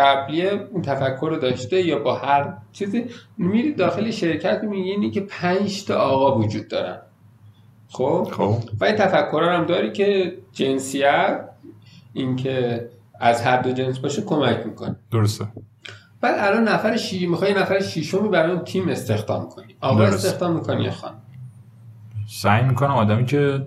[0.00, 3.04] قبلی اون تفکر رو داشته یا با هر چیزی
[3.38, 6.98] میری داخل شرکت میگینی که پنج تا آقا وجود دارن.
[7.88, 8.56] خب؟ خب.
[8.80, 11.40] و این تفکر هم داری که جنسیت
[12.12, 12.88] اینکه
[13.20, 14.96] از هر دو جنس باشه کمک می‌کنه.
[15.10, 15.46] درسته.
[16.20, 19.76] بعد الان نفر شی می‌خوای نفر شیشمی برای اون تیم استخدام کنی.
[19.80, 20.02] آقا.
[20.04, 21.22] استخدام می‌کنی یا خانم؟
[22.28, 23.66] سعی می‌کنم آدمی که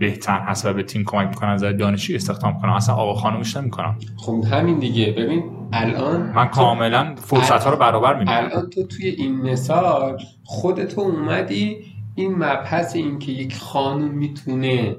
[0.00, 3.98] بهتر هست و به تیم کمک می‌کنن از دانشی استخدام کنم اصلا آقا خانومش نمی‌کنم
[4.16, 5.14] خب همین دیگه.
[5.18, 5.42] ببین
[5.72, 8.36] الان من کاملا فرصت ها رو برابر می‌بینم.
[8.36, 11.76] الان تو توی این مثال خودتو اومدی
[12.14, 14.96] این مبحث این که یک خانوم می‌تونه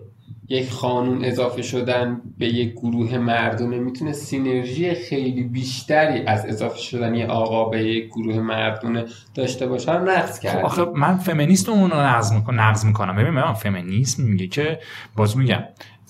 [0.49, 7.15] یک خانوم اضافه شدن به یک گروه مردونه می‌تونه سینرژی خیلی بیشتری از اضافه شدن
[7.15, 9.05] یه آقا به یک گروه مردونه
[9.36, 13.16] داشته باشه نقض خب کرد آخه من فمینیست اون رو نقض می‌کنم نقض می‌کنم.
[13.16, 14.79] ببین من فمینیسم میگه که
[15.16, 15.63] باز میگم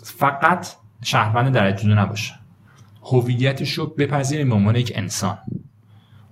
[0.03, 0.67] فقط
[1.03, 2.33] شهروند درجه دو نباشه.
[3.03, 5.37] هویتش رو بپذیریم به عنوان یک انسان.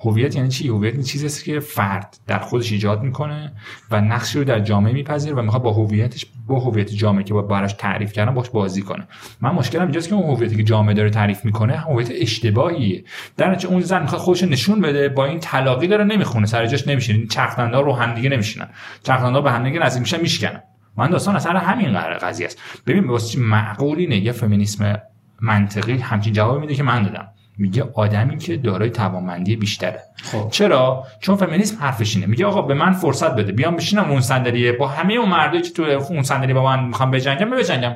[0.01, 3.53] هویت یعنی چی؟ هویت این چیزی است که فرد در خودش ایجاد می‌کنه
[3.91, 7.41] و نقشی رو در جامعه میپذیره و می‌خواد با هویتش با هویت جامعه که با
[7.41, 9.07] براش تعریف کردن باش بازی کنه.
[9.41, 13.03] من مشکلم اینجاست که اون هویتی که جامعه داره تعریف می‌کنه هویت اشتباهیه.
[13.37, 16.87] در نتیجه اون زن می‌خواد خودش نشون بده با این تلاقی داره نمی‌خونه سر جاش
[16.87, 17.27] نمیشینه.
[17.27, 18.67] چرخدندا رو هم دیگه نمیشینن.
[19.03, 20.63] چرخدندا به هم دیگه نزدیک میشن میشکنن.
[20.97, 22.61] من داستان اصلا همین قضیه است.
[22.87, 25.01] ببین واسه چی معقول اینه؟ یه فمینیسم
[25.41, 27.27] منطقی همچین جواب میده که من دادم.
[27.59, 30.01] میگه آدمی که دارای توانمندی بیشتره.
[30.23, 30.49] خب.
[30.49, 32.27] چرا؟ چون فمینیسم حرفش اینه.
[32.27, 33.51] میگه آقا به من فرصت بده.
[33.51, 37.11] بیام بشینم اون صندلیه با همه اون مردایی که تو اون صندلی با من می‌خوام
[37.11, 37.95] بجنگم بجنگم.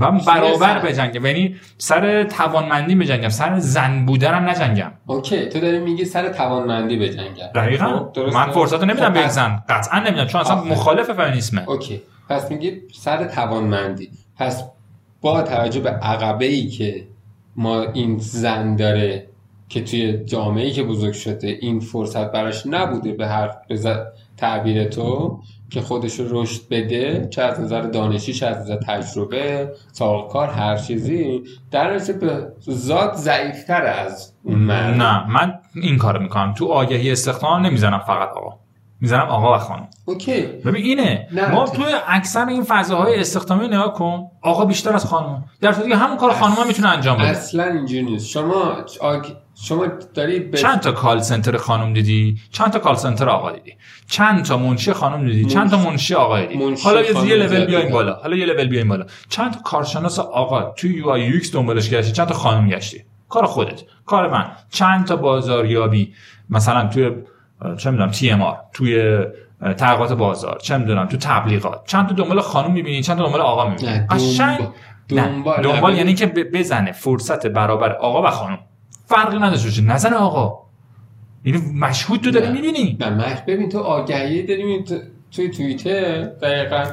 [0.00, 1.26] و برابر بجنگم.
[1.26, 3.28] یعنی سر توانمندی بجنگم.
[3.28, 4.92] سر زن بودنم نجنگم.
[5.06, 7.46] اوکی تو داری میگی سر توانمندی بجنگم.
[7.54, 8.10] دقیقا.
[8.14, 9.62] خب،؟ من فرصت نمیدم خب، به یک پس- زن.
[9.68, 10.64] قطعا نمیدم چون اصلا.
[10.64, 11.68] مخالف فمینیسمه.
[11.68, 12.02] اوکی.
[12.28, 14.10] پس میگی سر توانمندی.
[14.36, 14.64] پس
[15.20, 17.04] با توجه به عقبه ای که
[17.58, 19.28] ما این زن داره
[19.68, 23.50] که توی جامعه ای که بزرگ شده این فرصت براش نبوده به هر
[24.36, 25.40] تعبیر تو
[25.70, 30.48] که خودش رو رشد بده چه از نظر دانشی چه از نظر تجربه سابقه کار
[30.48, 34.94] هر چیزی در نتیجه به ذات ضعیفتر از اون مرد.
[34.94, 36.54] نه من این کارو می‌کنم.
[36.54, 38.58] تو آگهی استخدام نمی‌زنم فقط آقا.
[39.00, 39.88] می‌زنم آقا و خانم.
[40.04, 40.42] Okay.
[40.42, 41.28] ببین اینه.
[41.32, 41.52] نه.
[41.52, 45.44] ما توی اکثر این فضاهای استخدامی نگاه کن آقا بیشتر از خانم.
[45.60, 47.26] در صورتی که همون کار خانم هم می‌تونه انجام بده.
[47.26, 48.28] اصلا اینجوری نیست.
[48.28, 49.26] شما آگ...
[49.54, 53.74] شما داری به چند تا call center خانم دیدی؟ چند تا call center آقا دیدی؟
[54.08, 57.82] چند تا منشی خانم دیدی؟ چند تا منشی آقا دیدی؟ منشی حالا یه لول بیایم
[57.82, 57.92] دیدم.
[57.92, 58.14] بالا.
[58.14, 59.06] حالا یه لول بیایم بالا.
[59.28, 63.82] چند تا کارشناس آقا توی UI UX دنبالش گشتی؟ چند تا خانم گشتی؟ کار خودت.
[64.06, 64.50] کار من.
[64.70, 66.14] چند تا بازاریابی؟
[66.50, 67.10] مثلا توی
[67.78, 69.18] چه می‌دونم تی ام آر توی
[69.76, 71.86] تحقیقات بازار چه می‌دونم تو تبلیغات.
[71.86, 74.06] چند تا دنبال خانم می‌بینی چند تا دنبال آقا می‌بینی.
[74.10, 74.68] قشنگ
[75.08, 78.58] دنبال, دنبال یعنی که بزنه فرصت برابر آقا و خانم.
[79.06, 80.58] فرقی نداشته باشه نزن آقا.
[81.42, 82.96] اینو مشهود تو داری می‌بینی.
[83.00, 84.84] نه مش ببین تو آگهی داریم
[85.32, 86.84] توی توییتر دقیقا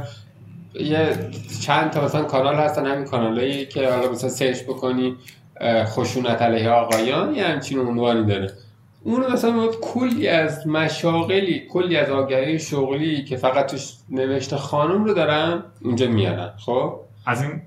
[0.79, 1.29] یه
[1.61, 5.15] چند تا مثلا کانال هستن همین کانالایی که حالا مثلا سرچ بکنی
[5.85, 8.51] خشونت علیه آقایان یه همچین عنوانی داره.
[9.05, 15.13] اون مثلا کلی از مشاغلی کلی از آگهی شغلی که فقط توش نوشته خانم رو
[15.13, 16.51] دارن اونجا میارن.
[16.57, 17.61] خب؟ از این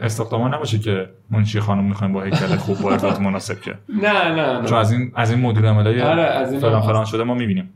[0.00, 3.74] استخدامان نباشه که منشی خانم می‌خوایم با هیکل خوب با ارتباط مناسب که.
[4.02, 7.72] نه نه چون از این از این مدیر عاملای آره فلان فلان شده ما می‌بینیم.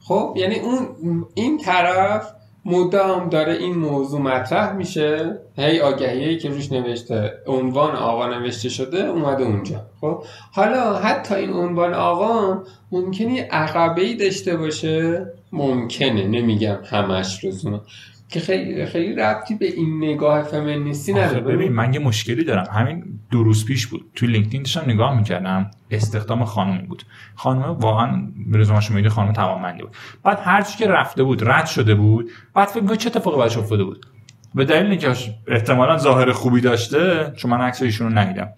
[0.00, 0.86] خب یعنی اون
[1.34, 2.32] این طرف
[2.68, 5.38] مدام داره این موضوع مطرح میشه.
[5.56, 9.86] هی آگهی که روش نوشته عنوان آقا نوشته شده اومده اونجا.
[10.00, 10.22] خب؟
[10.52, 12.62] حالا حتی این عنوان آقا
[12.92, 15.26] ممکنی عقبه ای داشته باشه.
[15.52, 17.80] ممکنه نمیگم همش روزونه
[18.28, 21.40] که خیلی خیلی ربطی به این نگاه فمینیستی نداره.
[21.40, 22.66] ببین من یه مشکلی دارم.
[22.72, 24.10] همین دو روز پیش بود.
[24.14, 25.70] تو لینکدین داشتم نگاه می‌کردم.
[25.90, 27.02] استخدام خانمی بود.
[27.34, 29.90] خانم واقعا رزومه شما خانم تمام بود.
[30.24, 32.30] بعد هر چی که رفته بود رد شده بود.
[32.54, 34.06] بعد فکر چه اتفاقی براش افتاده بود.
[34.54, 35.12] به دلیل اینکه
[35.46, 38.48] احتمالا ظاهر خوبی داشته چون من عکس ایشون رو ندیدم.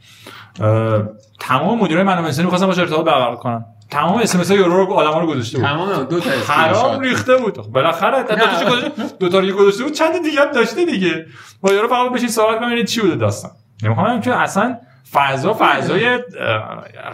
[1.40, 4.92] تمام مدیرای منابع انسانی می‌خواستن باشه ارتباط برقرار کنن تمام اس ام اس یورو رو
[4.92, 5.66] آدما رو گذاشته بود.
[5.66, 7.72] تمام دو تا حرام ریخته بود.
[7.72, 8.90] بالاخره دو تاشو گذاشته
[9.20, 11.26] دو تا رو گذاشته بود چند دیگه هم داشته دیگه.
[11.60, 13.50] با یورو فقط بشین سوال کنید چی بوده داستان.
[13.82, 14.76] نمی‌خوام که اصلا
[15.12, 16.18] فضا فضای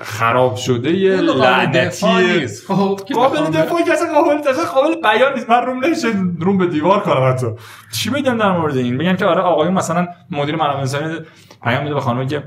[0.02, 2.46] خراب شده یه لعنتی.
[2.68, 5.50] خب، قابل دفاع که اصلا قابل اصلا قابل بیان نیست.
[5.50, 6.08] من روم نمیشه
[6.40, 7.46] روم به دیوار کنم حتی.
[7.92, 11.18] چی بگم در مورد این؟ میگم که آره آقایون مثلا مدیر منابع انسانی
[11.62, 12.44] پیام میده به خانم که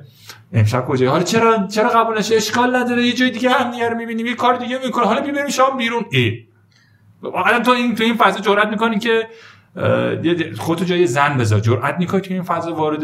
[0.53, 3.03] امشب کجایی حالا چرا چرا قبول نشه اشکال نداره.
[3.03, 6.05] یه جای دیگه هم دیگه می‌بینیم یه کار دیگه می‌کنه حالا ببینیم شام بیرون.
[6.11, 6.47] ای.
[7.21, 9.27] واقعا تو این تو این فضا جرئت می‌کنی که
[10.57, 11.59] خودتو جای زن بذار.
[11.59, 13.03] جرئت می‌کنی که این فضا وارد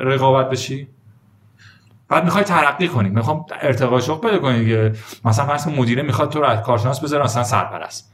[0.00, 0.88] رقابت بشی؟
[2.08, 3.08] بعد می‌خوای ترقی کنی.
[3.08, 4.92] می‌خوام ارتقا شغل پیدا کنی که
[5.24, 8.12] مثلا فرض مدیره می‌خواد تو رو کارشناس بذاره مثلا سرپرست.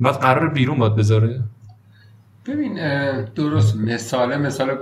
[0.00, 1.40] بعد قرار بیرون باید بذاره.
[2.46, 2.74] ببین
[3.24, 3.76] درست.
[3.76, 4.78] مثال مثال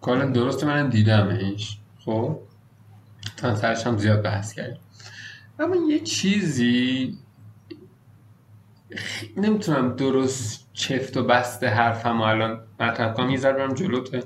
[0.00, 2.38] کلا درست من دیدم ایش خب؟
[3.36, 4.80] تا سرش هم زیاد بحث کردیم.
[5.58, 7.18] اما یه چیزی
[9.36, 13.30] نمی‌تونم درست چفت و بسته حرفم الان مطرح کنم.
[13.30, 14.22] یه ذره برم جلوته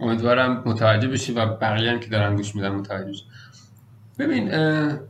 [0.00, 3.24] امیدوارم متوجه بشی و بقیه هم که دارن گوش میدن متوجه بشی
[4.18, 4.54] ببین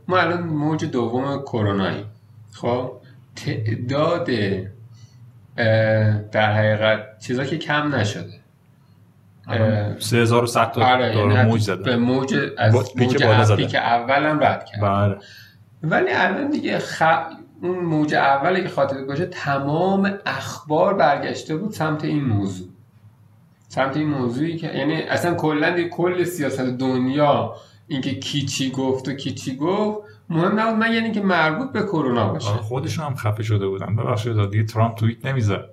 [0.07, 2.05] ما الان موج دوم کرونایی
[2.51, 3.01] خب؟
[3.35, 4.25] تعداد
[6.31, 8.36] در حقیقت چیزا که کم نشده.
[9.99, 11.83] 3100 تا آره یعنی موج زده.
[11.83, 12.87] به موج از موج
[13.55, 14.81] پیک اول هم رد کرد.
[14.81, 15.17] بله.
[15.83, 17.03] ولی الان دیگه خ...
[17.61, 22.67] اون موج اولی که خاطر باشه تمام اخبار برگشته بود سمت این موضوع.
[23.67, 27.55] سمت این موضوعی که یعنی اصلا کلا کل سیاست دنیا
[27.87, 30.79] اینکه کی چی گفت و کی چی گفت مهم نبود.
[30.79, 32.49] من یعنی که مربوط به کرونا باشه.
[32.49, 33.95] خودشون هم خفه شده بودن.
[33.95, 35.65] ببخشید دیگه ترامپ توییت نمی‌زد.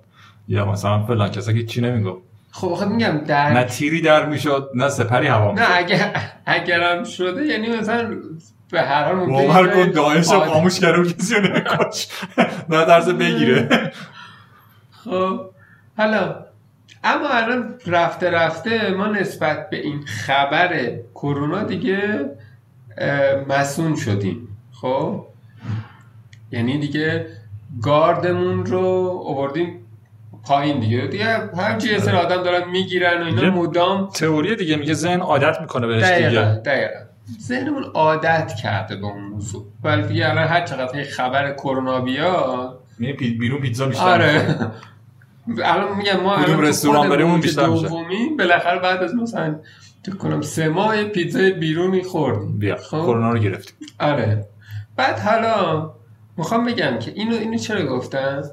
[0.47, 2.21] یا مثلا فلان کسا که چی نمی‌گفت.
[2.55, 7.45] خب خب میگم در نه تیری در می‌شد نه سپری هوا نه اگر اگرم شده
[7.45, 8.15] یعنی مثلا
[8.71, 12.07] به هر حال ممکن کن داعش رو خاموش کرده کسی رو نمیکاش
[12.69, 13.91] نه درس بگیره.
[14.91, 15.39] خب
[15.97, 16.45] حالا
[17.03, 22.29] اما الان رفته رفته ما نسبت به این خبر کرونا دیگه
[23.49, 24.47] مسون شدیم.
[24.71, 25.25] خب
[26.51, 27.27] یعنی دیگه
[27.81, 29.84] گاردمون رو آوردیم
[30.47, 31.07] پایین دیگه.
[31.07, 35.61] دیگه هر چی سر آدم دارن می‌گیرن و اینا مدام تئوری دیگه میگه ذهن عادت
[35.61, 36.41] می‌کنه بهش دیگه.
[36.65, 36.93] دقیقا.
[37.41, 39.65] ذهنمون عادت کرده به اون موضوع.
[39.83, 42.79] ولی دیگه الان هر چقدر خبر کرونا بیاد
[43.19, 44.55] بیرون پیتزا بیشتر آره.
[45.63, 47.89] الان میگم ما الان رستوران بریم اون بیشتر میشه.
[48.37, 49.55] بالاخره بعد از مثلا
[50.03, 52.59] تو کنم سه ماه پیتزای بیرونی خوردیم.
[52.59, 53.75] بیا خب؟ کرونا رو گرفتیم.
[53.99, 54.47] آره.
[54.95, 55.91] بعد حالا
[56.37, 58.43] می‌خوام بگم که اینو اینو چرا گفتم؟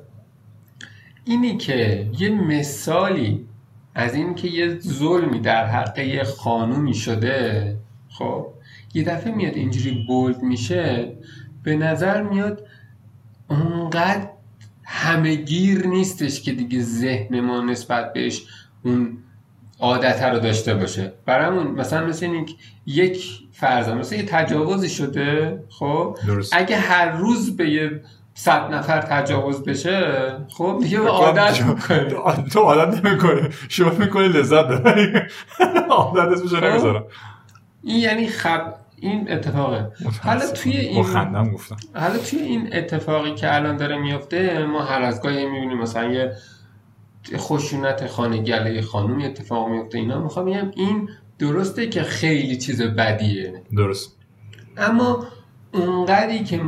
[1.25, 3.47] اینی که یه مثالی
[3.95, 7.77] از این که یه ظلمی در حق یه خانومی شده
[8.09, 8.47] خب
[8.95, 11.13] یه دفعه میاد اینجوری بولد میشه
[11.63, 12.67] به نظر میاد
[13.49, 14.29] اونقدر
[14.85, 18.47] همه گیر نیستش که دیگه ذهن ما نسبت بهش
[18.85, 19.19] اون
[19.81, 22.49] عادت رو داشته باشه برامون مثلا مثل این
[22.87, 26.53] یک فرضم مثلا یه تجاوزی شده خب درست.
[26.57, 28.01] اگه هر روز به یه
[28.35, 32.05] صد نفر تجاوز بشه خب دیگه عادت می‌کنه
[32.53, 35.13] تو عادت نمی‌کنه شما می‌کنی لذت ببری.
[35.91, 36.65] عادت اسمشو خب.
[36.65, 37.05] نمی‌ذارم
[37.83, 38.61] این یعنی خب
[39.01, 39.91] این اتفاقه.
[40.23, 41.77] حالا توی این خندم گفتم.
[41.95, 46.33] حالا توی این اتفاقی که الان داره میفته ما هر از گاهی می‌بینیم مثلا یه
[47.37, 50.23] خشونت خانگی علیه خانومی اتفاق میفته اینا.
[50.23, 53.63] می‌خوام بگم این درسته که خیلی چیز بدیه.
[53.77, 54.17] درست.
[54.77, 55.27] اما
[55.73, 56.61] اونقدری که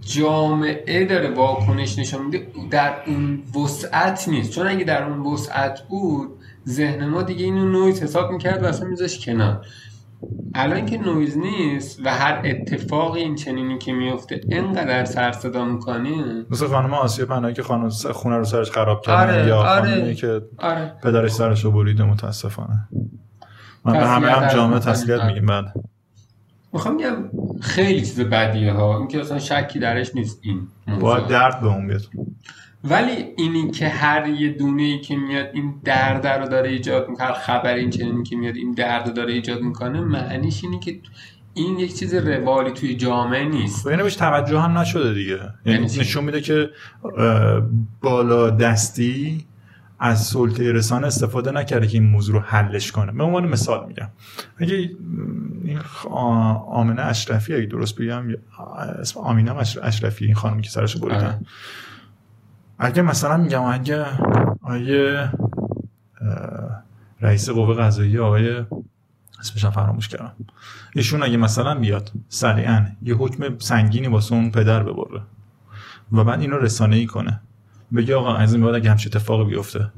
[0.00, 6.28] جامعه داره واکنش نشون میده در اون وسعت نیست چون اگه در اون وسعت بود
[6.68, 9.66] ذهن ما دیگه اینو نویز حساب می‌کرد و اصلا میذاش کنار
[10.54, 16.44] الان که نویز نیست و هر اتفاقی این چنینی که میفته انقدر سر صدا می‌کنه
[16.50, 19.90] مثل خانم آسیا پناهی که خانم خونه رو سرش خراب کردن آره، یا آره.
[19.90, 22.88] خانمی که آره پدرش سرش رو بریده متاسفانه
[23.84, 24.78] من به همه هم جامعه.
[24.78, 25.28] تسلیت آره.
[25.28, 25.64] میگیم بعد
[26.72, 27.30] می‌خوام بگم
[27.62, 30.68] خیلی چیز بدیه ها این که اصلا شکی درش نیست این.
[31.00, 32.02] باید درد به اون بیاد
[32.84, 37.26] ولی اینی که هر یه دونه ای که میاد این درد رو داره ایجاد می‌کنه
[37.26, 41.00] هر خبر این چنینی که میاد این درد رو داره ایجاد می‌کنه معنیش اینه که
[41.54, 45.52] این یک چیز روالی توی جامعه نیست و اینو بهش توجه هم نشده دیگه یعنی
[45.66, 46.70] یعنی؟ نشون میده که
[48.00, 49.44] بالا دستی
[50.04, 53.12] از سلطه رسانه استفاده نکرده که این موضوع رو حلش کنه.
[53.12, 54.08] به عنوان مثال میگم.
[54.56, 54.74] اگه
[55.64, 55.78] این
[56.66, 58.24] آمنه اشرفی اگه درست بگم
[59.00, 61.08] اسم آمینه اشرفی این خانمی که سرش آره.
[61.08, 61.40] بریدن.
[62.78, 64.06] اگه مثلا میگم اگه
[64.62, 65.32] آیه
[67.20, 68.64] رئیس قوه قضاییه آقای
[69.40, 70.32] اسمش فراموش کردم.
[70.94, 75.22] ایشون اگه مثلا بیاد سریعا یه حکم سنگینی واسه اون پدر ببره
[76.12, 77.40] و بعد اینو رسانه ای کنه
[77.96, 79.92] بگه آقا از این بعد اگه همچین اتفاقی بیفته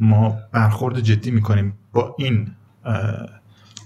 [0.00, 2.48] ما برخورد جدی می‌کنیم با این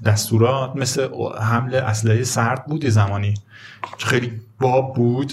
[0.04, 1.08] دستورات مثل
[1.40, 3.34] حمل اسلحه سرد بود یه زمانی.
[3.98, 5.32] خیلی باب بود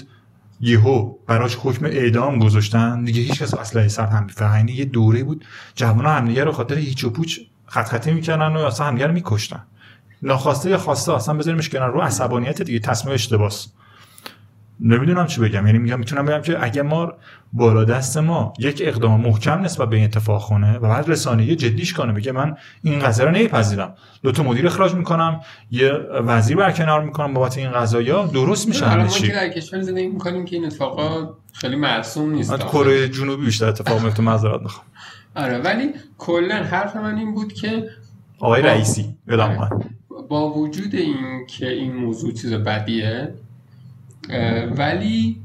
[0.60, 3.04] یهو براش حکم اعدام گذاشتن.
[3.04, 5.44] دیگه هیچ کس اسلحه سرد هم یعنی یه دوره بود
[5.74, 9.62] جوان‌ها همدیگه رو خاطر هیچ و پوچ خط خطی می‌کردن و اصلا همدیگه رو میکشتن.
[10.22, 11.92] ناخواسته یا خواسته اصلا بذاریمش کنار.
[11.92, 13.68] رو عصبانیت دیگه تصمیم اشتباس.
[14.80, 15.66] نمی‌دونم چی بگم.
[15.66, 17.12] یعنی میگم می‌تونم بگم که اگه ما
[17.52, 21.92] بالا دست ما یک اقدام محکم نسبت به این اتفاق کنه و بعد رسانه‌ای جدیش
[21.92, 23.94] کنه بگه من این قضیه رو نمیپذیرم.
[24.22, 25.40] دو تا مدیر اخراج می‌کنم
[25.70, 29.26] یه وزیر برکنار می‌کنم بابت این قضایا درست میشه همه چی.
[29.26, 32.58] که در کشور زندگی می‌کنیم که این اتفاقا خیلی معصوم نیست.
[32.58, 34.86] کره جنوبی بیشتر اتفاق میفته معذرت می‌خوام.
[35.36, 37.84] آره ولی کلا حرف من این بود که
[38.38, 39.70] آقای رئیسی یادم آره.
[40.28, 43.34] با وجود این که این موضوع چیز بدیه
[44.76, 45.42] ولی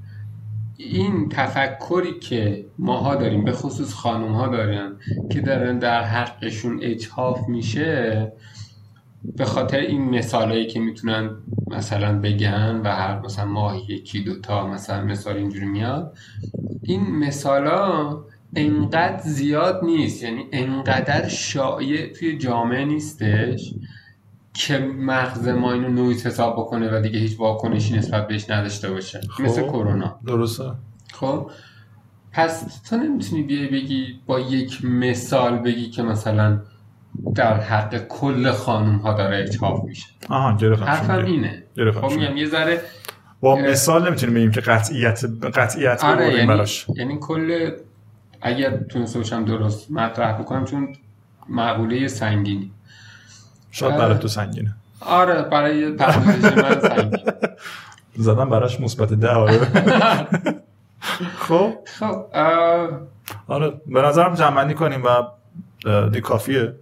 [0.77, 4.91] این تفکری که ماها داریم به خصوص خانوم ها دارن
[5.31, 8.31] که دارن در حقشون اجحاف میشه
[9.35, 11.29] به خاطر این مثالایی که می‌تونن
[11.67, 16.17] مثلا بگن و هر مثلا ماه یکی دوتا مثلا مثال اینجوری میاد
[16.83, 18.17] این مثالا
[18.55, 23.73] انقدر زیاد نیست یعنی انقدر شایع توی جامعه نیستش
[24.53, 29.21] که مغز ما اینو نویز حساب بکنه و دیگه هیچ واکنشی نسبت بهش نداشته باشه
[29.29, 29.43] خب.
[29.43, 30.71] مثل کرونا درسته
[31.13, 31.51] خب
[32.31, 36.61] پس تو نمی‌تونی بیای بگی با یک مثال بگی که مثلا
[37.35, 41.25] در حق کل خانوم ها داره اجحاف میشه آها گرفتم حرفم.
[41.25, 41.63] اینه
[42.01, 42.11] خب.
[42.11, 42.81] میگم یه ذره
[43.41, 43.55] با.
[43.55, 47.71] مثال نمی‌تونیم بگیم که قطعیت قطعیت آره یعنی, براش یعنی کل
[48.41, 50.95] اگر تونسته باشم درست مطرح بکنم چون
[51.49, 52.71] مقوله سنگینی
[53.71, 53.99] شاید اه.
[53.99, 54.75] برای تو سنگینه.
[55.01, 57.19] آره برای پردازش من سنگین
[58.15, 59.59] زدم براش مثبت ده آره.
[61.47, 61.73] خب.
[61.85, 62.25] خب
[63.47, 66.73] آره به نظرم جمعنی کنیم و دی کافیه.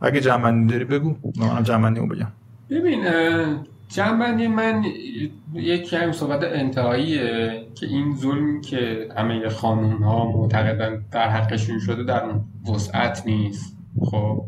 [0.00, 2.32] اگه جمعنی داری بگو منم جمعنی بگم.
[2.70, 3.04] ببین
[3.88, 4.84] جنبندی من
[5.54, 12.04] یک کمی صحبت انتهاییه که این ظلمی که همه خانوم ها معتقدن در حقشون شده
[12.04, 12.44] در اون
[12.74, 13.76] وسعت نیست.
[14.10, 14.44] خب.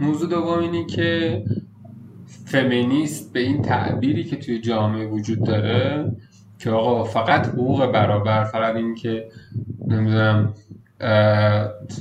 [0.00, 1.42] موضوع دوم اینه که
[2.46, 6.12] فمینیست به این تعبیری که توی جامعه وجود داره
[6.58, 9.28] که آقا فقط حقوق برابر فقط این که
[9.86, 10.54] نمی‌دونم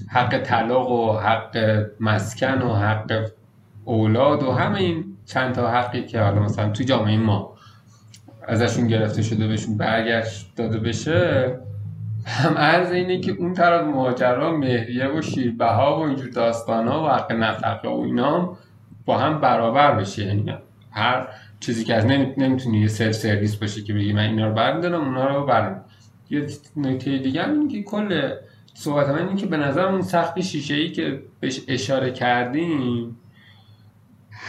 [0.10, 3.32] حق طلاق و حق مسکن و حق
[3.86, 7.54] اولاد و همه این چند تا حقی که حالا مثلا توی جامعه ما
[8.48, 11.60] ازشون گرفته شده بهشون برگشت داده بشه
[12.26, 17.31] هم عرض اینه که اون طرف ماجرا مهریه و شیربها و اینجور داستانا و حق
[17.31, 18.57] نفقه و اینا
[19.06, 20.26] با هم برابر بشه.
[20.26, 20.53] یعنی
[20.91, 21.27] هر
[21.60, 25.02] چیزی که از نمی- نمی‌تونه یه سلف سرویس باشه که بگی من اینا رو برمیدارم
[25.02, 25.85] اونا رو برمیدارم.
[26.30, 28.31] یه نکته دیگه هم که کل
[28.73, 33.15] صحبت من اینه که به نظر اون سخت شیشه ای که بهش اشاره کردیم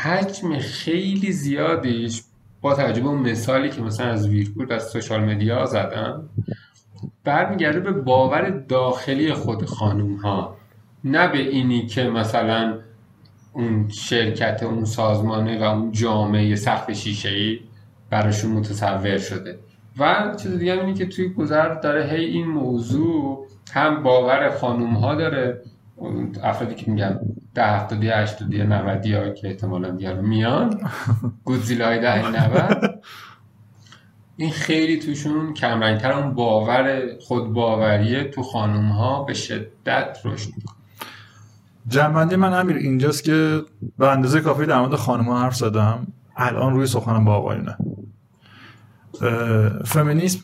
[0.02, 2.22] حجم خیلی زیادیش
[2.60, 6.28] با توجه به اون مثالی که مثلا از ویرپول از سوشال مدیا زدم
[7.24, 10.56] برمیگرده به باور داخلی خود خانوم ها
[11.04, 12.78] نه به اینی که مثلا
[13.52, 17.60] اون شرکت اون سازمانه و اون جامعه سقف شیشه ای
[18.10, 19.58] براشون متصور شده.
[19.98, 25.14] و چیز دیگه اینه که توی گذر داره هی این موضوع هم باور خانوم ها
[25.14, 25.62] داره.
[26.42, 27.20] افرادی که میگن
[27.54, 30.80] ده هفتادی هشتادی نودی ها که احتمالا دیگه میان.
[31.44, 33.00] گودزیلا های ده نود.
[34.36, 40.76] این خیلی توشون کمرنگتر اون باور خود باوریه تو خانوم ها به شدت رشد می‌کنه.
[41.88, 43.62] جنبندی من امیر اینجاست که
[43.98, 46.06] به اندازه کافی در مورد خانم ها حرف زدم.
[46.36, 47.76] الان روی سخنم با آقایونه.
[49.84, 50.40] فمینیسم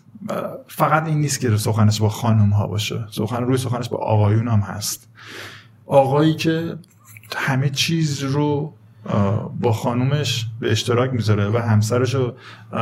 [0.69, 3.07] فقط این نیست که سخنش با خانم ها باشه.
[3.11, 5.09] سخن روی سخنش با آقایون هم هست.
[5.87, 6.77] آقایی که
[7.37, 8.73] همه چیز رو
[9.61, 12.17] با خانومش به اشتراک می‌ذاره و همسرش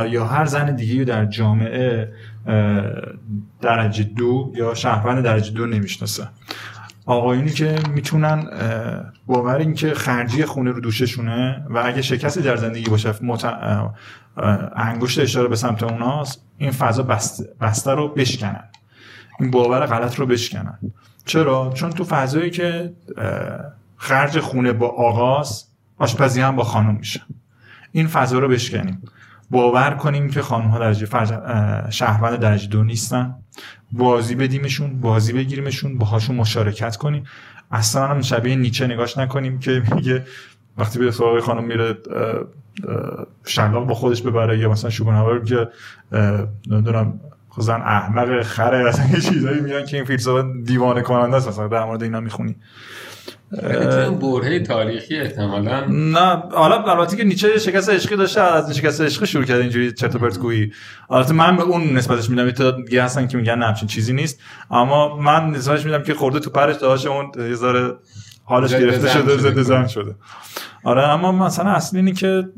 [0.09, 2.13] یا هر زن دیگه در جامعه
[3.61, 6.27] درجه دو یا شهروند درجه دو نمی‌شناسه.
[7.05, 8.47] آقایونی که می‌تونن
[9.27, 13.45] باور این که خرجی خونه رو دوششونه و اگه شکستی در زندگی باشه مت...
[14.75, 17.03] انگشت اشاره به سمت اوناست این فضا
[17.61, 18.63] بسته رو بشکنن.
[19.39, 20.79] این باور غلط رو بشکنن.
[21.25, 22.93] چرا؟ چون تو فضایی که
[23.97, 25.63] خرج خونه با آغاز
[25.97, 27.21] آشپزی هم با خانم میشه
[27.91, 29.01] این فضا رو بشکنیم.
[29.49, 31.07] باور کنیم که خانم ها درجه
[31.89, 33.35] شهروند درجه دو نیستن.
[33.91, 37.23] بازی بدیمشون بازی بگیریمشون باهاشون مشارکت کنیم.
[37.71, 40.25] اصلا هم شبیه نیچه نگاش نکنیم که میگه
[40.77, 41.97] وقتی به سراغ خانم میره
[43.45, 45.69] شلاق با خودش ببره یا مثلا شگون که
[46.67, 47.19] نمی‌دونم
[47.57, 51.47] خزن احمق خره اصلا یه چیزایی میان که این فیلسوف دیوانه کننده است.
[51.47, 52.55] مثلا در مورد اینا می‌خونی.
[54.21, 55.85] برهه تاریخی احتمالا.
[55.89, 60.15] نه حالا البته که نیچه شکست عشقی داشته از شکست عشقی شروع کرده اینجوری چرت
[60.15, 60.71] و پرت گویی.
[61.09, 64.39] البته من به اون نسبتش میدم تو دیگه هستن که میگن نه همچین چیزی نیست.
[64.71, 67.95] اما من نسبتش میدم که خورده تو پرش داشت اون یه ذره
[68.43, 70.15] حالش گرفته شده زده زن شده.
[70.83, 72.49] آره اما مثلا اصلی اینه که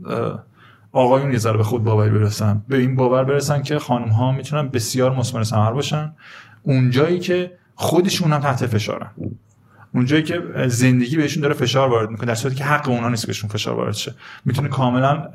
[0.91, 4.69] آقایون یه ذره به خود باوری برسن به این باور برسن که خانم ها می‌تونن
[4.69, 6.13] بسیار مثمر ثمر باشن.
[6.63, 9.11] اونجایی که خودشون هم تحت فشارن.
[9.93, 13.49] اونجایی که زندگی بهشون داره فشار وارد می‌کنه در صورتی که حق اونا نیست بهشون
[13.49, 14.15] فشار وارد شه.
[14.45, 15.27] می‌تونه کاملا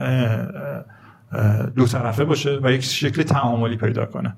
[1.76, 4.36] دو طرفه باشه و یک شکل تعاملی پیدا کنه.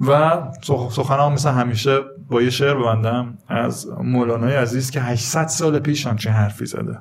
[0.00, 0.42] و
[0.90, 1.98] سخنان مثل همیشه
[2.28, 6.98] با یه شعر ببندم از مولانای عزیز که 800 سال پیش همچین حرفی زده.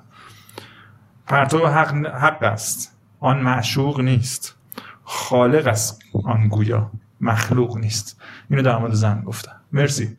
[1.28, 4.56] پرتو حق, حق است آن معشوق نیست.
[5.04, 6.92] خالق است آن گویا
[7.22, 8.22] مخلوق نیست.
[8.50, 9.56] اینو در مورد زن گفتم.
[9.72, 10.18] مرسی.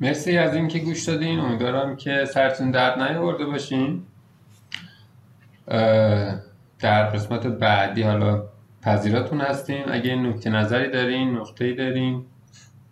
[0.00, 1.40] مرسی از اینکه گوش دادین.
[1.40, 4.02] امیدوارم که سرتون درد نیاورده باشین.
[6.78, 8.42] در قسمت بعدی حالا
[8.82, 9.84] پذیراتون هستیم.
[9.88, 12.24] اگه نکته نظری دارین نقطه دارین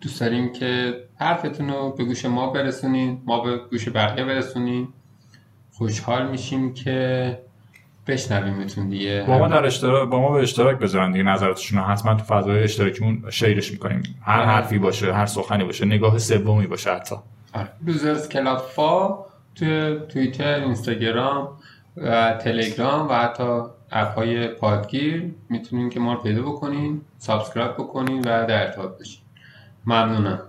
[0.01, 4.87] دوست داریم که حرفتون رو به گوش ما برسونین ما به گوش بقیه برسونین.
[5.71, 7.39] خوشحال میشیم که
[8.07, 9.25] بشنویمتون دیگه.
[9.27, 13.23] با ما در اشتراک با ما به اشتراک بذارن دیگه نظراتشون حتما تو فضای اشتراکیمون
[13.29, 14.03] شیرش می‌کنیم.
[14.21, 14.47] هر آره.
[14.47, 17.15] حرفی باشه هر سخنی باشه نگاه سومی باشه حتی.
[17.85, 18.29] لوزرز.
[18.29, 19.25] کلاب فا
[19.55, 21.49] تو توییتر اینستاگرام
[21.97, 23.61] و تلگرام و حتی
[23.91, 29.21] app های پادگیر می‌تونین که ما رو پیدا بکنین subscribe بکنین و در ارتباط باشین.
[29.85, 30.39] ممنونم.